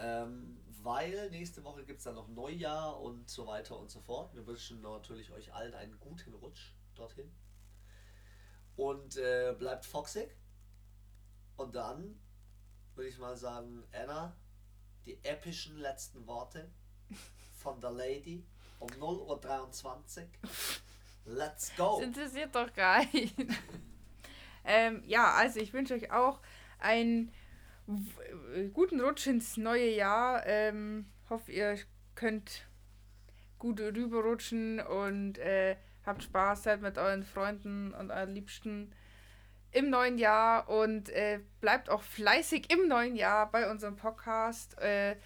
Ähm, 0.00 0.60
weil 0.82 1.30
nächste 1.30 1.62
Woche 1.62 1.84
gibt 1.84 1.98
es 1.98 2.04
dann 2.04 2.16
noch 2.16 2.26
Neujahr 2.26 3.00
und 3.00 3.30
so 3.30 3.46
weiter 3.46 3.78
und 3.78 3.92
so 3.92 4.00
fort. 4.00 4.34
Wir 4.34 4.44
wünschen 4.44 4.80
natürlich 4.80 5.30
euch 5.30 5.54
allen 5.54 5.74
einen 5.74 6.00
guten 6.00 6.34
Rutsch 6.34 6.72
dorthin. 6.96 7.32
Und 8.74 9.16
äh, 9.18 9.54
bleibt 9.56 9.86
foxig. 9.86 10.36
Und 11.56 11.76
dann 11.76 12.20
würde 12.96 13.08
ich 13.08 13.18
mal 13.18 13.36
sagen, 13.36 13.84
Anna, 13.92 14.36
die 15.06 15.22
epischen 15.22 15.78
letzten 15.78 16.26
Worte 16.26 16.68
von 17.58 17.80
der 17.80 17.90
Lady 17.90 18.44
um 18.78 18.88
0.23 18.88 20.20
Uhr. 20.20 20.26
Let's 21.24 21.74
go! 21.76 21.98
Das 21.98 22.06
interessiert 22.06 22.54
doch 22.54 22.72
gar 22.72 23.04
nicht. 23.12 23.34
ähm, 24.64 25.02
ja, 25.06 25.32
also 25.34 25.60
ich 25.60 25.72
wünsche 25.72 25.94
euch 25.94 26.10
auch 26.10 26.40
einen 26.78 27.32
guten 28.72 29.00
Rutsch 29.00 29.26
ins 29.26 29.56
neue 29.56 29.90
Jahr. 29.90 30.46
Ähm, 30.46 31.06
hoffe, 31.28 31.52
ihr 31.52 31.78
könnt 32.14 32.66
gut 33.58 33.80
rüberrutschen 33.80 34.80
und 34.80 35.38
äh, 35.38 35.76
habt 36.06 36.22
Spaß, 36.22 36.62
seid 36.64 36.80
mit 36.80 36.96
euren 36.96 37.24
Freunden 37.24 37.92
und 37.92 38.10
euren 38.10 38.34
Liebsten 38.34 38.92
im 39.70 39.90
neuen 39.90 40.16
Jahr 40.16 40.68
und 40.68 41.10
äh, 41.10 41.40
bleibt 41.60 41.90
auch 41.90 42.02
fleißig 42.02 42.72
im 42.72 42.88
neuen 42.88 43.16
Jahr 43.16 43.50
bei 43.50 43.70
unserem 43.70 43.96
Podcast. 43.96 44.78
Äh, 44.78 45.16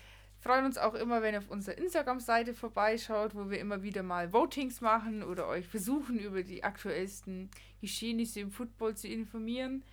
freuen 0.43 0.65
uns 0.65 0.77
auch 0.77 0.95
immer, 0.95 1.23
wenn 1.23 1.35
ihr 1.35 1.39
auf 1.39 1.51
unserer 1.51 1.79
Instagram-Seite 1.79 2.53
vorbeischaut, 2.53 3.35
wo 3.35 3.49
wir 3.49 3.61
immer 3.61 3.83
wieder 3.83 4.03
mal 4.03 4.33
Votings 4.33 4.81
machen 4.81 5.23
oder 5.23 5.47
euch 5.47 5.69
versuchen, 5.69 6.19
über 6.19 6.43
die 6.43 6.65
aktuellsten 6.65 7.49
Geschehnisse 7.81 8.41
im 8.41 8.51
Football 8.51 8.97
zu 8.97 9.07
informieren. 9.07 9.85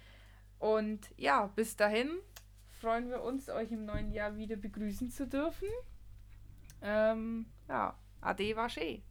Und 0.58 1.08
ja, 1.18 1.48
bis 1.56 1.76
dahin 1.76 2.10
freuen 2.82 3.10
wir 3.10 3.22
uns, 3.22 3.50
euch 3.50 3.72
im 3.72 3.86
neuen 3.86 4.12
Jahr 4.12 4.38
wieder 4.38 4.56
begrüßen 4.56 5.12
zu 5.12 5.28
dürfen. 5.28 5.68
Ähm, 6.82 7.46
ja, 7.68 7.96
Ade 8.20 8.56
Vache. 8.56 9.02